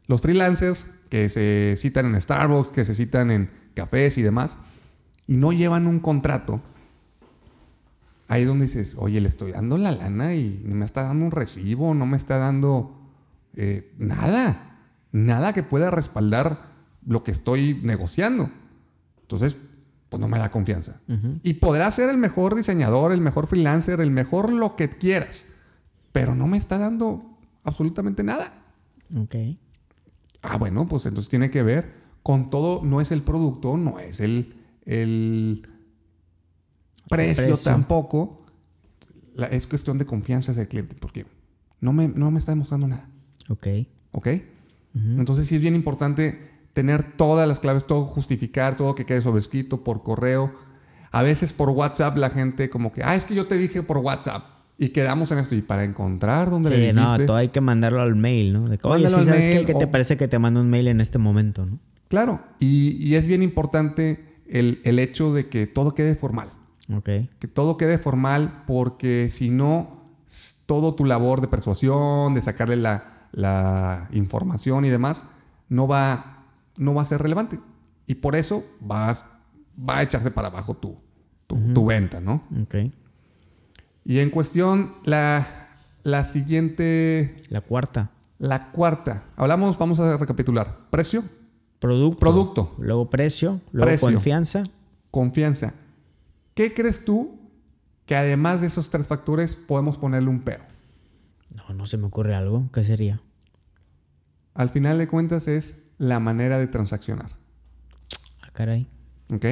Los 0.08 0.20
freelancers 0.20 0.88
que 1.08 1.28
se 1.28 1.76
citan 1.78 2.06
en 2.06 2.20
Starbucks, 2.20 2.72
que 2.72 2.84
se 2.84 2.96
citan 2.96 3.30
en 3.30 3.50
cafés 3.74 4.18
y 4.18 4.22
demás, 4.22 4.58
y 5.28 5.36
no 5.36 5.52
llevan 5.52 5.86
un 5.86 6.00
contrato, 6.00 6.60
ahí 8.26 8.42
es 8.42 8.48
donde 8.48 8.64
dices, 8.64 8.96
oye, 8.98 9.20
le 9.20 9.28
estoy 9.28 9.52
dando 9.52 9.78
la 9.78 9.92
lana 9.92 10.34
y 10.34 10.60
me 10.64 10.84
está 10.84 11.04
dando 11.04 11.24
un 11.24 11.30
recibo, 11.30 11.94
no 11.94 12.06
me 12.06 12.16
está 12.16 12.38
dando 12.38 12.98
eh, 13.54 13.92
nada, 13.98 14.80
nada 15.12 15.52
que 15.52 15.62
pueda 15.62 15.92
respaldar 15.92 16.72
lo 17.06 17.22
que 17.22 17.30
estoy 17.30 17.78
negociando. 17.84 18.50
Entonces, 19.20 19.56
pues 20.12 20.20
no 20.20 20.28
me 20.28 20.38
da 20.38 20.50
confianza. 20.50 21.00
Y 21.42 21.54
podrás 21.54 21.94
ser 21.94 22.10
el 22.10 22.18
mejor 22.18 22.54
diseñador, 22.54 23.12
el 23.12 23.22
mejor 23.22 23.46
freelancer, 23.46 23.98
el 24.02 24.10
mejor 24.10 24.52
lo 24.52 24.76
que 24.76 24.90
quieras, 24.90 25.46
pero 26.12 26.34
no 26.34 26.46
me 26.46 26.58
está 26.58 26.76
dando 26.76 27.38
absolutamente 27.64 28.22
nada. 28.22 28.52
Ok. 29.16 29.34
Ah, 30.42 30.58
bueno, 30.58 30.86
pues 30.86 31.06
entonces 31.06 31.30
tiene 31.30 31.48
que 31.48 31.62
ver 31.62 31.94
con 32.22 32.50
todo, 32.50 32.84
no 32.84 33.00
es 33.00 33.10
el 33.10 33.22
producto, 33.22 33.78
no 33.78 34.00
es 34.00 34.20
el, 34.20 34.54
el, 34.84 35.66
precio, 37.08 37.56
tampoco. 37.56 38.44
es 39.50 39.66
cuestión 39.66 39.96
de 39.96 40.04
confianza 40.04 40.52
del 40.52 40.68
cliente, 40.68 40.94
porque 41.00 41.24
no 41.80 41.94
me, 41.94 42.08
no 42.08 42.30
me 42.30 42.38
está 42.38 42.52
demostrando 42.52 42.86
nada. 42.86 43.08
Ok. 43.48 43.66
Ok. 44.10 44.28
Entonces 44.94 45.48
sí 45.48 45.56
es 45.56 45.62
bien 45.62 45.74
importante 45.74 46.51
tener 46.72 47.16
todas 47.16 47.46
las 47.46 47.60
claves, 47.60 47.86
todo 47.86 48.04
justificar, 48.04 48.76
todo 48.76 48.94
que 48.94 49.04
quede 49.04 49.22
sobrescrito 49.22 49.84
por 49.84 50.02
correo. 50.02 50.54
A 51.10 51.22
veces 51.22 51.52
por 51.52 51.70
WhatsApp 51.70 52.16
la 52.16 52.30
gente 52.30 52.70
como 52.70 52.92
que, 52.92 53.02
ah, 53.04 53.14
es 53.14 53.24
que 53.24 53.34
yo 53.34 53.46
te 53.46 53.56
dije 53.56 53.82
por 53.82 53.98
WhatsApp. 53.98 54.44
Y 54.78 54.88
quedamos 54.88 55.30
en 55.30 55.38
esto. 55.38 55.54
Y 55.54 55.62
para 55.62 55.84
encontrar 55.84 56.50
dónde 56.50 56.70
le 56.70 56.76
dijiste... 56.78 57.00
no, 57.00 57.26
todo 57.26 57.36
hay 57.36 57.50
que 57.50 57.60
mandarlo 57.60 58.00
al 58.00 58.16
mail, 58.16 58.52
¿no? 58.52 58.64
Oye, 58.82 59.08
¿sí 59.08 59.24
sabes 59.24 59.46
qué? 59.46 59.64
¿Qué 59.64 59.74
te 59.74 59.86
parece 59.86 60.16
que 60.16 60.26
te 60.28 60.38
mando 60.38 60.60
un 60.60 60.70
mail 60.70 60.88
en 60.88 61.00
este 61.00 61.18
momento, 61.18 61.66
no? 61.66 61.78
Claro. 62.12 62.42
Y, 62.58 63.14
es 63.14 63.26
bien 63.26 63.42
importante 63.42 64.42
el, 64.46 64.98
hecho 64.98 65.32
de 65.32 65.48
que 65.48 65.66
todo 65.66 65.94
quede 65.94 66.14
formal. 66.14 66.50
Ok. 66.94 67.08
Que 67.38 67.48
todo 67.48 67.78
quede 67.78 67.96
formal 67.96 68.64
porque 68.66 69.30
si 69.30 69.48
no, 69.48 70.10
todo 70.66 70.94
tu 70.94 71.06
labor 71.06 71.40
de 71.40 71.48
persuasión, 71.48 72.34
de 72.34 72.42
sacarle 72.42 72.76
la, 72.76 74.08
información 74.12 74.84
y 74.84 74.90
demás, 74.90 75.24
no 75.70 75.88
va, 75.88 76.31
no 76.76 76.94
va 76.94 77.02
a 77.02 77.06
ser 77.06 77.22
relevante. 77.22 77.60
Y 78.06 78.16
por 78.16 78.36
eso 78.36 78.64
vas, 78.80 79.24
va 79.78 79.98
a 79.98 80.02
echarse 80.02 80.30
para 80.30 80.48
abajo 80.48 80.74
tu, 80.74 80.96
tu, 81.46 81.86
venta, 81.86 82.20
¿no? 82.20 82.44
Ok. 82.62 82.92
Y 84.04 84.18
en 84.18 84.30
cuestión, 84.30 84.94
la, 85.04 85.46
la 86.02 86.24
siguiente... 86.24 87.36
La 87.48 87.60
cuarta. 87.60 88.10
La 88.38 88.72
cuarta. 88.72 89.24
Hablamos, 89.36 89.78
vamos 89.78 90.00
a 90.00 90.16
recapitular. 90.16 90.88
Precio. 90.90 91.24
Producto. 91.78 92.18
Producto. 92.18 92.74
Luego 92.78 93.10
precio. 93.10 93.60
Luego 93.70 93.98
confianza. 94.00 94.64
Confianza. 95.10 95.74
¿Qué 96.54 96.74
crees 96.74 97.04
tú 97.04 97.38
que 98.06 98.16
además 98.16 98.60
de 98.60 98.66
esos 98.66 98.90
tres 98.90 99.06
factores 99.06 99.56
podemos 99.56 99.96
ponerle 99.96 100.28
un 100.28 100.40
pero? 100.40 100.64
No, 101.54 101.74
no 101.74 101.86
se 101.86 101.96
me 101.96 102.06
ocurre 102.06 102.34
algo. 102.34 102.68
¿Qué 102.72 102.84
sería? 102.84 103.20
Al 104.54 104.68
final 104.68 104.98
de 104.98 105.08
cuentas 105.08 105.48
es 105.48 105.76
la 106.02 106.18
manera 106.18 106.58
de 106.58 106.66
transaccionar. 106.66 107.30
Ah, 108.40 108.50
caray. 108.52 108.88
¿Ok? 109.30 109.46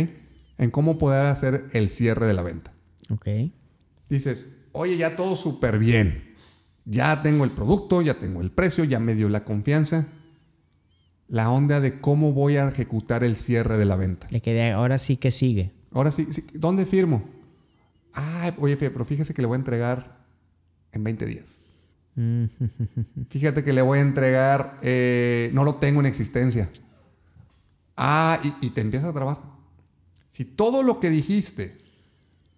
En 0.58 0.70
cómo 0.70 0.98
poder 0.98 1.26
hacer 1.26 1.68
el 1.72 1.88
cierre 1.88 2.26
de 2.26 2.34
la 2.34 2.42
venta. 2.42 2.72
Ok 3.08 3.28
dices, 4.10 4.48
oye, 4.72 4.96
ya 4.98 5.16
todo 5.16 5.36
súper 5.36 5.78
bien. 5.78 6.34
Ya 6.84 7.22
tengo 7.22 7.44
el 7.44 7.50
producto, 7.50 8.02
ya 8.02 8.18
tengo 8.18 8.40
el 8.40 8.50
precio, 8.50 8.84
ya 8.84 8.98
me 8.98 9.14
dio 9.14 9.28
la 9.28 9.44
confianza. 9.44 10.08
La 11.28 11.50
onda 11.50 11.78
de 11.80 12.00
cómo 12.00 12.32
voy 12.32 12.56
a 12.56 12.68
ejecutar 12.68 13.22
el 13.22 13.36
cierre 13.36 13.78
de 13.78 13.84
la 13.84 13.96
venta. 13.96 14.26
Le 14.30 14.42
quedé, 14.42 14.72
ahora 14.72 14.98
sí 14.98 15.16
que 15.16 15.30
sigue. 15.30 15.72
Ahora 15.92 16.10
sí, 16.10 16.26
¿dónde 16.54 16.86
firmo? 16.86 17.22
Ah, 18.12 18.52
oye, 18.58 18.76
pero 18.76 19.04
fíjese 19.04 19.32
que 19.32 19.40
le 19.40 19.46
voy 19.46 19.54
a 19.54 19.58
entregar 19.58 20.26
en 20.90 21.04
20 21.04 21.26
días. 21.26 21.59
Mm. 22.20 22.44
Fíjate 23.30 23.64
que 23.64 23.72
le 23.72 23.80
voy 23.80 23.98
a 23.98 24.02
entregar, 24.02 24.78
eh, 24.82 25.50
no 25.54 25.64
lo 25.64 25.76
tengo 25.76 26.00
en 26.00 26.06
existencia. 26.06 26.70
Ah, 27.96 28.40
y, 28.42 28.66
y 28.66 28.70
te 28.70 28.82
empieza 28.82 29.08
a 29.08 29.12
trabar. 29.12 29.38
Si 30.30 30.44
todo 30.44 30.82
lo 30.82 31.00
que 31.00 31.10
dijiste 31.10 31.78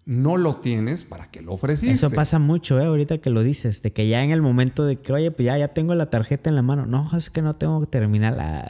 no 0.05 0.35
lo 0.35 0.57
tienes, 0.57 1.05
¿para 1.05 1.31
que 1.31 1.41
lo 1.41 1.53
ofreciste? 1.53 1.93
Eso 1.93 2.09
pasa 2.09 2.37
mucho, 2.37 2.79
¿eh? 2.79 2.85
Ahorita 2.85 3.19
que 3.19 3.29
lo 3.29 3.41
dices, 3.41 3.81
de 3.81 3.93
que 3.93 4.07
ya 4.09 4.21
en 4.23 4.31
el 4.31 4.41
momento 4.41 4.85
de 4.85 4.97
que, 4.97 5.13
oye, 5.13 5.31
pues 5.31 5.45
ya, 5.45 5.57
ya 5.57 5.69
tengo 5.69 5.95
la 5.95 6.09
tarjeta 6.09 6.49
en 6.49 6.57
la 6.57 6.61
mano. 6.61 6.85
No, 6.85 7.09
es 7.15 7.29
que 7.29 7.41
no 7.41 7.53
tengo 7.53 7.79
que 7.81 7.87
terminar 7.87 8.33
la... 8.33 8.67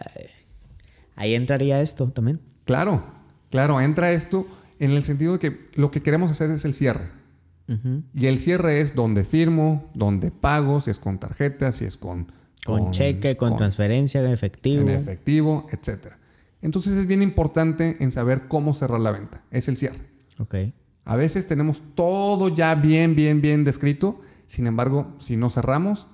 Ahí 1.15 1.33
entraría 1.33 1.81
esto 1.81 2.07
también. 2.09 2.39
Claro, 2.65 3.03
claro, 3.49 3.81
entra 3.81 4.11
esto 4.11 4.47
en 4.79 4.91
el 4.91 5.03
sentido 5.03 5.33
de 5.33 5.39
que 5.39 5.69
lo 5.73 5.89
que 5.89 6.03
queremos 6.03 6.29
hacer 6.29 6.51
es 6.51 6.65
el 6.65 6.75
cierre. 6.75 7.22
Y 7.67 8.25
el 8.27 8.39
cierre 8.39 8.81
es 8.81 8.93
donde 8.93 9.23
firmo, 9.23 9.89
donde 9.93 10.31
pago, 10.31 10.81
si 10.81 10.91
es 10.91 10.99
con 10.99 11.19
tarjeta, 11.19 11.71
si 11.71 11.85
es 11.85 11.97
con... 11.97 12.31
Con, 12.65 12.91
cheque, 12.91 13.35
con, 13.35 13.57
transferencia, 13.57 14.21
en 14.21 14.31
efectivo. 14.31 14.81
En 14.81 14.89
efectivo, 14.89 15.67
etc. 15.71 16.13
Entonces 16.61 16.95
es 16.95 17.05
bien 17.07 17.21
importante 17.21 17.97
en 17.99 18.13
saber 18.13 18.47
cómo 18.47 18.73
cerrar 18.73 19.01
la 19.01 19.11
venta. 19.11 19.43
Es 19.51 19.67
el 19.67 19.75
cierre. 19.75 19.99
Ok. 20.39 20.55
A 21.03 21.17
veces 21.17 21.45
tenemos 21.45 21.81
todo 21.95 22.47
ya 22.47 22.75
bien, 22.75 23.15
bien, 23.15 23.41
bien 23.41 23.65
descrito. 23.65 24.21
Sin 24.47 24.67
embargo, 24.67 25.13
si 25.19 25.35
no 25.35 25.49
cerramos, 25.49 26.07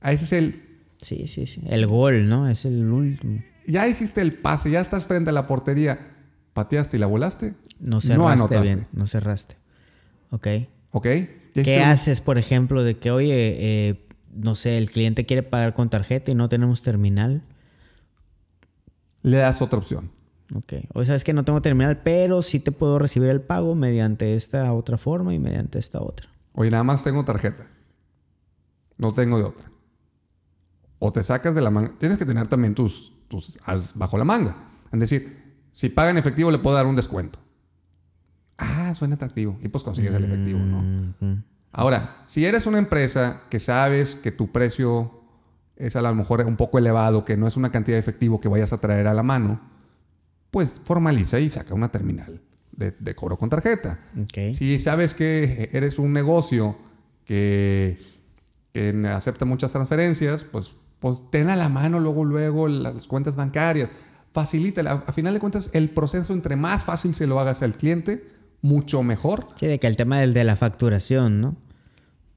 a 0.00 0.12
ese 0.12 0.24
es 0.24 0.32
el... 0.32 0.62
Sí, 1.00 1.26
sí, 1.26 1.46
sí. 1.46 1.62
El 1.66 1.88
gol, 1.88 2.28
¿no? 2.28 2.48
Es 2.48 2.64
el 2.64 2.88
último. 2.92 3.42
Ya 3.66 3.88
hiciste 3.88 4.20
el 4.20 4.34
pase, 4.34 4.70
ya 4.70 4.80
estás 4.80 5.06
frente 5.06 5.30
a 5.30 5.32
la 5.32 5.48
portería. 5.48 6.12
¿Pateaste 6.52 6.96
y 6.96 7.00
la 7.00 7.06
volaste? 7.06 7.54
No 7.80 8.00
cerraste 8.00 8.60
bien, 8.60 8.86
no 8.92 9.06
cerraste. 9.06 9.56
Ok. 10.32 10.48
Ok. 10.90 11.06
¿Qué 11.54 11.80
haces, 11.80 12.20
por 12.20 12.38
ejemplo, 12.38 12.82
de 12.82 12.98
que, 12.98 13.10
oye, 13.10 13.88
eh, 13.88 14.06
no 14.34 14.54
sé, 14.54 14.78
el 14.78 14.90
cliente 14.90 15.26
quiere 15.26 15.42
pagar 15.42 15.74
con 15.74 15.90
tarjeta 15.90 16.30
y 16.30 16.34
no 16.34 16.48
tenemos 16.48 16.82
terminal? 16.82 17.42
Le 19.22 19.36
das 19.36 19.62
otra 19.62 19.78
opción. 19.78 20.10
Ok. 20.54 20.74
O 20.94 21.04
sabes 21.04 21.24
que 21.24 21.32
no 21.32 21.44
tengo 21.44 21.60
terminal, 21.62 22.00
pero 22.02 22.42
sí 22.42 22.58
te 22.58 22.72
puedo 22.72 22.98
recibir 22.98 23.28
el 23.28 23.42
pago 23.42 23.74
mediante 23.74 24.34
esta 24.34 24.72
otra 24.72 24.96
forma 24.98 25.34
y 25.34 25.38
mediante 25.38 25.78
esta 25.78 26.00
otra. 26.00 26.28
Oye, 26.54 26.70
nada 26.70 26.84
más 26.84 27.04
tengo 27.04 27.24
tarjeta. 27.24 27.66
No 28.96 29.12
tengo 29.12 29.38
de 29.38 29.44
otra. 29.44 29.70
O 30.98 31.12
te 31.12 31.22
sacas 31.22 31.54
de 31.54 31.60
la 31.60 31.70
manga. 31.70 31.92
Tienes 31.98 32.18
que 32.18 32.26
tener 32.26 32.46
también 32.46 32.74
tus, 32.74 33.12
tus 33.28 33.58
as 33.64 33.94
bajo 33.96 34.16
la 34.16 34.24
manga. 34.24 34.56
Es 34.92 35.00
decir, 35.00 35.42
si 35.72 35.88
paga 35.88 36.10
en 36.10 36.18
efectivo 36.18 36.50
le 36.50 36.58
puedo 36.58 36.76
dar 36.76 36.86
un 36.86 36.96
descuento. 36.96 37.41
Ah, 38.92 38.94
suena 38.94 39.14
atractivo. 39.14 39.58
Y 39.62 39.68
pues 39.68 39.82
consigues 39.82 40.14
el 40.14 40.24
efectivo, 40.24 40.58
¿no? 40.58 41.42
Ahora, 41.72 42.22
si 42.26 42.44
eres 42.44 42.66
una 42.66 42.78
empresa 42.78 43.42
que 43.48 43.58
sabes 43.58 44.14
que 44.14 44.30
tu 44.30 44.52
precio 44.52 45.22
es 45.76 45.96
a 45.96 46.02
lo 46.02 46.14
mejor 46.14 46.44
un 46.44 46.56
poco 46.56 46.78
elevado, 46.78 47.24
que 47.24 47.36
no 47.36 47.46
es 47.46 47.56
una 47.56 47.72
cantidad 47.72 47.96
de 47.96 48.00
efectivo 48.00 48.40
que 48.40 48.48
vayas 48.48 48.72
a 48.72 48.78
traer 48.78 49.06
a 49.06 49.14
la 49.14 49.22
mano, 49.22 49.60
pues 50.50 50.80
formaliza 50.84 51.40
y 51.40 51.48
saca 51.48 51.74
una 51.74 51.90
terminal 51.90 52.42
de, 52.72 53.14
cobro 53.14 53.38
con 53.38 53.48
tarjeta. 53.48 53.98
Si 54.52 54.78
sabes 54.78 55.14
que 55.14 55.70
eres 55.72 55.98
un 55.98 56.12
negocio 56.12 56.76
que, 57.24 57.98
acepta 59.10 59.44
muchas 59.44 59.72
transferencias, 59.72 60.44
pues, 60.44 60.74
pues 61.00 61.22
ten 61.30 61.48
a 61.48 61.56
la 61.56 61.68
mano 61.68 62.00
luego, 62.00 62.24
luego 62.24 62.68
las 62.68 63.06
cuentas 63.06 63.34
bancarias. 63.34 63.90
Facilita. 64.32 64.80
A, 64.90 65.12
final 65.12 65.34
de 65.34 65.40
cuentas, 65.40 65.70
el 65.72 65.90
proceso, 65.90 66.32
entre 66.32 66.56
más 66.56 66.84
fácil 66.84 67.14
se 67.14 67.26
lo 67.26 67.38
hagas 67.38 67.62
al 67.62 67.76
cliente, 67.76 68.26
mucho 68.62 69.02
mejor. 69.02 69.48
Sí, 69.56 69.66
de 69.66 69.78
que 69.78 69.86
el 69.86 69.96
tema 69.96 70.18
del 70.18 70.32
de 70.32 70.44
la 70.44 70.56
facturación, 70.56 71.40
¿no? 71.40 71.56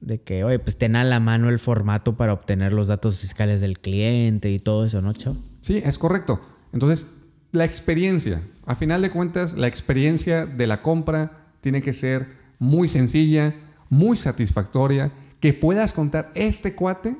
De 0.00 0.20
que, 0.20 0.44
oye, 0.44 0.58
pues 0.58 0.76
ten 0.76 0.94
a 0.96 1.04
la 1.04 1.20
mano 1.20 1.48
el 1.48 1.58
formato 1.58 2.16
para 2.16 2.32
obtener 2.32 2.72
los 2.72 2.88
datos 2.88 3.18
fiscales 3.18 3.60
del 3.60 3.78
cliente 3.78 4.50
y 4.50 4.58
todo 4.58 4.84
eso, 4.84 5.00
¿no, 5.00 5.12
Chao? 5.14 5.36
Sí, 5.62 5.80
es 5.84 5.98
correcto. 5.98 6.40
Entonces, 6.72 7.06
la 7.52 7.64
experiencia. 7.64 8.42
A 8.66 8.74
final 8.74 9.00
de 9.00 9.10
cuentas, 9.10 9.56
la 9.56 9.66
experiencia 9.68 10.44
de 10.44 10.66
la 10.66 10.82
compra 10.82 11.46
tiene 11.60 11.80
que 11.80 11.94
ser 11.94 12.28
muy 12.58 12.88
sencilla, 12.88 13.54
muy 13.88 14.16
satisfactoria, 14.16 15.12
que 15.40 15.54
puedas 15.54 15.92
contar 15.92 16.30
este 16.34 16.74
cuate. 16.74 17.16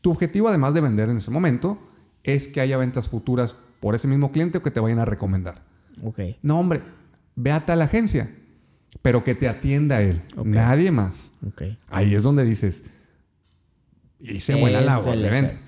Tu 0.00 0.10
objetivo, 0.10 0.48
además 0.48 0.74
de 0.74 0.80
vender 0.80 1.08
en 1.08 1.16
ese 1.16 1.30
momento, 1.30 1.78
es 2.22 2.48
que 2.48 2.60
haya 2.60 2.76
ventas 2.76 3.08
futuras 3.08 3.56
por 3.80 3.94
ese 3.94 4.08
mismo 4.08 4.30
cliente 4.30 4.58
o 4.58 4.62
que 4.62 4.70
te 4.70 4.80
vayan 4.80 4.98
a 4.98 5.04
recomendar. 5.04 5.62
Ok. 6.02 6.20
No, 6.42 6.58
hombre, 6.58 6.82
ve 7.34 7.52
a 7.52 7.66
tal 7.66 7.82
agencia, 7.82 8.30
pero 9.00 9.24
que 9.24 9.34
te 9.34 9.48
atienda 9.48 10.02
él, 10.02 10.20
nadie 10.44 10.90
más. 10.90 11.32
Okay. 11.48 11.78
Ahí 11.88 12.14
es 12.14 12.22
donde 12.22 12.44
dices, 12.44 12.84
hice 14.20 14.54
buena 14.54 14.80
labor 14.80 15.16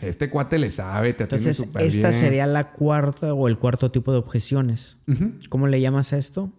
Este 0.02 0.28
cuate 0.28 0.58
le 0.58 0.70
sabe, 0.70 1.14
te 1.14 1.24
atiende 1.24 1.52
bien. 1.52 1.86
Esta 1.86 2.12
sería 2.12 2.46
la 2.46 2.72
cuarta 2.72 3.32
o 3.32 3.48
el 3.48 3.58
cuarto 3.58 3.90
tipo 3.90 4.12
de 4.12 4.18
objeciones. 4.18 4.98
¿Cómo 5.48 5.66
le 5.66 5.80
llamas 5.80 6.12
a 6.12 6.18
esto? 6.18 6.52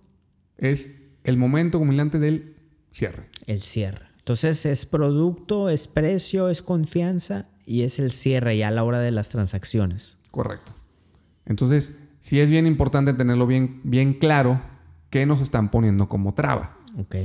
Es 0.57 0.89
el 1.23 1.37
momento 1.37 1.77
culminante 1.77 2.19
del 2.19 2.55
cierre. 2.91 3.29
El 3.45 3.61
cierre. 3.61 4.07
Entonces 4.17 4.65
es 4.65 4.85
producto, 4.85 5.69
es 5.69 5.87
precio, 5.87 6.49
es 6.49 6.63
confianza 6.63 7.47
y 7.65 7.83
es 7.83 7.99
el 7.99 8.11
cierre 8.11 8.57
ya 8.57 8.69
a 8.69 8.71
la 8.71 8.83
hora 8.83 8.99
de 8.99 9.11
las 9.11 9.29
transacciones. 9.29 10.17
Correcto. 10.31 10.73
Entonces, 11.45 11.95
sí 12.19 12.39
es 12.39 12.49
bien 12.49 12.65
importante 12.65 13.13
tenerlo 13.13 13.45
bien, 13.45 13.81
bien 13.83 14.15
claro 14.15 14.59
qué 15.15 15.25
nos 15.25 15.39
están 15.39 15.71
poniendo 15.71 16.09
como 16.09 16.33
traba. 16.33 16.77
Ok. 16.97 17.15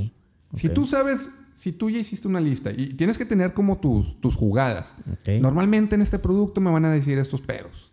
Si 0.53 0.69
tú 0.69 0.85
sabes 0.85 1.29
si 1.53 1.73
tú 1.73 1.89
ya 1.89 1.99
hiciste 1.99 2.25
una 2.25 2.39
lista 2.39 2.71
y 2.71 2.93
tienes 2.93 3.17
que 3.17 3.25
tener 3.25 3.53
como 3.53 3.79
tus, 3.79 4.19
tus 4.21 4.37
jugadas. 4.37 4.95
Normalmente 5.41 5.95
en 5.95 6.01
este 6.01 6.17
producto 6.17 6.61
me 6.61 6.71
van 6.71 6.85
a 6.85 6.89
decir 6.89 7.17
estos 7.17 7.41
peros. 7.41 7.91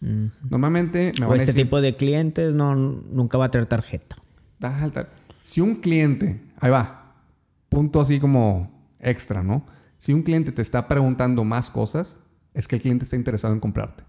Normalmente 0.48 1.10
me 1.18 1.26
van 1.26 1.40
a 1.40 1.42
este 1.42 1.52
tipo 1.52 1.80
de 1.80 1.96
clientes 1.96 2.54
no, 2.54 2.76
nunca 2.76 3.38
va 3.38 3.46
a 3.46 3.50
tener 3.50 3.66
tarjeta. 3.66 4.16
Si 5.40 5.60
un 5.60 5.74
cliente, 5.74 6.40
ahí 6.60 6.70
va, 6.70 7.16
punto 7.68 8.00
así 8.00 8.20
como 8.20 8.70
extra, 9.00 9.42
¿no? 9.42 9.66
Si 9.98 10.12
un 10.12 10.22
cliente 10.22 10.52
te 10.52 10.62
está 10.62 10.86
preguntando 10.86 11.42
más 11.42 11.70
cosas, 11.70 12.20
es 12.54 12.68
que 12.68 12.76
el 12.76 12.82
cliente 12.82 13.02
está 13.02 13.16
interesado 13.16 13.52
en 13.52 13.58
comprarte. 13.58 14.04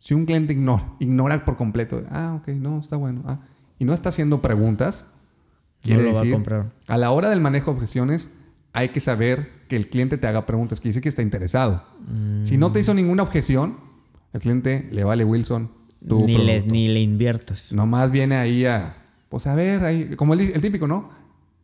Si 0.00 0.12
un 0.12 0.26
cliente 0.26 0.54
ignora, 0.54 0.92
ignora 0.98 1.44
por 1.44 1.56
completo, 1.56 2.02
ah, 2.10 2.40
ok, 2.40 2.48
no, 2.48 2.80
está 2.80 2.96
bueno, 2.96 3.22
ah, 3.26 3.38
y 3.78 3.84
no 3.84 3.94
está 3.94 4.08
haciendo 4.08 4.42
preguntas, 4.42 5.06
quiere 5.82 6.02
decir, 6.02 6.36
a, 6.36 6.94
a 6.94 6.98
la 6.98 7.10
hora 7.10 7.30
del 7.30 7.40
manejo 7.40 7.70
de 7.70 7.76
objeciones, 7.76 8.30
hay 8.72 8.90
que 8.90 9.00
saber 9.00 9.60
que 9.68 9.76
el 9.76 9.88
cliente 9.88 10.18
te 10.18 10.26
haga 10.26 10.46
preguntas, 10.46 10.80
que 10.80 10.88
dice 10.88 11.00
que 11.00 11.08
está 11.08 11.22
interesado. 11.22 11.84
Si 12.42 12.56
no 12.56 12.72
te 12.72 12.80
hizo 12.80 12.94
ninguna 12.94 13.22
objeción, 13.22 13.78
el 14.32 14.40
cliente 14.40 14.88
le 14.90 15.04
vale 15.04 15.24
Wilson. 15.24 15.70
ni, 16.00 16.38
le, 16.38 16.62
ni 16.62 16.88
le 16.88 17.00
inviertas. 17.00 17.72
Nomás 17.72 18.10
viene 18.10 18.36
ahí 18.36 18.64
a, 18.64 18.96
pues 19.28 19.46
a 19.46 19.54
ver, 19.54 19.84
ahí, 19.84 20.10
como 20.16 20.34
el, 20.34 20.60
típico, 20.60 20.86
¿no? 20.86 21.10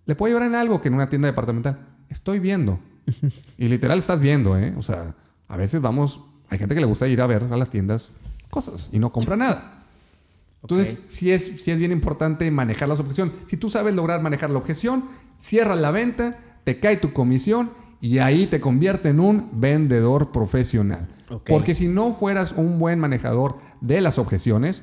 Le 0.05 0.15
puedo 0.15 0.33
llevar 0.33 0.49
en 0.49 0.55
algo 0.55 0.81
que 0.81 0.89
en 0.89 0.95
una 0.95 1.09
tienda 1.09 1.27
departamental. 1.27 1.81
Estoy 2.09 2.39
viendo. 2.39 2.79
y 3.59 3.69
literal 3.69 3.99
estás 3.99 4.21
viendo, 4.21 4.57
¿eh? 4.57 4.73
O 4.77 4.83
sea, 4.83 5.17
a 5.49 5.57
veces 5.57 5.81
vamos, 5.81 6.21
hay 6.49 6.59
gente 6.59 6.75
que 6.75 6.81
le 6.81 6.87
gusta 6.87 7.09
ir 7.09 7.21
a 7.21 7.27
ver 7.27 7.45
a 7.51 7.57
las 7.57 7.71
tiendas 7.71 8.11
cosas 8.51 8.89
y 8.93 8.99
no 8.99 9.11
compra 9.13 9.37
nada. 9.37 9.76
Entonces, 10.73 10.99
sí, 11.07 11.31
es, 11.31 11.53
sí 11.63 11.71
es 11.71 11.79
bien 11.79 11.93
importante 11.93 12.51
manejar 12.51 12.89
las 12.89 12.99
objeciones. 12.99 13.35
Si 13.47 13.57
tú 13.57 13.71
sabes 13.71 13.95
lograr 13.95 14.21
manejar 14.21 14.51
la 14.51 14.59
objeción, 14.59 15.05
cierras 15.39 15.79
la 15.79 15.93
venta 15.93 16.39
te 16.65 16.81
cae 16.81 16.97
tu 16.97 17.13
comisión 17.13 17.71
y 18.01 18.19
ahí 18.19 18.49
te 18.49 18.61
convierte 18.61 19.11
en 19.11 19.21
un 19.21 19.49
vendedor 19.53 20.33
profesional. 20.33 21.07
Porque 21.47 21.77
si 21.77 21.87
no 21.87 22.13
fueras 22.13 22.53
un 22.53 22.81
buen 22.81 22.99
manejador 22.99 23.59
de 23.81 24.01
las 24.01 24.19
objeciones, 24.19 24.83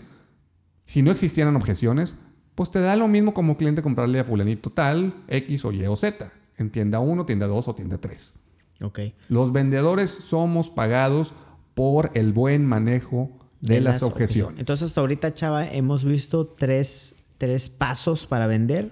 si 0.86 1.02
no 1.02 1.12
existieran 1.12 1.58
objeciones, 1.58 2.16
pues 2.56 2.72
te 2.72 2.80
da 2.80 2.96
lo 2.96 3.10
mismo 3.10 3.34
como 3.34 3.58
cliente 3.58 3.82
comprarle 3.82 4.22
a 4.22 4.24
fulanito 4.24 4.70
tal, 4.70 5.26
X 5.28 5.66
o 5.66 5.74
Y 5.74 5.86
o 5.86 5.98
Z, 5.98 6.32
en 6.58 6.70
tienda 6.70 7.00
1, 7.00 7.26
tienda 7.26 7.48
2 7.48 7.68
o 7.68 7.76
tienda 7.76 7.98
3. 7.98 8.34
Okay. 8.82 9.16
Los 9.28 9.52
vendedores 9.52 10.12
somos 10.12 10.72
pagados 10.72 11.34
por 11.74 12.12
el 12.14 12.32
buen 12.32 12.66
manejo 12.66 13.30
de, 13.64 13.82
las, 13.82 14.04
objeciones. 14.04 14.60
Entonces, 14.60 14.90
hasta 14.90 15.02
ahorita, 15.02 15.34
Chava, 15.34 15.68
hemos 15.68 16.04
visto 16.04 16.46
tres, 16.46 17.16
tres 17.38 17.70
pasos 17.70 18.28
para 18.28 18.46
vender 18.46 18.92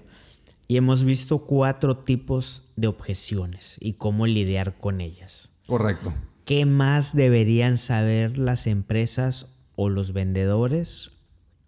y 0.67 0.77
hemos 0.77 1.03
visto 1.03 1.39
cuatro 1.39 1.97
tipos 1.97 2.63
de 2.77 2.87
objeciones 2.87 3.77
y 3.81 3.93
cómo 3.93 4.27
lidiar 4.27 4.77
con 4.77 5.01
ellas. 5.01 5.51
Correcto. 5.67 6.13
¿Qué 6.45 6.65
más 6.65 7.13
deberían 7.13 7.77
saber 7.77 8.37
las 8.37 8.67
empresas 8.67 9.47
o 9.75 9.89
los 9.89 10.13
vendedores 10.13 11.11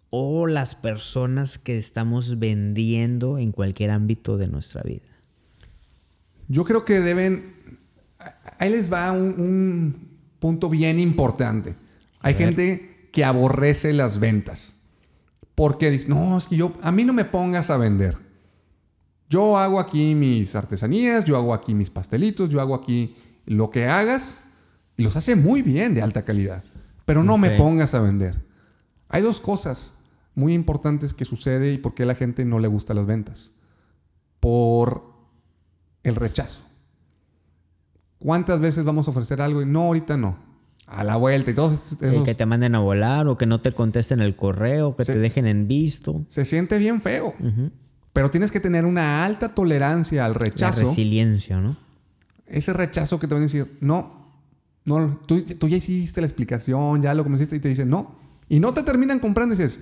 o 0.08 0.46
las 0.46 0.74
personas 0.74 1.58
que 1.58 1.76
estamos 1.76 2.38
vendiendo 2.38 3.36
en 3.36 3.52
cualquier 3.52 3.90
ámbito 3.90 4.38
de 4.38 4.48
nuestra 4.48 4.82
vida? 4.82 5.08
Yo 6.48 6.64
creo 6.64 6.84
que 6.84 7.00
deben... 7.00 7.54
Ahí 8.58 8.70
les 8.70 8.90
va 8.90 9.12
un, 9.12 10.16
punto 10.38 10.70
bien 10.70 10.98
importante. 10.98 11.74
Hay 12.20 12.34
gente 12.34 12.93
que 13.14 13.24
aborrece 13.24 13.92
las 13.92 14.18
ventas. 14.18 14.76
Porque 15.54 15.88
dice, 15.88 16.08
no, 16.08 16.36
es 16.36 16.48
que 16.48 16.56
yo, 16.56 16.72
a 16.82 16.90
mí 16.90 17.04
no 17.04 17.12
me 17.12 17.24
pongas 17.24 17.70
a 17.70 17.76
vender. 17.76 18.18
Yo 19.30 19.56
hago 19.56 19.78
aquí 19.78 20.16
mis 20.16 20.56
artesanías, 20.56 21.24
yo 21.24 21.36
hago 21.36 21.54
aquí 21.54 21.76
mis 21.76 21.90
pastelitos, 21.90 22.48
yo 22.48 22.60
hago 22.60 22.74
aquí 22.74 23.14
lo 23.46 23.70
que 23.70 23.86
hagas 23.86 24.42
y 24.96 25.04
los 25.04 25.14
hace 25.14 25.36
muy 25.36 25.62
bien 25.62 25.94
de 25.94 26.02
alta 26.02 26.24
calidad. 26.24 26.64
Pero 27.04 27.22
no 27.22 27.38
me 27.38 27.52
pongas 27.52 27.94
a 27.94 28.00
vender. 28.00 28.44
Hay 29.08 29.22
dos 29.22 29.40
cosas 29.40 29.94
muy 30.34 30.52
importantes 30.52 31.14
que 31.14 31.24
sucede 31.24 31.72
y 31.72 31.78
por 31.78 31.94
qué 31.94 32.02
a 32.02 32.06
la 32.06 32.16
gente 32.16 32.44
no 32.44 32.58
le 32.58 32.66
gusta 32.66 32.94
las 32.94 33.06
ventas. 33.06 33.52
Por 34.40 35.04
el 36.02 36.16
rechazo. 36.16 36.62
¿Cuántas 38.18 38.58
veces 38.58 38.82
vamos 38.82 39.06
a 39.06 39.12
ofrecer 39.12 39.40
algo 39.40 39.62
y 39.62 39.66
no, 39.66 39.82
ahorita 39.82 40.16
no? 40.16 40.53
A 40.86 41.02
la 41.02 41.16
vuelta 41.16 41.50
y 41.50 41.54
todos 41.54 41.96
Que 41.98 42.34
te 42.34 42.46
manden 42.46 42.74
a 42.74 42.78
volar 42.78 43.26
o 43.28 43.38
que 43.38 43.46
no 43.46 43.60
te 43.60 43.72
contesten 43.72 44.20
el 44.20 44.36
correo, 44.36 44.96
que 44.96 45.04
te 45.04 45.18
dejen 45.18 45.46
en 45.46 45.66
visto. 45.66 46.24
Se 46.28 46.44
siente 46.44 46.78
bien 46.78 47.00
feo. 47.00 47.34
Pero 48.12 48.30
tienes 48.30 48.50
que 48.50 48.60
tener 48.60 48.84
una 48.84 49.24
alta 49.24 49.54
tolerancia 49.54 50.24
al 50.24 50.34
rechazo. 50.34 50.82
La 50.82 50.86
resiliencia, 50.88 51.58
¿no? 51.58 51.76
Ese 52.46 52.72
rechazo 52.72 53.18
que 53.18 53.26
te 53.26 53.34
van 53.34 53.42
a 53.42 53.46
decir, 53.46 53.76
no, 53.80 54.24
no, 54.84 55.20
tú, 55.26 55.42
tú 55.42 55.68
ya 55.68 55.78
hiciste 55.78 56.20
la 56.20 56.26
explicación, 56.26 57.02
ya 57.02 57.14
lo 57.14 57.24
conociste 57.24 57.56
y 57.56 57.60
te 57.60 57.68
dicen, 57.68 57.88
no. 57.88 58.16
Y 58.48 58.60
no 58.60 58.74
te 58.74 58.82
terminan 58.82 59.18
comprando 59.18 59.54
y 59.54 59.58
dices, 59.58 59.80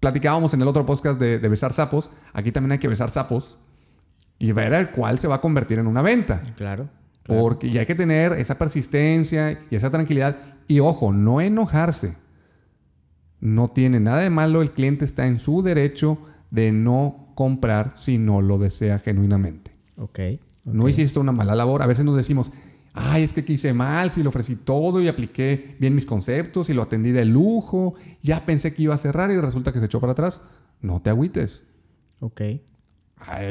platicábamos 0.00 0.52
en 0.52 0.62
el 0.62 0.68
otro 0.68 0.84
podcast 0.84 1.18
de, 1.18 1.38
de 1.38 1.48
besar 1.48 1.72
sapos, 1.72 2.10
aquí 2.32 2.52
también 2.52 2.72
hay 2.72 2.78
que 2.78 2.88
besar 2.88 3.08
sapos 3.08 3.56
y 4.38 4.52
ver 4.52 4.74
el 4.74 4.90
cuál 4.90 5.18
se 5.18 5.28
va 5.28 5.36
a 5.36 5.40
convertir 5.40 5.78
en 5.78 5.86
una 5.86 6.02
venta. 6.02 6.42
Claro. 6.56 6.90
Porque 7.26 7.68
y 7.68 7.78
hay 7.78 7.86
que 7.86 7.94
tener 7.94 8.32
esa 8.32 8.58
persistencia 8.58 9.60
y 9.70 9.76
esa 9.76 9.90
tranquilidad. 9.90 10.36
Y 10.68 10.80
ojo, 10.80 11.12
no 11.12 11.40
enojarse. 11.40 12.16
No 13.40 13.70
tiene 13.70 14.00
nada 14.00 14.18
de 14.18 14.30
malo, 14.30 14.62
el 14.62 14.72
cliente 14.72 15.04
está 15.04 15.26
en 15.26 15.38
su 15.38 15.62
derecho 15.62 16.18
de 16.50 16.72
no 16.72 17.32
comprar 17.34 17.94
si 17.96 18.18
no 18.18 18.40
lo 18.40 18.58
desea 18.58 18.98
genuinamente. 18.98 19.72
Ok. 19.96 20.18
No 20.64 20.88
hiciste 20.88 21.18
una 21.18 21.32
mala 21.32 21.54
labor. 21.54 21.82
A 21.82 21.86
veces 21.86 22.04
nos 22.04 22.16
decimos, 22.16 22.52
ay, 22.94 23.22
es 23.22 23.34
que 23.34 23.44
hice 23.52 23.74
mal, 23.74 24.10
si 24.10 24.22
lo 24.22 24.30
ofrecí 24.30 24.56
todo 24.56 25.02
y 25.02 25.08
apliqué 25.08 25.76
bien 25.78 25.94
mis 25.94 26.06
conceptos 26.06 26.70
y 26.70 26.74
lo 26.74 26.82
atendí 26.82 27.12
de 27.12 27.24
lujo, 27.24 27.94
ya 28.22 28.46
pensé 28.46 28.72
que 28.72 28.84
iba 28.84 28.94
a 28.94 28.98
cerrar 28.98 29.30
y 29.30 29.38
resulta 29.38 29.72
que 29.72 29.80
se 29.80 29.86
echó 29.86 30.00
para 30.00 30.12
atrás. 30.12 30.40
No 30.80 31.02
te 31.02 31.10
agüites. 31.10 31.64
Ok. 32.20 32.40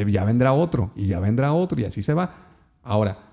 ya 0.07 0.23
vendrá 0.23 0.53
otro 0.53 0.91
y 0.95 1.07
ya 1.07 1.19
vendrá 1.19 1.53
otro 1.53 1.79
y 1.79 1.85
así 1.85 2.01
se 2.01 2.13
va. 2.13 2.33
Ahora, 2.81 3.32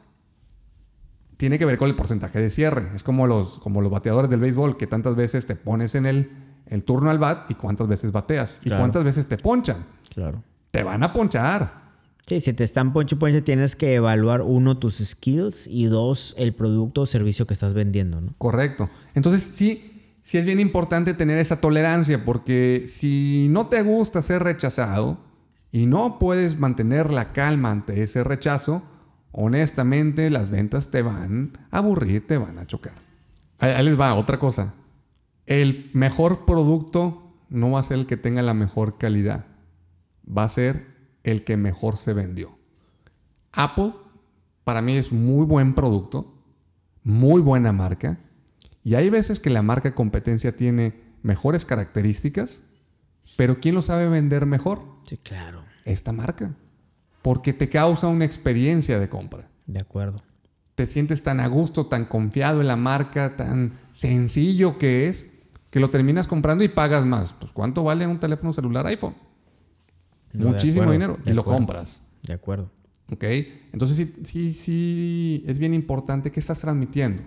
tiene 1.40 1.58
que 1.58 1.64
ver 1.64 1.78
con 1.78 1.88
el 1.88 1.94
porcentaje 1.94 2.38
de 2.38 2.50
cierre. 2.50 2.90
Es 2.94 3.02
como 3.02 3.26
los, 3.26 3.58
como 3.60 3.80
los 3.80 3.90
bateadores 3.90 4.28
del 4.28 4.40
béisbol, 4.40 4.76
que 4.76 4.86
tantas 4.86 5.16
veces 5.16 5.46
te 5.46 5.56
pones 5.56 5.94
en 5.94 6.04
el, 6.04 6.30
el 6.66 6.84
turno 6.84 7.08
al 7.08 7.18
bat 7.18 7.50
y 7.50 7.54
cuántas 7.54 7.88
veces 7.88 8.12
bateas. 8.12 8.58
Y 8.62 8.68
cuántas 8.68 9.02
veces 9.04 9.26
te 9.26 9.38
ponchan. 9.38 9.78
Claro. 10.12 10.44
Te 10.70 10.82
van 10.82 11.02
a 11.02 11.14
ponchar. 11.14 11.80
Sí, 12.26 12.40
si 12.40 12.52
te 12.52 12.62
están 12.62 12.92
ponche 12.92 13.16
ponche, 13.16 13.40
tienes 13.40 13.74
que 13.74 13.94
evaluar 13.94 14.42
uno 14.42 14.76
tus 14.76 14.98
skills 14.98 15.66
y 15.66 15.86
dos 15.86 16.34
el 16.36 16.52
producto 16.52 17.00
o 17.00 17.06
servicio 17.06 17.46
que 17.46 17.54
estás 17.54 17.72
vendiendo, 17.72 18.20
¿no? 18.20 18.34
Correcto. 18.36 18.90
Entonces 19.14 19.42
sí, 19.42 20.18
sí 20.20 20.36
es 20.36 20.44
bien 20.44 20.60
importante 20.60 21.14
tener 21.14 21.38
esa 21.38 21.62
tolerancia 21.62 22.22
porque 22.22 22.84
si 22.86 23.48
no 23.48 23.68
te 23.68 23.80
gusta 23.80 24.20
ser 24.20 24.42
rechazado 24.42 25.20
y 25.72 25.86
no 25.86 26.18
puedes 26.18 26.58
mantener 26.58 27.10
la 27.10 27.32
calma 27.32 27.70
ante 27.70 28.02
ese 28.02 28.24
rechazo, 28.24 28.82
honestamente 29.32 30.30
las 30.30 30.50
ventas 30.50 30.90
te 30.90 31.02
van 31.02 31.58
a 31.70 31.78
aburrir, 31.78 32.26
te 32.26 32.38
van 32.38 32.58
a 32.58 32.66
chocar. 32.66 32.94
Ahí, 33.58 33.84
les 33.84 33.98
va 33.98 34.14
otra 34.14 34.38
cosa. 34.38 34.74
El 35.46 35.90
mejor 35.92 36.44
producto 36.44 37.34
no 37.48 37.72
va 37.72 37.80
a 37.80 37.84
ser 37.84 37.98
el 37.98 38.06
que 38.06 38.16
tenga 38.16 38.42
la 38.42 38.54
mejor 38.54 38.98
calidad. 38.98 39.46
Va 40.26 40.44
a 40.44 40.48
ser 40.48 40.86
el 41.24 41.44
que 41.44 41.56
mejor 41.56 41.96
se 41.96 42.14
vendió. 42.14 42.58
Apple 43.52 43.92
para 44.64 44.82
mí 44.82 44.96
es 44.96 45.12
muy 45.12 45.44
buen 45.44 45.74
producto, 45.74 46.34
muy 47.02 47.40
buena 47.40 47.72
marca. 47.72 48.20
Y 48.84 48.94
hay 48.94 49.10
veces 49.10 49.40
que 49.40 49.50
la 49.50 49.62
marca 49.62 49.94
competencia 49.94 50.56
tiene 50.56 51.00
mejores 51.22 51.64
características, 51.64 52.62
pero 53.36 53.60
¿quién 53.60 53.74
lo 53.74 53.82
sabe 53.82 54.08
vender 54.08 54.46
mejor? 54.46 54.82
Sí, 55.02 55.16
claro. 55.16 55.64
Esta 55.84 56.12
marca 56.12 56.54
porque 57.22 57.52
te 57.52 57.68
causa 57.68 58.08
una 58.08 58.24
experiencia 58.24 58.98
de 58.98 59.08
compra. 59.08 59.48
De 59.66 59.80
acuerdo. 59.80 60.22
Te 60.74 60.86
sientes 60.86 61.22
tan 61.22 61.40
a 61.40 61.46
gusto, 61.46 61.86
tan 61.86 62.06
confiado 62.06 62.60
en 62.60 62.66
la 62.66 62.76
marca, 62.76 63.36
tan 63.36 63.78
sencillo 63.90 64.78
que 64.78 65.08
es, 65.08 65.26
que 65.70 65.80
lo 65.80 65.90
terminas 65.90 66.26
comprando 66.26 66.64
y 66.64 66.68
pagas 66.68 67.04
más. 67.04 67.34
Pues 67.34 67.52
¿cuánto 67.52 67.84
vale 67.84 68.06
un 68.06 68.18
teléfono 68.18 68.52
celular 68.52 68.86
iPhone? 68.86 69.14
Muchísimo 70.32 70.90
dinero. 70.90 71.18
y 71.24 71.32
lo 71.32 71.44
compras. 71.44 72.02
De 72.22 72.32
acuerdo. 72.32 72.70
¿Ok? 73.12 73.24
Entonces 73.72 73.96
sí, 73.96 74.14
sí, 74.24 74.54
sí, 74.54 75.44
es 75.46 75.58
bien 75.58 75.74
importante 75.74 76.30
que 76.30 76.40
estás 76.40 76.60
transmitiendo. 76.60 77.22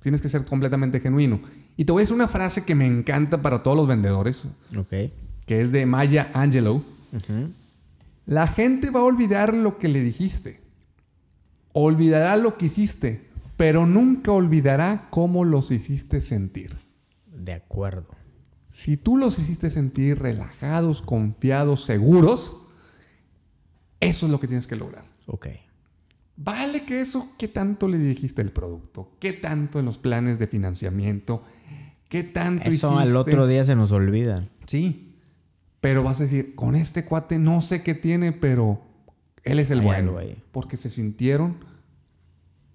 Tienes 0.00 0.20
que 0.20 0.28
ser 0.28 0.44
completamente 0.44 1.00
genuino. 1.00 1.40
Y 1.76 1.84
te 1.84 1.92
voy 1.92 2.00
a 2.00 2.02
decir 2.02 2.14
una 2.14 2.28
frase 2.28 2.64
que 2.64 2.74
me 2.74 2.86
encanta 2.86 3.40
para 3.40 3.62
todos 3.62 3.76
los 3.76 3.86
vendedores. 3.86 4.46
Ok. 4.76 5.12
Que 5.46 5.60
es 5.60 5.72
de 5.72 5.86
Maya 5.86 6.30
Angelou. 6.34 6.82
La 8.26 8.46
gente 8.46 8.90
va 8.90 9.00
a 9.00 9.04
olvidar 9.04 9.54
lo 9.54 9.78
que 9.78 9.88
le 9.88 10.00
dijiste. 10.00 10.62
Olvidará 11.72 12.36
lo 12.36 12.56
que 12.56 12.66
hiciste, 12.66 13.28
pero 13.56 13.86
nunca 13.86 14.32
olvidará 14.32 15.08
cómo 15.10 15.44
los 15.44 15.70
hiciste 15.70 16.20
sentir. 16.20 16.78
De 17.26 17.52
acuerdo. 17.52 18.08
Si 18.70 18.96
tú 18.96 19.16
los 19.16 19.38
hiciste 19.38 19.70
sentir 19.70 20.18
relajados, 20.18 21.02
confiados, 21.02 21.84
seguros, 21.84 22.56
eso 24.00 24.26
es 24.26 24.32
lo 24.32 24.40
que 24.40 24.48
tienes 24.48 24.66
que 24.66 24.76
lograr. 24.76 25.04
Ok. 25.26 25.48
Vale 26.36 26.84
que 26.84 27.00
eso, 27.00 27.32
¿qué 27.38 27.48
tanto 27.48 27.86
le 27.88 27.98
dijiste 27.98 28.42
el 28.42 28.50
producto? 28.50 29.12
¿Qué 29.20 29.32
tanto 29.32 29.78
en 29.78 29.84
los 29.84 29.98
planes 29.98 30.38
de 30.38 30.46
financiamiento? 30.46 31.42
¿Qué 32.08 32.22
tanto 32.24 32.68
eso 32.68 32.98
al 32.98 33.16
otro 33.16 33.46
día 33.46 33.64
se 33.64 33.76
nos 33.76 33.92
olvida. 33.92 34.48
Sí. 34.66 35.11
Pero 35.82 36.04
vas 36.04 36.20
a 36.20 36.22
decir, 36.22 36.54
con 36.54 36.76
este 36.76 37.04
cuate 37.04 37.40
no 37.40 37.60
sé 37.60 37.82
qué 37.82 37.94
tiene, 37.94 38.30
pero 38.30 38.80
él 39.42 39.58
es 39.58 39.68
el 39.72 39.80
bueno. 39.80 40.16
Porque 40.52 40.76
se 40.76 40.88
sintieron 40.88 41.56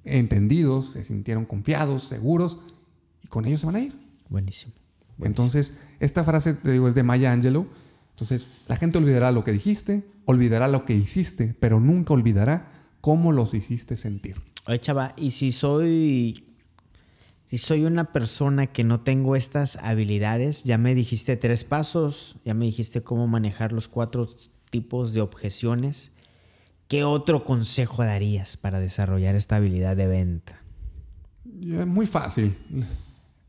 entendidos, 0.04 0.92
se 0.92 1.06
sintieron 1.06 1.46
confiados, 1.46 2.04
seguros, 2.04 2.60
y 3.24 3.30
con 3.30 3.46
ellos 3.46 3.62
se 3.62 3.66
van 3.66 3.78
a 3.78 3.80
ir. 3.80 3.96
Buenísimo. 4.28 4.74
Entonces, 5.22 5.72
esta 6.02 6.26
frase, 6.26 6.54
te 6.54 6.70
digo, 6.74 6.90
es 6.90 6.96
de 6.96 7.04
Maya 7.04 7.32
Angelou. 7.32 7.68
Entonces, 8.10 8.46
la 8.68 8.76
gente 8.76 8.98
olvidará 8.98 9.32
lo 9.32 9.46
que 9.46 9.54
dijiste, 9.54 10.04
olvidará 10.26 10.68
lo 10.68 10.84
que 10.84 10.94
hiciste, 10.94 11.56
pero 11.62 11.80
nunca 11.80 12.14
olvidará 12.14 12.74
cómo 13.00 13.32
los 13.32 13.54
hiciste 13.54 13.96
sentir. 13.96 14.36
Oye, 14.68 14.82
chava, 14.82 15.14
y 15.16 15.32
si 15.32 15.54
soy 15.54 16.47
si 17.48 17.58
soy 17.58 17.86
una 17.86 18.12
persona 18.12 18.68
que 18.68 18.84
no 18.84 19.00
tengo 19.00 19.38
estas 19.38 19.78
habilidades, 19.78 20.66
ya 20.66 20.78
me 20.78 20.94
dijiste 20.94 21.38
tres 21.38 21.64
pasos, 21.64 22.36
ya 22.44 22.54
me 22.54 22.66
dijiste 22.66 23.04
cómo 23.04 23.26
manejar 23.26 23.72
los 23.72 23.88
cuatro 23.88 24.28
tipos 24.70 25.14
de 25.14 25.22
objeciones. 25.22 26.12
¿Qué 26.90 27.06
otro 27.06 27.46
consejo 27.46 28.04
darías 28.04 28.58
para 28.58 28.82
desarrollar 28.82 29.36
esta 29.36 29.56
habilidad 29.56 29.96
de 29.96 30.08
venta? 30.08 30.62
Muy 31.46 32.06
fácil. 32.06 32.58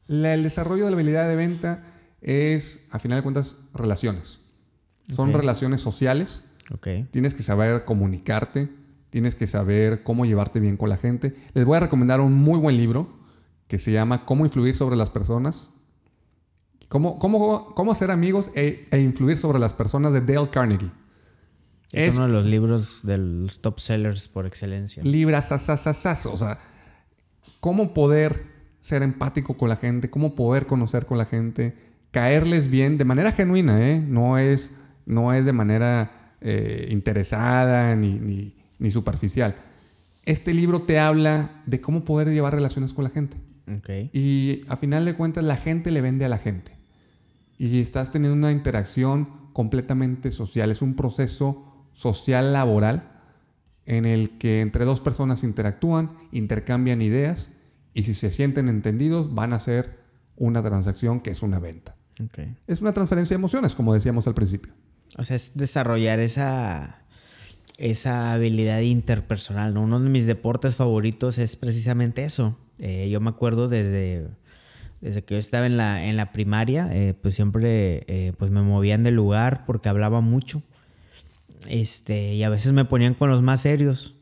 el 0.06 0.42
desarrollo 0.44 0.84
de 0.84 0.92
la 0.92 0.96
habilidad 0.96 1.28
de 1.28 1.34
venta 1.34 1.82
es, 2.20 2.86
a 2.92 3.00
final 3.00 3.18
de 3.18 3.22
cuentas, 3.24 3.56
relaciones. 3.74 4.38
Son 5.12 5.32
relaciones 5.32 5.80
sociales. 5.80 6.44
Tienes 7.10 7.34
que 7.34 7.42
saber 7.42 7.84
comunicarte, 7.84 8.68
tienes 9.10 9.34
que 9.34 9.48
saber 9.48 10.04
cómo 10.04 10.24
llevarte 10.24 10.60
bien 10.60 10.76
con 10.76 10.88
la 10.88 10.98
gente. 10.98 11.34
Les 11.54 11.64
voy 11.64 11.78
a 11.78 11.80
recomendar 11.80 12.20
un 12.20 12.34
muy 12.34 12.60
buen 12.60 12.76
libro 12.76 13.17
que 13.68 13.78
se 13.78 13.92
llama 13.92 14.24
Cómo 14.24 14.44
influir 14.44 14.74
sobre 14.74 14.96
las 14.96 15.10
personas. 15.10 15.70
Cómo, 16.88 17.18
cómo, 17.18 17.74
cómo 17.74 17.92
hacer 17.92 18.10
amigos 18.10 18.50
e, 18.54 18.88
e, 18.90 19.00
influir 19.00 19.36
sobre 19.36 19.58
las 19.58 19.74
personas 19.74 20.12
de 20.14 20.22
Dale 20.22 20.48
Carnegie. 20.50 20.90
Es, 21.92 22.16
uno 22.16 22.26
de 22.26 22.32
los 22.32 22.46
libros 22.46 23.00
de 23.02 23.18
los 23.18 23.60
top 23.60 23.78
sellers 23.78 24.28
por 24.28 24.46
excelencia. 24.46 25.02
Libras, 25.04 25.52
O 25.52 26.36
sea, 26.36 26.58
cómo 27.60 27.94
poder 27.94 28.46
ser 28.80 29.02
empático 29.02 29.56
con 29.56 29.68
la 29.68 29.76
gente, 29.76 30.10
cómo 30.10 30.34
poder 30.34 30.66
conocer 30.66 31.04
con 31.04 31.18
la 31.18 31.26
gente, 31.26 31.76
caerles 32.10 32.68
bien 32.68 32.96
de 32.96 33.04
manera 33.04 33.32
genuina, 33.32 33.86
¿eh? 33.86 34.00
No 34.00 34.38
es, 34.38 34.70
no 35.04 35.32
es 35.34 35.44
de 35.44 35.52
manera 35.52 36.34
eh, 36.40 36.88
interesada 36.90 37.94
ni, 37.96 38.18
ni, 38.18 38.56
ni 38.78 38.90
superficial. 38.90 39.56
Este 40.24 40.54
libro 40.54 40.80
te 40.82 40.98
habla 40.98 41.62
de 41.66 41.80
cómo 41.80 42.04
poder 42.04 42.28
llevar 42.28 42.54
relaciones 42.54 42.92
con 42.92 43.04
la 43.04 43.10
gente. 43.10 43.36
Y 44.12 44.62
a 44.68 44.76
final 44.76 45.04
de 45.04 45.14
cuentas 45.14 45.44
la 45.44 45.56
gente 45.56 45.90
le 45.90 46.00
vende 46.00 46.24
a 46.24 46.28
la 46.28 46.38
gente. 46.38 46.76
Y 47.58 47.80
estás 47.80 48.10
teniendo 48.10 48.36
una 48.36 48.52
interacción 48.52 49.50
completamente 49.52 50.30
social. 50.32 50.70
Es 50.70 50.82
un 50.82 50.94
proceso 50.94 51.86
social 51.92 52.52
laboral 52.52 53.10
en 53.86 54.04
el 54.04 54.38
que 54.38 54.60
entre 54.60 54.84
dos 54.84 55.00
personas 55.00 55.42
interactúan, 55.42 56.12
intercambian 56.30 57.02
ideas 57.02 57.50
y 57.94 58.04
si 58.04 58.14
se 58.14 58.30
sienten 58.30 58.68
entendidos 58.68 59.34
van 59.34 59.52
a 59.52 59.56
hacer 59.56 59.98
una 60.36 60.62
transacción 60.62 61.20
que 61.20 61.30
es 61.30 61.42
una 61.42 61.58
venta. 61.58 61.96
Es 62.66 62.80
una 62.80 62.92
transferencia 62.92 63.34
de 63.34 63.40
emociones, 63.40 63.74
como 63.74 63.94
decíamos 63.94 64.26
al 64.26 64.34
principio. 64.34 64.72
O 65.16 65.24
sea, 65.24 65.36
es 65.36 65.52
desarrollar 65.54 66.20
esa, 66.20 66.97
esa 67.78 68.32
habilidad 68.34 68.80
interpersonal. 68.80 69.78
Uno 69.78 70.00
de 70.00 70.10
mis 70.10 70.26
deportes 70.26 70.76
favoritos 70.76 71.38
es 71.38 71.56
precisamente 71.56 72.24
eso, 72.24 72.56
eh, 72.80 73.08
yo 73.10 73.20
me 73.20 73.30
acuerdo 73.30 73.68
desde, 73.68 74.28
desde 75.00 75.22
que 75.24 75.34
yo 75.34 75.38
estaba 75.40 75.66
en 75.66 75.76
la, 75.76 76.04
en 76.04 76.16
la 76.16 76.32
primaria, 76.32 76.88
eh, 76.92 77.14
pues 77.14 77.34
siempre 77.34 78.04
eh, 78.06 78.32
pues 78.36 78.50
me 78.50 78.62
movían 78.62 79.02
de 79.02 79.10
lugar 79.10 79.64
porque 79.66 79.88
hablaba 79.88 80.20
mucho. 80.20 80.62
Este, 81.68 82.34
y 82.34 82.42
a 82.44 82.50
veces 82.50 82.72
me 82.72 82.84
ponían 82.84 83.14
con 83.14 83.30
los 83.30 83.42
más 83.42 83.62
serios. 83.62 84.14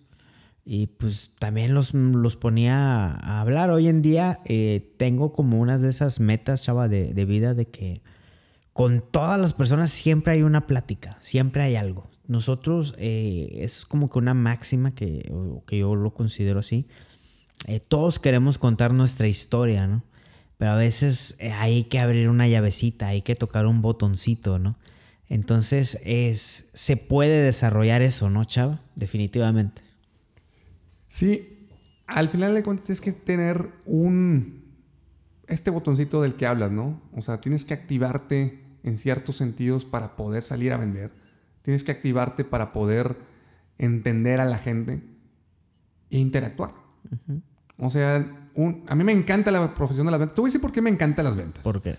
Y 0.64 0.88
pues 0.88 1.30
también 1.38 1.74
los, 1.74 1.94
los 1.94 2.36
ponía 2.36 3.12
a 3.12 3.40
hablar. 3.40 3.70
Hoy 3.70 3.86
en 3.86 4.02
día 4.02 4.40
tengo 4.96 5.32
como 5.32 5.60
unas 5.60 5.80
de 5.80 5.90
esas 5.90 6.18
metas, 6.18 6.62
chava, 6.62 6.88
de, 6.88 7.14
de 7.14 7.24
vida 7.24 7.54
de 7.54 7.66
que 7.66 8.02
con 8.76 9.02
todas 9.10 9.40
las 9.40 9.54
personas 9.54 9.90
siempre 9.90 10.34
hay 10.34 10.42
una 10.42 10.66
plática, 10.66 11.16
siempre 11.22 11.62
hay 11.62 11.76
algo. 11.76 12.10
Nosotros, 12.28 12.94
eh, 12.98 13.60
es 13.60 13.86
como 13.86 14.10
que 14.10 14.18
una 14.18 14.34
máxima 14.34 14.90
que, 14.90 15.32
que 15.66 15.78
yo 15.78 15.94
lo 15.94 16.12
considero 16.12 16.58
así. 16.58 16.86
Eh, 17.66 17.80
todos 17.80 18.18
queremos 18.18 18.58
contar 18.58 18.92
nuestra 18.92 19.28
historia, 19.28 19.86
¿no? 19.86 20.04
Pero 20.58 20.72
a 20.72 20.76
veces 20.76 21.36
eh, 21.38 21.52
hay 21.52 21.84
que 21.84 22.00
abrir 22.00 22.28
una 22.28 22.48
llavecita, 22.48 23.06
hay 23.06 23.22
que 23.22 23.34
tocar 23.34 23.64
un 23.64 23.80
botoncito, 23.80 24.58
¿no? 24.58 24.76
Entonces, 25.30 25.96
es, 26.04 26.66
se 26.74 26.98
puede 26.98 27.42
desarrollar 27.42 28.02
eso, 28.02 28.28
¿no, 28.28 28.44
Chava? 28.44 28.82
Definitivamente. 28.94 29.80
Sí, 31.08 31.70
al 32.06 32.28
final 32.28 32.52
de 32.52 32.62
cuentas 32.62 32.90
es 32.90 33.00
que 33.00 33.12
tener 33.12 33.70
un... 33.86 34.66
Este 35.46 35.70
botoncito 35.70 36.20
del 36.20 36.34
que 36.34 36.46
hablas, 36.46 36.72
¿no? 36.72 37.00
O 37.14 37.22
sea, 37.22 37.40
tienes 37.40 37.64
que 37.64 37.72
activarte 37.72 38.65
en 38.86 38.96
ciertos 38.96 39.36
sentidos 39.36 39.84
para 39.84 40.16
poder 40.16 40.42
salir 40.42 40.72
a 40.72 40.76
vender. 40.76 41.12
Tienes 41.62 41.84
que 41.84 41.92
activarte 41.92 42.44
para 42.44 42.72
poder 42.72 43.16
entender 43.78 44.40
a 44.40 44.44
la 44.44 44.58
gente 44.58 45.02
e 46.10 46.18
interactuar. 46.18 46.72
O 47.78 47.90
sea, 47.90 48.50
a 48.86 48.94
mí 48.94 49.04
me 49.04 49.12
encanta 49.12 49.50
la 49.50 49.74
profesión 49.74 50.06
de 50.06 50.12
las 50.12 50.20
ventas. 50.20 50.34
Te 50.34 50.40
voy 50.40 50.48
a 50.48 50.50
decir 50.50 50.60
por 50.60 50.72
qué 50.72 50.80
me 50.80 50.90
encantan 50.90 51.24
las 51.24 51.36
ventas. 51.36 51.62
¿Por 51.62 51.82
qué? 51.82 51.98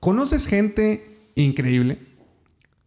Conoces 0.00 0.46
gente 0.46 1.30
increíble, 1.34 2.00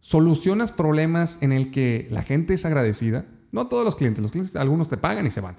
solucionas 0.00 0.72
problemas 0.72 1.38
en 1.42 1.52
el 1.52 1.70
que 1.70 2.08
la 2.10 2.22
gente 2.22 2.54
es 2.54 2.64
agradecida. 2.64 3.26
No 3.52 3.68
todos 3.68 3.84
los 3.84 3.96
clientes, 3.96 4.22
los 4.22 4.32
clientes 4.32 4.56
algunos 4.56 4.88
te 4.88 4.96
pagan 4.96 5.26
y 5.26 5.30
se 5.30 5.40
van. 5.40 5.56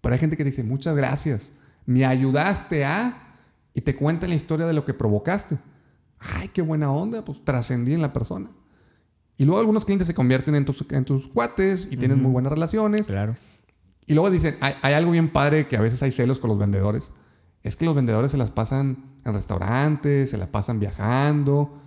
Pero 0.00 0.14
hay 0.14 0.18
gente 0.18 0.36
que 0.36 0.44
dice, 0.44 0.64
muchas 0.64 0.96
gracias, 0.96 1.52
me 1.86 2.04
ayudaste 2.04 2.84
a... 2.84 3.20
Y 3.76 3.80
te 3.80 3.96
cuenta 3.96 4.28
la 4.28 4.36
historia 4.36 4.66
de 4.66 4.72
lo 4.72 4.84
que 4.84 4.94
provocaste 4.94 5.58
ay, 6.18 6.48
qué 6.48 6.62
buena 6.62 6.90
onda, 6.90 7.24
pues 7.24 7.44
trascendí 7.44 7.92
en 7.92 8.02
la 8.02 8.12
persona. 8.12 8.50
Y 9.36 9.44
luego 9.44 9.60
algunos 9.60 9.84
clientes 9.84 10.06
se 10.06 10.14
convierten 10.14 10.54
en 10.54 10.64
tus, 10.64 10.84
en 10.90 11.04
tus 11.04 11.28
cuates 11.28 11.88
y 11.90 11.96
tienen 11.96 12.22
muy 12.22 12.30
buenas 12.30 12.52
relaciones. 12.52 13.06
Claro. 13.06 13.34
Y 14.06 14.14
luego 14.14 14.30
dicen, 14.30 14.56
hay, 14.60 14.92
algo 14.92 15.10
bien 15.10 15.30
padre 15.30 15.66
que 15.66 15.76
a 15.76 15.80
veces 15.80 16.02
hay 16.02 16.12
celos 16.12 16.38
con 16.38 16.50
los 16.50 16.58
vendedores. 16.58 17.12
Es 17.62 17.76
que 17.76 17.84
los 17.84 17.94
vendedores 17.94 18.30
se 18.30 18.36
las 18.36 18.50
pasan 18.50 19.18
en 19.24 19.32
restaurantes, 19.32 20.30
se 20.30 20.36
la 20.36 20.52
pasan 20.52 20.78
viajando. 20.78 21.80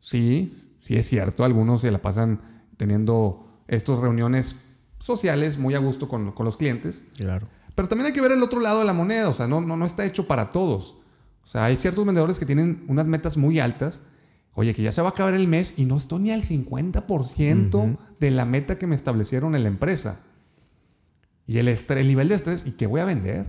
Sí, 0.00 0.76
sí 0.80 0.96
es 0.96 1.06
cierto, 1.06 1.44
algunos 1.44 1.80
se 1.80 1.90
la 1.90 2.02
pasan 2.02 2.40
teniendo 2.76 3.62
estas 3.68 4.00
reuniones 4.00 4.56
sociales 4.98 5.58
muy 5.58 5.74
a 5.74 5.78
gusto 5.78 6.08
con, 6.08 6.32
con, 6.32 6.44
los 6.44 6.56
clientes. 6.56 7.04
Claro. 7.16 7.46
Pero 7.74 7.88
también 7.88 8.06
hay 8.06 8.12
que 8.12 8.20
ver 8.20 8.32
el 8.32 8.42
otro 8.42 8.60
lado 8.60 8.80
de 8.80 8.84
la 8.84 8.92
moneda, 8.92 9.28
o 9.28 9.34
sea, 9.34 9.46
no, 9.46 9.60
no, 9.60 9.76
no 9.76 9.86
está 9.86 10.04
hecho 10.04 10.26
para 10.26 10.50
todos. 10.50 10.96
O 11.44 11.46
sea, 11.46 11.64
hay 11.64 11.76
ciertos 11.76 12.04
vendedores 12.04 12.38
que 12.38 12.46
tienen 12.46 12.84
unas 12.88 13.06
metas 13.06 13.36
muy 13.36 13.60
altas. 13.60 14.00
Oye, 14.54 14.74
que 14.74 14.82
ya 14.82 14.92
se 14.92 15.00
va 15.00 15.08
a 15.08 15.10
acabar 15.12 15.34
el 15.34 15.48
mes 15.48 15.74
y 15.76 15.84
no 15.84 15.96
estoy 15.96 16.20
ni 16.20 16.30
al 16.30 16.42
50% 16.42 17.96
de 18.20 18.30
la 18.30 18.44
meta 18.44 18.78
que 18.78 18.86
me 18.86 18.94
establecieron 18.94 19.54
en 19.54 19.62
la 19.62 19.68
empresa. 19.68 20.20
Y 21.46 21.58
el, 21.58 21.68
estrés, 21.68 22.00
el 22.00 22.08
nivel 22.08 22.28
de 22.28 22.34
estrés, 22.34 22.64
¿y 22.66 22.72
qué 22.72 22.86
voy 22.86 23.00
a 23.00 23.04
vender? 23.04 23.46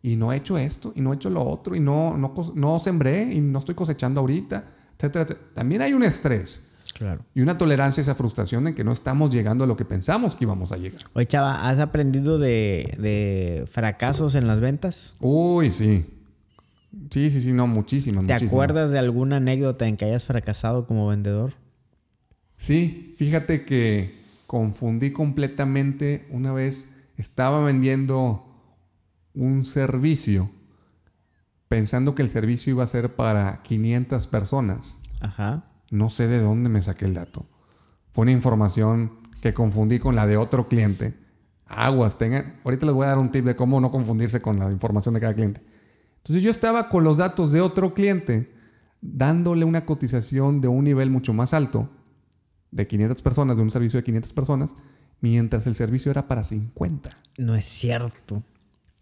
Y 0.00 0.16
no 0.16 0.32
he 0.32 0.36
hecho 0.36 0.56
esto, 0.56 0.92
y 0.94 1.00
no 1.00 1.12
he 1.12 1.16
hecho 1.16 1.28
lo 1.28 1.42
otro, 1.42 1.74
y 1.74 1.80
no, 1.80 2.16
no, 2.16 2.32
no 2.54 2.78
sembré, 2.78 3.22
y 3.34 3.40
no 3.40 3.58
estoy 3.58 3.74
cosechando 3.74 4.20
ahorita, 4.20 4.64
etcétera, 4.96 5.24
etcétera. 5.24 5.48
También 5.54 5.82
hay 5.82 5.92
un 5.92 6.04
estrés. 6.04 6.62
Claro. 6.94 7.24
Y 7.34 7.42
una 7.42 7.58
tolerancia 7.58 8.00
a 8.00 8.02
esa 8.02 8.14
frustración 8.14 8.64
de 8.64 8.74
que 8.74 8.82
no 8.82 8.92
estamos 8.92 9.30
llegando 9.30 9.64
a 9.64 9.66
lo 9.66 9.76
que 9.76 9.84
pensamos 9.84 10.34
que 10.34 10.44
íbamos 10.44 10.72
a 10.72 10.78
llegar. 10.78 11.02
Oye, 11.12 11.26
Chava, 11.26 11.68
¿has 11.68 11.80
aprendido 11.80 12.38
de, 12.38 12.96
de 12.98 13.68
fracasos 13.70 14.34
en 14.34 14.46
las 14.46 14.60
ventas? 14.60 15.14
Uy, 15.20 15.70
sí. 15.70 16.06
Sí, 17.10 17.30
sí, 17.30 17.40
sí, 17.40 17.52
no, 17.52 17.66
muchísimas. 17.66 18.26
¿Te 18.26 18.32
acuerdas 18.32 18.90
de 18.90 18.98
alguna 18.98 19.36
anécdota 19.36 19.86
en 19.86 19.96
que 19.96 20.06
hayas 20.06 20.24
fracasado 20.24 20.86
como 20.86 21.08
vendedor? 21.08 21.54
Sí, 22.56 23.14
fíjate 23.16 23.64
que 23.64 24.18
confundí 24.46 25.12
completamente 25.12 26.26
una 26.30 26.52
vez, 26.52 26.86
estaba 27.16 27.64
vendiendo 27.64 28.44
un 29.34 29.64
servicio 29.64 30.50
pensando 31.68 32.14
que 32.14 32.22
el 32.22 32.30
servicio 32.30 32.72
iba 32.72 32.82
a 32.82 32.86
ser 32.86 33.14
para 33.14 33.62
500 33.62 34.26
personas. 34.26 34.98
Ajá. 35.20 35.64
No 35.90 36.10
sé 36.10 36.26
de 36.26 36.40
dónde 36.40 36.68
me 36.68 36.82
saqué 36.82 37.04
el 37.04 37.14
dato. 37.14 37.46
Fue 38.10 38.22
una 38.22 38.32
información 38.32 39.12
que 39.40 39.54
confundí 39.54 39.98
con 39.98 40.14
la 40.14 40.26
de 40.26 40.36
otro 40.36 40.66
cliente. 40.66 41.14
Aguas, 41.66 42.16
tengan. 42.18 42.58
Ahorita 42.64 42.86
les 42.86 42.94
voy 42.94 43.04
a 43.04 43.08
dar 43.08 43.18
un 43.18 43.30
tip 43.30 43.44
de 43.44 43.54
cómo 43.54 43.80
no 43.80 43.90
confundirse 43.90 44.40
con 44.40 44.58
la 44.58 44.70
información 44.70 45.14
de 45.14 45.20
cada 45.20 45.34
cliente. 45.34 45.62
Entonces 46.28 46.42
yo 46.42 46.50
estaba 46.50 46.90
con 46.90 47.04
los 47.04 47.16
datos 47.16 47.52
de 47.52 47.62
otro 47.62 47.94
cliente 47.94 48.52
dándole 49.00 49.64
una 49.64 49.86
cotización 49.86 50.60
de 50.60 50.68
un 50.68 50.84
nivel 50.84 51.08
mucho 51.08 51.32
más 51.32 51.54
alto, 51.54 51.88
de 52.70 52.86
500 52.86 53.22
personas, 53.22 53.56
de 53.56 53.62
un 53.62 53.70
servicio 53.70 53.98
de 53.98 54.04
500 54.04 54.32
personas, 54.34 54.74
mientras 55.22 55.66
el 55.66 55.74
servicio 55.74 56.10
era 56.10 56.28
para 56.28 56.44
50. 56.44 57.08
No 57.38 57.54
es 57.54 57.64
cierto. 57.64 58.42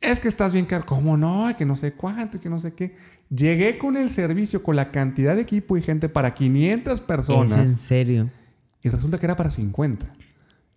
Es 0.00 0.20
que 0.20 0.28
estás 0.28 0.52
bien 0.52 0.66
caro. 0.66 0.86
¿Cómo 0.86 1.16
no? 1.16 1.48
Que 1.58 1.64
no 1.64 1.74
sé 1.74 1.94
cuánto, 1.94 2.38
que 2.38 2.48
no 2.48 2.60
sé 2.60 2.74
qué. 2.74 2.94
Llegué 3.28 3.76
con 3.76 3.96
el 3.96 4.08
servicio, 4.08 4.62
con 4.62 4.76
la 4.76 4.92
cantidad 4.92 5.34
de 5.34 5.42
equipo 5.42 5.76
y 5.76 5.82
gente 5.82 6.08
para 6.08 6.32
500 6.32 7.00
personas. 7.00 7.58
¿Es 7.58 7.66
en 7.72 7.76
serio? 7.76 8.30
Y 8.82 8.88
resulta 8.88 9.18
que 9.18 9.26
era 9.26 9.34
para 9.34 9.50
50. 9.50 10.06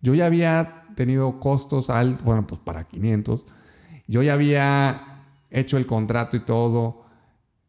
Yo 0.01 0.15
ya 0.15 0.25
había 0.25 0.85
tenido 0.95 1.39
costos 1.39 1.91
altos, 1.91 2.25
bueno, 2.25 2.47
pues 2.47 2.59
para 2.59 2.85
500. 2.85 3.45
Yo 4.07 4.23
ya 4.23 4.33
había 4.33 5.09
hecho 5.51 5.77
el 5.77 5.85
contrato 5.85 6.37
y 6.37 6.41
todo. 6.41 7.05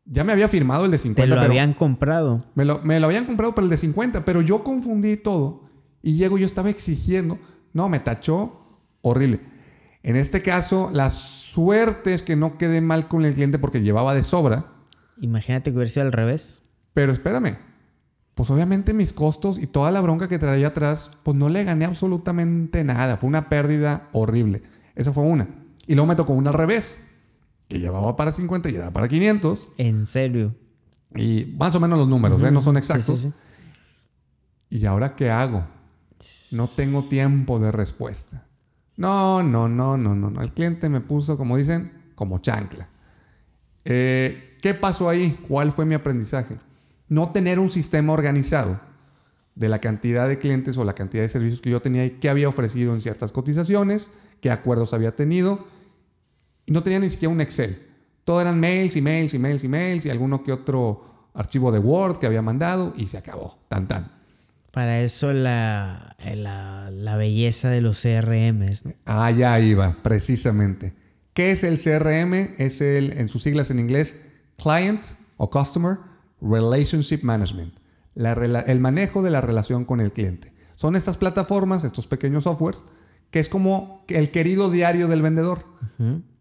Ya 0.04 0.24
me 0.24 0.32
había 0.32 0.48
firmado 0.48 0.84
el 0.84 0.90
de 0.90 0.98
50. 0.98 1.22
Te 1.22 1.34
lo 1.34 1.40
habían 1.40 1.74
comprado. 1.74 2.44
Me 2.54 2.64
lo, 2.64 2.80
me 2.82 2.98
lo 2.98 3.06
habían 3.06 3.26
comprado 3.26 3.54
para 3.54 3.64
el 3.64 3.70
de 3.70 3.76
50, 3.76 4.24
pero 4.24 4.40
yo 4.40 4.64
confundí 4.64 5.16
todo. 5.16 5.68
Y 6.02 6.14
llego, 6.14 6.38
yo 6.38 6.46
estaba 6.46 6.70
exigiendo. 6.70 7.38
No, 7.72 7.88
me 7.88 8.00
tachó 8.00 8.60
horrible. 9.02 9.40
En 10.02 10.16
este 10.16 10.42
caso, 10.42 10.90
la 10.92 11.10
suerte 11.10 12.14
es 12.14 12.22
que 12.22 12.36
no 12.36 12.56
quedé 12.58 12.80
mal 12.80 13.08
con 13.08 13.24
el 13.24 13.34
cliente 13.34 13.58
porque 13.58 13.82
llevaba 13.82 14.14
de 14.14 14.22
sobra. 14.22 14.66
Imagínate 15.20 15.70
que 15.70 15.76
hubiera 15.76 15.90
sido 15.90 16.06
al 16.06 16.12
revés. 16.12 16.62
Pero 16.94 17.12
espérame. 17.12 17.58
Pues 18.34 18.50
obviamente 18.50 18.94
mis 18.94 19.12
costos 19.12 19.58
y 19.58 19.66
toda 19.66 19.90
la 19.90 20.00
bronca 20.00 20.26
que 20.26 20.38
traía 20.38 20.68
atrás, 20.68 21.10
pues 21.22 21.36
no 21.36 21.50
le 21.50 21.62
gané 21.64 21.84
absolutamente 21.84 22.82
nada. 22.84 23.18
Fue 23.18 23.28
una 23.28 23.50
pérdida 23.50 24.08
horrible. 24.12 24.62
Esa 24.94 25.12
fue 25.12 25.24
una. 25.24 25.46
Y 25.86 25.94
luego 25.94 26.06
me 26.06 26.16
tocó 26.16 26.32
una 26.32 26.50
al 26.50 26.56
revés 26.56 26.98
que 27.70 27.78
llevaba 27.78 28.16
para 28.16 28.32
50 28.32 28.68
y 28.68 28.74
era 28.74 28.92
para 28.92 29.06
500. 29.06 29.68
¿En 29.78 30.08
serio? 30.08 30.56
Y 31.14 31.54
más 31.56 31.72
o 31.76 31.80
menos 31.80 32.00
los 32.00 32.08
números, 32.08 32.42
¿eh? 32.42 32.50
No 32.50 32.60
son 32.60 32.76
exactos. 32.76 33.28
¿Y 34.68 34.84
ahora 34.86 35.14
qué 35.14 35.30
hago? 35.30 35.64
No 36.50 36.66
tengo 36.66 37.04
tiempo 37.04 37.60
de 37.60 37.70
respuesta. 37.70 38.44
No, 38.96 39.44
no, 39.44 39.68
no, 39.68 39.96
no, 39.96 40.16
no, 40.16 40.30
no. 40.30 40.42
El 40.42 40.52
cliente 40.52 40.88
me 40.88 41.00
puso, 41.00 41.38
como 41.38 41.56
dicen, 41.56 41.92
como 42.16 42.40
chancla. 42.40 42.88
Eh, 43.84 44.58
¿Qué 44.60 44.74
pasó 44.74 45.08
ahí? 45.08 45.38
¿Cuál 45.48 45.70
fue 45.70 45.86
mi 45.86 45.94
aprendizaje? 45.94 46.58
No 47.08 47.30
tener 47.30 47.60
un 47.60 47.70
sistema 47.70 48.12
organizado 48.12 48.80
de 49.54 49.68
la 49.68 49.78
cantidad 49.78 50.26
de 50.26 50.38
clientes 50.38 50.76
o 50.76 50.82
la 50.82 50.94
cantidad 50.94 51.22
de 51.22 51.28
servicios 51.28 51.60
que 51.60 51.70
yo 51.70 51.80
tenía 51.80 52.04
y 52.04 52.10
qué 52.10 52.30
había 52.30 52.48
ofrecido 52.48 52.94
en 52.94 53.00
ciertas 53.00 53.30
cotizaciones, 53.30 54.10
qué 54.40 54.50
acuerdos 54.50 54.92
había 54.92 55.12
tenido 55.12 55.66
no 56.70 56.82
tenía 56.82 56.98
ni 56.98 57.10
siquiera 57.10 57.32
un 57.32 57.40
Excel. 57.40 57.86
Todo 58.24 58.40
eran 58.40 58.60
mails, 58.60 58.96
emails, 58.96 59.34
emails, 59.34 59.64
emails 59.64 60.06
y 60.06 60.10
alguno 60.10 60.42
que 60.42 60.52
otro 60.52 61.30
archivo 61.34 61.72
de 61.72 61.78
Word 61.78 62.18
que 62.18 62.26
había 62.26 62.42
mandado 62.42 62.92
y 62.96 63.08
se 63.08 63.18
acabó. 63.18 63.58
Tan, 63.68 63.88
tan. 63.88 64.12
Para 64.70 65.00
eso 65.00 65.32
la, 65.32 66.16
la, 66.24 67.16
belleza 67.16 67.70
de 67.70 67.80
los 67.80 68.00
CRMs. 68.00 68.84
¿no? 68.86 68.92
Ah, 69.04 69.30
ya 69.32 69.58
iba, 69.58 69.96
precisamente. 70.02 70.94
¿Qué 71.32 71.50
es 71.50 71.64
el 71.64 71.80
CRM? 71.80 72.54
Es 72.58 72.80
el, 72.80 73.18
en 73.18 73.28
sus 73.28 73.42
siglas 73.42 73.70
en 73.70 73.80
inglés, 73.80 74.14
Client 74.62 75.04
o 75.38 75.50
Customer 75.50 75.98
Relationship 76.40 77.20
Management. 77.22 77.74
el 78.14 78.80
manejo 78.80 79.22
de 79.22 79.30
la 79.30 79.40
relación 79.40 79.84
con 79.84 80.00
el 80.00 80.12
cliente. 80.12 80.52
Son 80.76 80.94
estas 80.94 81.16
plataformas, 81.16 81.82
estos 81.82 82.06
pequeños 82.06 82.44
softwares, 82.44 82.84
que 83.30 83.40
es 83.40 83.48
como 83.48 84.04
el 84.08 84.30
querido 84.30 84.70
diario 84.70 85.08
del 85.08 85.22
vendedor. 85.22 85.64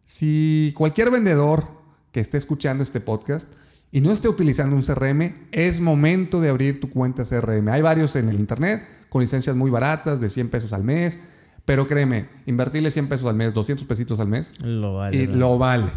Si 0.10 0.74
cualquier 0.76 1.12
vendedor 1.12 1.68
que 2.12 2.20
esté 2.20 2.38
escuchando 2.38 2.82
este 2.82 3.00
podcast 3.00 3.48
y 3.92 4.02
no 4.02 4.12
esté 4.12 4.28
utilizando 4.28 4.76
un 4.76 4.82
CRM, 4.82 5.36
es 5.52 5.80
momento 5.80 6.42
de 6.42 6.50
abrir 6.50 6.80
tu 6.80 6.90
cuenta 6.90 7.24
CRM. 7.26 7.68
Hay 7.70 7.84
varios 7.84 8.16
en 8.16 8.28
el 8.28 8.40
internet 8.40 8.82
con 9.10 9.22
licencias 9.22 9.56
muy 9.56 9.70
baratas 9.70 10.20
de 10.20 10.30
100 10.30 10.50
pesos 10.50 10.74
al 10.74 10.84
mes, 10.84 11.20
pero 11.64 11.86
créeme, 11.86 12.28
invertirle 12.48 12.90
100 12.90 13.08
pesos 13.08 13.30
al 13.30 13.36
mes, 13.36 13.54
200 13.54 13.86
pesitos 13.86 14.20
al 14.20 14.30
mes, 14.30 14.52
lo 14.64 14.96
vale. 14.96 15.16
Y 15.16 15.28
lo 15.28 15.60
vale. 15.60 15.92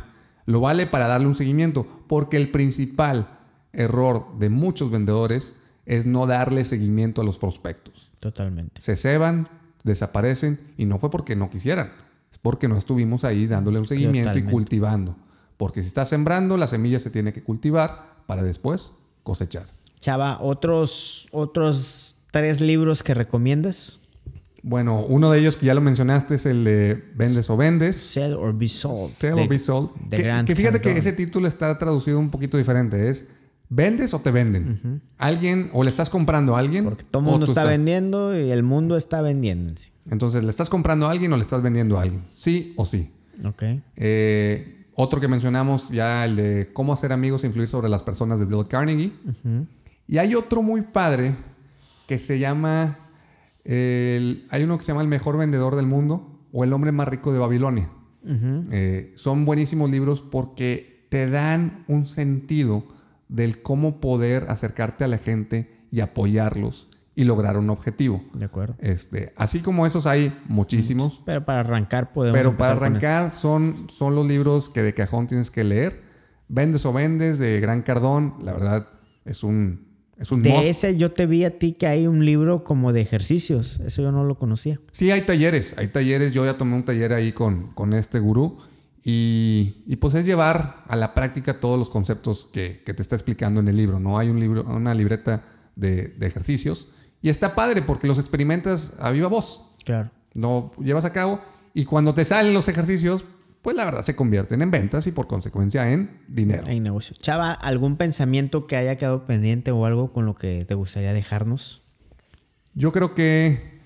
Lo 0.44 0.60
vale 0.60 0.86
para 0.86 1.06
darle 1.06 1.26
un 1.26 1.34
seguimiento, 1.34 1.86
porque 2.06 2.36
el 2.36 2.50
principal 2.50 3.38
error 3.72 4.26
de 4.38 4.50
muchos 4.50 4.90
vendedores 4.90 5.54
es 5.86 6.04
no 6.04 6.26
darle 6.26 6.66
seguimiento 6.66 7.22
a 7.22 7.24
los 7.24 7.38
prospectos. 7.38 8.10
Totalmente. 8.20 8.78
Se 8.82 8.94
ceban, 8.94 9.48
desaparecen 9.84 10.60
y 10.76 10.84
no 10.84 10.98
fue 10.98 11.10
porque 11.10 11.34
no 11.34 11.48
quisieran 11.48 12.11
es 12.32 12.38
porque 12.38 12.66
no 12.66 12.76
estuvimos 12.76 13.24
ahí 13.24 13.46
dándole 13.46 13.78
un 13.78 13.84
seguimiento 13.86 14.36
y 14.36 14.42
cultivando. 14.42 15.14
Porque 15.56 15.82
si 15.82 15.86
está 15.86 16.04
sembrando, 16.06 16.56
la 16.56 16.66
semilla 16.66 16.98
se 16.98 17.10
tiene 17.10 17.32
que 17.32 17.44
cultivar 17.44 18.16
para 18.26 18.42
después 18.42 18.90
cosechar. 19.22 19.66
Chava, 20.00 20.38
¿otros, 20.40 21.28
otros 21.30 22.16
tres 22.32 22.60
libros 22.60 23.02
que 23.02 23.14
recomiendas? 23.14 24.00
Bueno, 24.64 25.04
uno 25.04 25.30
de 25.30 25.40
ellos 25.40 25.56
que 25.56 25.66
ya 25.66 25.74
lo 25.74 25.80
mencionaste 25.80 26.36
es 26.36 26.46
el 26.46 26.64
de 26.64 27.04
Vendes 27.14 27.50
o 27.50 27.56
Vendes. 27.56 27.96
Sell 27.96 28.34
or 28.34 28.56
Be 28.56 28.68
Sold. 28.68 29.10
Sell 29.10 29.34
or 29.34 29.48
Be 29.48 29.58
Sold. 29.58 29.90
que, 30.46 30.56
fíjate 30.56 30.80
que 30.80 30.96
ese 30.96 31.12
título 31.12 31.48
está 31.48 31.76
traducido 31.78 32.18
un 32.18 32.30
poquito 32.30 32.56
diferente. 32.56 33.08
Es 33.08 33.26
¿Vendes 33.74 34.12
o 34.12 34.20
te 34.20 34.30
venden? 34.30 35.00
¿Alguien 35.16 35.70
o 35.72 35.82
le 35.82 35.88
estás 35.88 36.10
comprando 36.10 36.54
a 36.54 36.58
alguien? 36.58 36.84
Porque 36.84 37.04
todo 37.04 37.22
el 37.22 37.30
mundo 37.30 37.46
está 37.46 37.64
vendiendo 37.64 38.38
y 38.38 38.50
el 38.50 38.62
mundo 38.62 38.98
está 38.98 39.22
vendiendo. 39.22 39.72
Entonces, 40.10 40.44
¿le 40.44 40.50
estás 40.50 40.68
comprando 40.68 41.06
a 41.06 41.10
alguien 41.10 41.32
o 41.32 41.36
le 41.36 41.42
estás 41.42 41.62
vendiendo 41.62 41.98
a 41.98 42.02
alguien? 42.02 42.22
Sí 42.28 42.74
o 42.76 42.84
sí. 42.84 43.10
Ok. 43.46 43.62
Eh, 43.96 44.84
otro 44.94 45.20
que 45.20 45.28
mencionamos 45.28 45.88
ya, 45.88 46.26
el 46.26 46.36
de 46.36 46.70
cómo 46.74 46.92
hacer 46.92 47.14
amigos 47.14 47.44
e 47.44 47.46
influir 47.46 47.66
sobre 47.66 47.88
las 47.88 48.02
personas 48.02 48.38
de 48.38 48.44
Dale 48.44 48.68
Carnegie. 48.68 49.12
Y 50.06 50.18
hay 50.18 50.34
otro 50.34 50.60
muy 50.60 50.82
padre 50.82 51.32
que 52.06 52.18
se 52.18 52.38
llama... 52.38 52.98
hay 53.64 54.62
uno 54.64 54.76
que 54.76 54.84
se 54.84 54.88
llama 54.88 55.00
El 55.00 55.08
mejor 55.08 55.38
vendedor 55.38 55.76
del 55.76 55.86
mundo 55.86 56.46
o 56.52 56.62
El 56.62 56.74
hombre 56.74 56.92
más 56.92 57.08
rico 57.08 57.32
de 57.32 57.38
Babilonia. 57.38 57.90
Eh, 58.70 59.14
son 59.16 59.46
buenísimos 59.46 59.90
libros 59.90 60.20
porque 60.20 61.06
te 61.08 61.28
dan 61.30 61.84
un 61.88 62.06
sentido 62.06 62.84
del 63.32 63.62
cómo 63.62 64.00
poder 64.00 64.46
acercarte 64.48 65.04
a 65.04 65.08
la 65.08 65.18
gente 65.18 65.70
y 65.90 66.00
apoyarlos 66.00 66.88
y 67.14 67.24
lograr 67.24 67.56
un 67.56 67.70
objetivo. 67.70 68.22
De 68.34 68.44
acuerdo. 68.44 68.76
Este, 68.78 69.32
así 69.36 69.60
como 69.60 69.86
esos 69.86 70.06
hay 70.06 70.38
muchísimos. 70.46 71.22
Pero 71.24 71.44
para 71.44 71.60
arrancar 71.60 72.12
podemos. 72.12 72.38
Pero 72.38 72.56
para 72.56 72.72
arrancar 72.72 73.30
son, 73.30 73.86
son 73.90 74.14
los 74.14 74.26
libros 74.26 74.68
que 74.68 74.82
de 74.82 74.94
cajón 74.94 75.26
tienes 75.26 75.50
que 75.50 75.64
leer. 75.64 76.02
Vendes 76.48 76.84
o 76.84 76.92
vendes 76.92 77.38
de 77.38 77.60
Gran 77.60 77.82
Cardón, 77.82 78.34
la 78.42 78.52
verdad 78.52 78.88
es 79.24 79.42
un 79.42 79.92
es 80.18 80.30
un 80.30 80.42
de 80.42 80.68
ese 80.68 80.96
yo 80.96 81.12
te 81.12 81.26
vi 81.26 81.44
a 81.44 81.58
ti 81.58 81.72
que 81.72 81.86
hay 81.86 82.06
un 82.06 82.24
libro 82.24 82.64
como 82.64 82.92
de 82.92 83.00
ejercicios. 83.00 83.80
Eso 83.84 84.02
yo 84.02 84.12
no 84.12 84.24
lo 84.24 84.38
conocía. 84.38 84.78
Sí, 84.90 85.10
hay 85.10 85.22
talleres. 85.22 85.74
Hay 85.78 85.88
talleres. 85.88 86.32
Yo 86.32 86.44
ya 86.44 86.58
tomé 86.58 86.76
un 86.76 86.84
taller 86.84 87.14
ahí 87.14 87.32
con, 87.32 87.72
con 87.72 87.94
este 87.94 88.18
gurú. 88.18 88.58
Y, 89.04 89.96
pues 89.96 90.14
es 90.14 90.24
llevar 90.24 90.84
a 90.86 90.96
la 90.96 91.14
práctica 91.14 91.58
todos 91.60 91.78
los 91.78 91.90
conceptos 91.90 92.48
que, 92.52 92.82
te 92.84 93.02
está 93.02 93.16
explicando 93.16 93.60
en 93.60 93.68
el 93.68 93.76
libro. 93.76 93.98
No 93.98 94.18
hay 94.18 94.28
un 94.28 94.38
libro, 94.38 94.64
una 94.64 94.94
libreta 94.94 95.44
de, 95.74 96.14
ejercicios. 96.20 96.88
Y 97.20 97.28
está 97.28 97.54
padre 97.54 97.82
porque 97.82 98.06
los 98.06 98.18
experimentas 98.18 98.92
a 98.98 99.10
viva 99.10 99.28
voz. 99.28 99.62
Claro. 99.84 100.10
Lo 100.34 100.72
llevas 100.78 101.04
a 101.04 101.12
cabo 101.12 101.40
y 101.74 101.84
cuando 101.84 102.14
te 102.14 102.24
salen 102.24 102.54
los 102.54 102.68
ejercicios, 102.68 103.24
pues 103.62 103.76
la 103.76 103.84
verdad 103.84 104.02
se 104.02 104.16
convierten 104.16 104.62
en 104.62 104.70
ventas 104.70 105.06
y 105.06 105.12
por 105.12 105.26
consecuencia 105.26 105.92
en 105.92 106.22
dinero. 106.26 106.66
En 106.66 106.82
negocio. 106.82 107.14
Chava, 107.20 107.52
¿algún 107.52 107.96
pensamiento 107.96 108.66
que 108.66 108.76
haya 108.76 108.96
quedado 108.98 109.24
pendiente 109.24 109.70
o 109.70 109.84
algo 109.86 110.12
con 110.12 110.26
lo 110.26 110.34
que 110.34 110.64
te 110.66 110.74
gustaría 110.74 111.12
dejarnos? 111.12 111.82
Yo 112.74 112.90
creo 112.90 113.14
que 113.14 113.80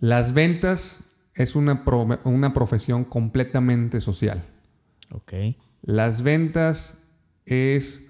las 0.00 0.32
ventas 0.32 1.04
es 1.34 1.56
una, 1.56 1.84
una 2.24 2.52
profesión 2.52 3.04
completamente 3.04 4.00
social. 4.00 4.44
Ok. 5.12 5.32
Las 5.82 6.22
ventas 6.22 6.98
es 7.46 8.02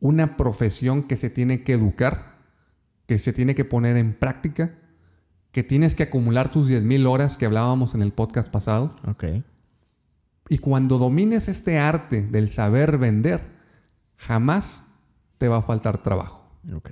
una 0.00 0.36
profesión 0.36 1.02
que 1.02 1.16
se 1.16 1.30
tiene 1.30 1.62
que 1.62 1.72
educar, 1.72 2.36
que 3.06 3.18
se 3.18 3.32
tiene 3.32 3.54
que 3.54 3.64
poner 3.64 3.96
en 3.96 4.14
práctica, 4.14 4.78
que 5.52 5.62
tienes 5.62 5.94
que 5.94 6.04
acumular 6.04 6.50
tus 6.50 6.68
10.000 6.68 7.06
horas 7.08 7.36
que 7.36 7.46
hablábamos 7.46 7.94
en 7.94 8.02
el 8.02 8.12
podcast 8.12 8.50
pasado. 8.50 8.96
Ok. 9.06 9.24
Y 10.48 10.58
cuando 10.58 10.98
domines 10.98 11.48
este 11.48 11.78
arte 11.78 12.26
del 12.26 12.48
saber 12.48 12.98
vender, 12.98 13.40
jamás 14.16 14.84
te 15.38 15.48
va 15.48 15.58
a 15.58 15.62
faltar 15.62 16.02
trabajo. 16.02 16.48
Ok. 16.74 16.90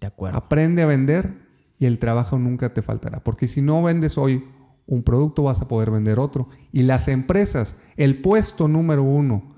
De 0.00 0.06
acuerdo. 0.06 0.36
Aprende 0.36 0.82
a 0.82 0.86
vender 0.86 1.43
el 1.86 1.98
trabajo 1.98 2.38
nunca 2.38 2.74
te 2.74 2.82
faltará. 2.82 3.22
Porque 3.22 3.48
si 3.48 3.62
no 3.62 3.82
vendes 3.82 4.18
hoy 4.18 4.44
un 4.86 5.02
producto, 5.02 5.42
vas 5.44 5.60
a 5.60 5.68
poder 5.68 5.90
vender 5.90 6.18
otro. 6.18 6.48
Y 6.72 6.82
las 6.82 7.08
empresas, 7.08 7.76
el 7.96 8.20
puesto 8.20 8.68
número 8.68 9.02
uno 9.02 9.54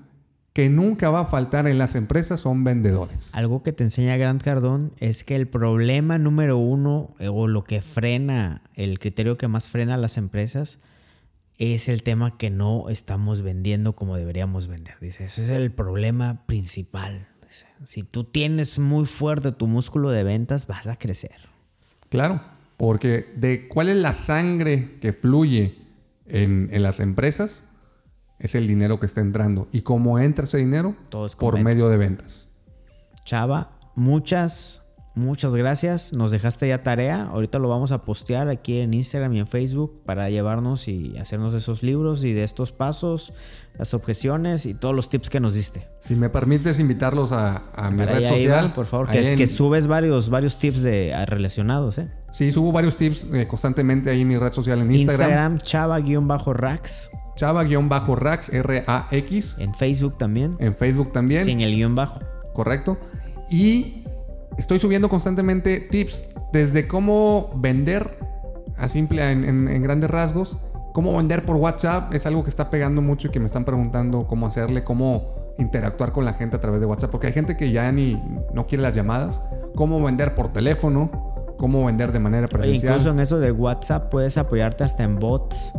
que 0.57 0.71
nunca 0.71 1.11
va 1.11 1.19
a 1.19 1.25
faltar 1.25 1.67
en 1.67 1.77
las 1.77 1.93
empresas 1.93 2.39
son 2.39 2.63
vendedores. 2.63 3.29
Algo 3.33 3.61
que 3.61 3.73
te 3.73 3.83
enseña 3.83 4.17
Grant 4.17 4.41
Cardón 4.41 4.91
es 4.97 5.23
que 5.23 5.35
el 5.35 5.47
problema 5.47 6.17
número 6.17 6.57
uno 6.57 7.13
eh, 7.19 7.27
o 7.27 7.47
lo 7.47 7.63
que 7.63 7.83
frena, 7.83 8.63
el 8.73 8.97
criterio 8.97 9.37
que 9.37 9.47
más 9.47 9.69
frena 9.69 9.93
a 9.93 9.97
las 9.97 10.17
empresas 10.17 10.79
es 11.59 11.89
el 11.89 12.01
tema 12.01 12.37
que 12.37 12.49
no 12.49 12.89
estamos 12.89 13.43
vendiendo 13.43 13.95
como 13.95 14.15
deberíamos 14.15 14.65
vender. 14.65 14.95
Dice, 14.99 15.25
ese 15.25 15.43
es 15.43 15.49
el 15.49 15.71
problema 15.71 16.47
principal. 16.47 17.27
Si 17.83 18.01
tú 18.01 18.23
tienes 18.23 18.79
muy 18.79 19.05
fuerte 19.05 19.51
tu 19.51 19.67
músculo 19.67 20.09
de 20.09 20.23
ventas, 20.23 20.65
vas 20.65 20.87
a 20.87 20.95
crecer. 20.97 21.35
Claro, 22.09 22.41
porque 22.77 23.33
de 23.35 23.67
cuál 23.67 23.89
es 23.89 23.97
la 23.97 24.13
sangre 24.13 24.97
que 25.01 25.13
fluye 25.13 25.77
en, 26.25 26.69
las 26.81 26.99
empresas, 26.99 27.63
es 28.39 28.55
el 28.55 28.67
dinero 28.67 28.99
que 28.99 29.05
está 29.05 29.21
entrando. 29.21 29.67
¿Y 29.71 29.81
cómo 29.81 30.19
entra 30.19 30.45
ese 30.45 30.57
dinero? 30.57 30.95
Por 31.37 31.59
medio 31.59 31.89
de 31.89 31.97
ventas. 31.97 32.47
Chava, 33.25 33.71
muchas 33.95 34.83
Muchas 35.17 35.55
gracias. 35.55 36.13
Nos 36.13 36.29
dejaste 36.29 36.67
ya 36.67 36.83
tarea. 36.83 37.23
Ahorita 37.23 37.57
lo 37.57 37.69
vamos 37.69 37.91
a 37.91 38.03
postear 38.03 38.49
aquí 38.49 38.81
en 38.81 38.93
Instagram 38.93 39.33
y 39.33 39.39
en 39.39 39.47
Facebook 39.47 40.03
para 40.05 40.29
llevarnos 40.29 40.87
y 40.87 41.17
hacernos 41.17 41.55
esos 41.55 41.81
libros 41.81 42.23
y 42.23 42.33
de 42.33 42.43
estos 42.43 42.71
pasos, 42.71 43.33
las 43.79 43.95
objeciones 43.95 44.67
y 44.67 44.75
todos 44.75 44.93
los 44.93 45.09
tips 45.09 45.31
que 45.31 45.39
nos 45.39 45.55
diste. 45.55 45.87
Si 46.01 46.15
me 46.15 46.29
permites 46.29 46.79
invitarlos 46.79 47.31
a, 47.31 47.63
mi 47.91 48.05
red 48.05 48.27
social. 48.27 48.73
por 48.73 48.85
favor, 48.85 49.09
que, 49.09 49.47
subes 49.47 49.87
varios, 49.87 50.29
varios 50.29 50.59
tips 50.59 50.83
de, 50.83 51.25
relacionados. 51.25 51.97
¿eh? 51.97 52.11
Sí, 52.31 52.51
subo 52.51 52.71
varios 52.71 52.95
tips 52.95 53.25
eh, 53.33 53.47
constantemente 53.47 54.11
ahí 54.11 54.21
en 54.21 54.27
mi 54.27 54.37
red 54.37 54.53
social 54.53 54.81
en 54.81 54.91
Instagram. 54.93 55.55
Instagram, 55.55 55.97
chava-rax. 55.97 57.09
Chava-rax, 57.35 58.49
R-A-X. 58.53 59.55
En 59.57 59.73
Facebook 59.73 60.19
también. 60.19 60.57
En 60.59 60.75
Facebook 60.75 61.11
también. 61.11 61.43
Sin 61.43 61.61
el 61.61 61.73
guion 61.75 61.95
bajo. 61.95 62.19
Correcto. 62.53 62.99
Y 63.49 64.03
estoy 64.57 64.79
subiendo 64.79 65.09
constantemente 65.09 65.79
tips 65.79 66.27
desde 66.51 66.87
cómo 66.87 67.51
vender 67.55 68.17
a 68.77 68.87
simple, 68.87 69.31
en, 69.31 69.81
grandes 69.83 70.09
rasgos. 70.09 70.57
Cómo 70.93 71.15
vender 71.17 71.45
por 71.45 71.57
WhatsApp 71.57 72.13
es 72.13 72.25
algo 72.25 72.43
que 72.43 72.49
está 72.49 72.69
pegando 72.69 73.01
mucho 73.01 73.27
y 73.27 73.31
que 73.31 73.39
me 73.39 73.45
están 73.45 73.65
preguntando 73.65 74.25
cómo 74.25 74.47
hacerle, 74.47 74.83
cómo 74.83 75.53
interactuar 75.59 76.11
con 76.11 76.25
la 76.25 76.33
gente 76.33 76.55
a 76.55 76.59
través 76.59 76.79
de 76.79 76.85
WhatsApp, 76.85 77.11
porque 77.11 77.27
hay 77.27 77.33
gente 77.33 77.55
que 77.55 77.71
ya 77.71 77.91
ni 77.91 78.21
no 78.53 78.65
quiere 78.67 78.81
las 78.81 78.93
llamadas. 78.93 79.41
Cómo 79.75 80.03
vender 80.03 80.33
por 80.33 80.49
teléfono, 80.49 81.55
cómo 81.57 81.85
vender 81.85 82.11
de 82.11 82.19
manera 82.19 82.47
presencial. 82.47 82.93
incluso 82.93 83.11
en 83.11 83.19
eso 83.19 83.39
de 83.39 83.51
WhatsApp 83.51 84.09
puedes 84.09 84.37
apoyarte 84.37 84.83
hasta 84.83 85.03
en 85.03 85.19
bots 85.19 85.71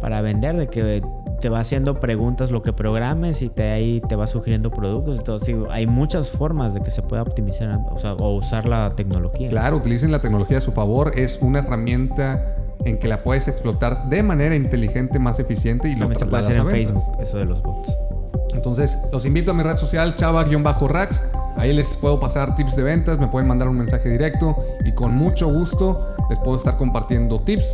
para 0.00 0.22
vender, 0.22 0.56
de 0.56 0.68
que 0.68 1.02
te 1.40 1.48
va 1.48 1.60
haciendo 1.60 2.00
preguntas 2.00 2.50
lo 2.50 2.62
que 2.62 2.72
programes 2.72 3.42
y 3.42 3.48
te, 3.48 3.70
ahí 3.70 4.00
te 4.08 4.16
va 4.16 4.26
sugiriendo 4.26 4.70
productos. 4.70 5.18
Entonces, 5.18 5.54
hay 5.70 5.86
muchas 5.86 6.30
formas 6.30 6.74
de 6.74 6.80
que 6.80 6.90
se 6.90 7.02
pueda 7.02 7.22
optimizar 7.22 7.78
o, 8.18 8.34
usar 8.34 8.66
la 8.66 8.90
tecnología. 8.90 9.48
Claro, 9.48 9.76
utilicen 9.76 10.10
la 10.10 10.20
tecnología 10.20 10.58
a 10.58 10.60
su 10.60 10.72
favor. 10.72 11.12
Es 11.16 11.38
una 11.40 11.60
herramienta 11.60 12.44
en 12.84 12.98
que 12.98 13.08
la 13.08 13.22
puedes 13.22 13.48
explotar 13.48 14.08
de 14.08 14.22
manera 14.22 14.54
inteligente, 14.54 15.18
más 15.18 15.38
eficiente 15.38 15.88
y 15.88 15.94
lo 15.94 16.00
También 16.00 16.18
se 16.18 16.26
puede 16.26 16.42
hacer 16.42 16.58
en 16.58 16.68
Facebook, 16.68 17.02
eso 17.20 17.38
de 17.38 17.44
los 17.44 17.62
bots. 17.62 17.96
Entonces, 18.54 18.98
los 19.12 19.26
invito 19.26 19.50
a 19.50 19.54
mi 19.54 19.62
red 19.62 19.76
social 19.76 20.14
chava-rax. 20.14 21.22
Ahí 21.56 21.72
les 21.72 21.96
puedo 21.96 22.18
pasar 22.18 22.54
tips 22.54 22.74
de 22.76 22.82
ventas, 22.82 23.18
me 23.18 23.28
pueden 23.28 23.46
mandar 23.46 23.68
un 23.68 23.78
mensaje 23.78 24.08
directo 24.08 24.56
y 24.84 24.92
con 24.92 25.14
mucho 25.14 25.48
gusto 25.52 26.16
les 26.28 26.38
puedo 26.40 26.56
estar 26.56 26.76
compartiendo 26.76 27.40
tips 27.40 27.64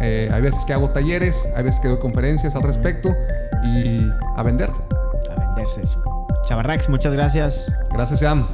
eh, 0.00 0.28
hay 0.32 0.42
veces 0.42 0.64
que 0.64 0.72
hago 0.72 0.90
talleres, 0.90 1.48
hay 1.54 1.62
veces 1.62 1.80
que 1.80 1.88
doy 1.88 1.98
conferencias 1.98 2.56
al 2.56 2.62
respecto 2.62 3.14
y 3.64 4.06
a 4.36 4.42
vender. 4.42 4.70
A 5.30 5.40
venderse. 5.40 5.82
Chavarrax, 6.46 6.88
muchas 6.88 7.14
gracias. 7.14 7.72
Gracias, 7.90 8.20
Sam. 8.20 8.46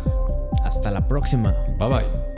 Hasta 0.65 0.91
la 0.91 1.07
próxima. 1.07 1.55
Bye 1.79 1.89
bye. 1.89 2.30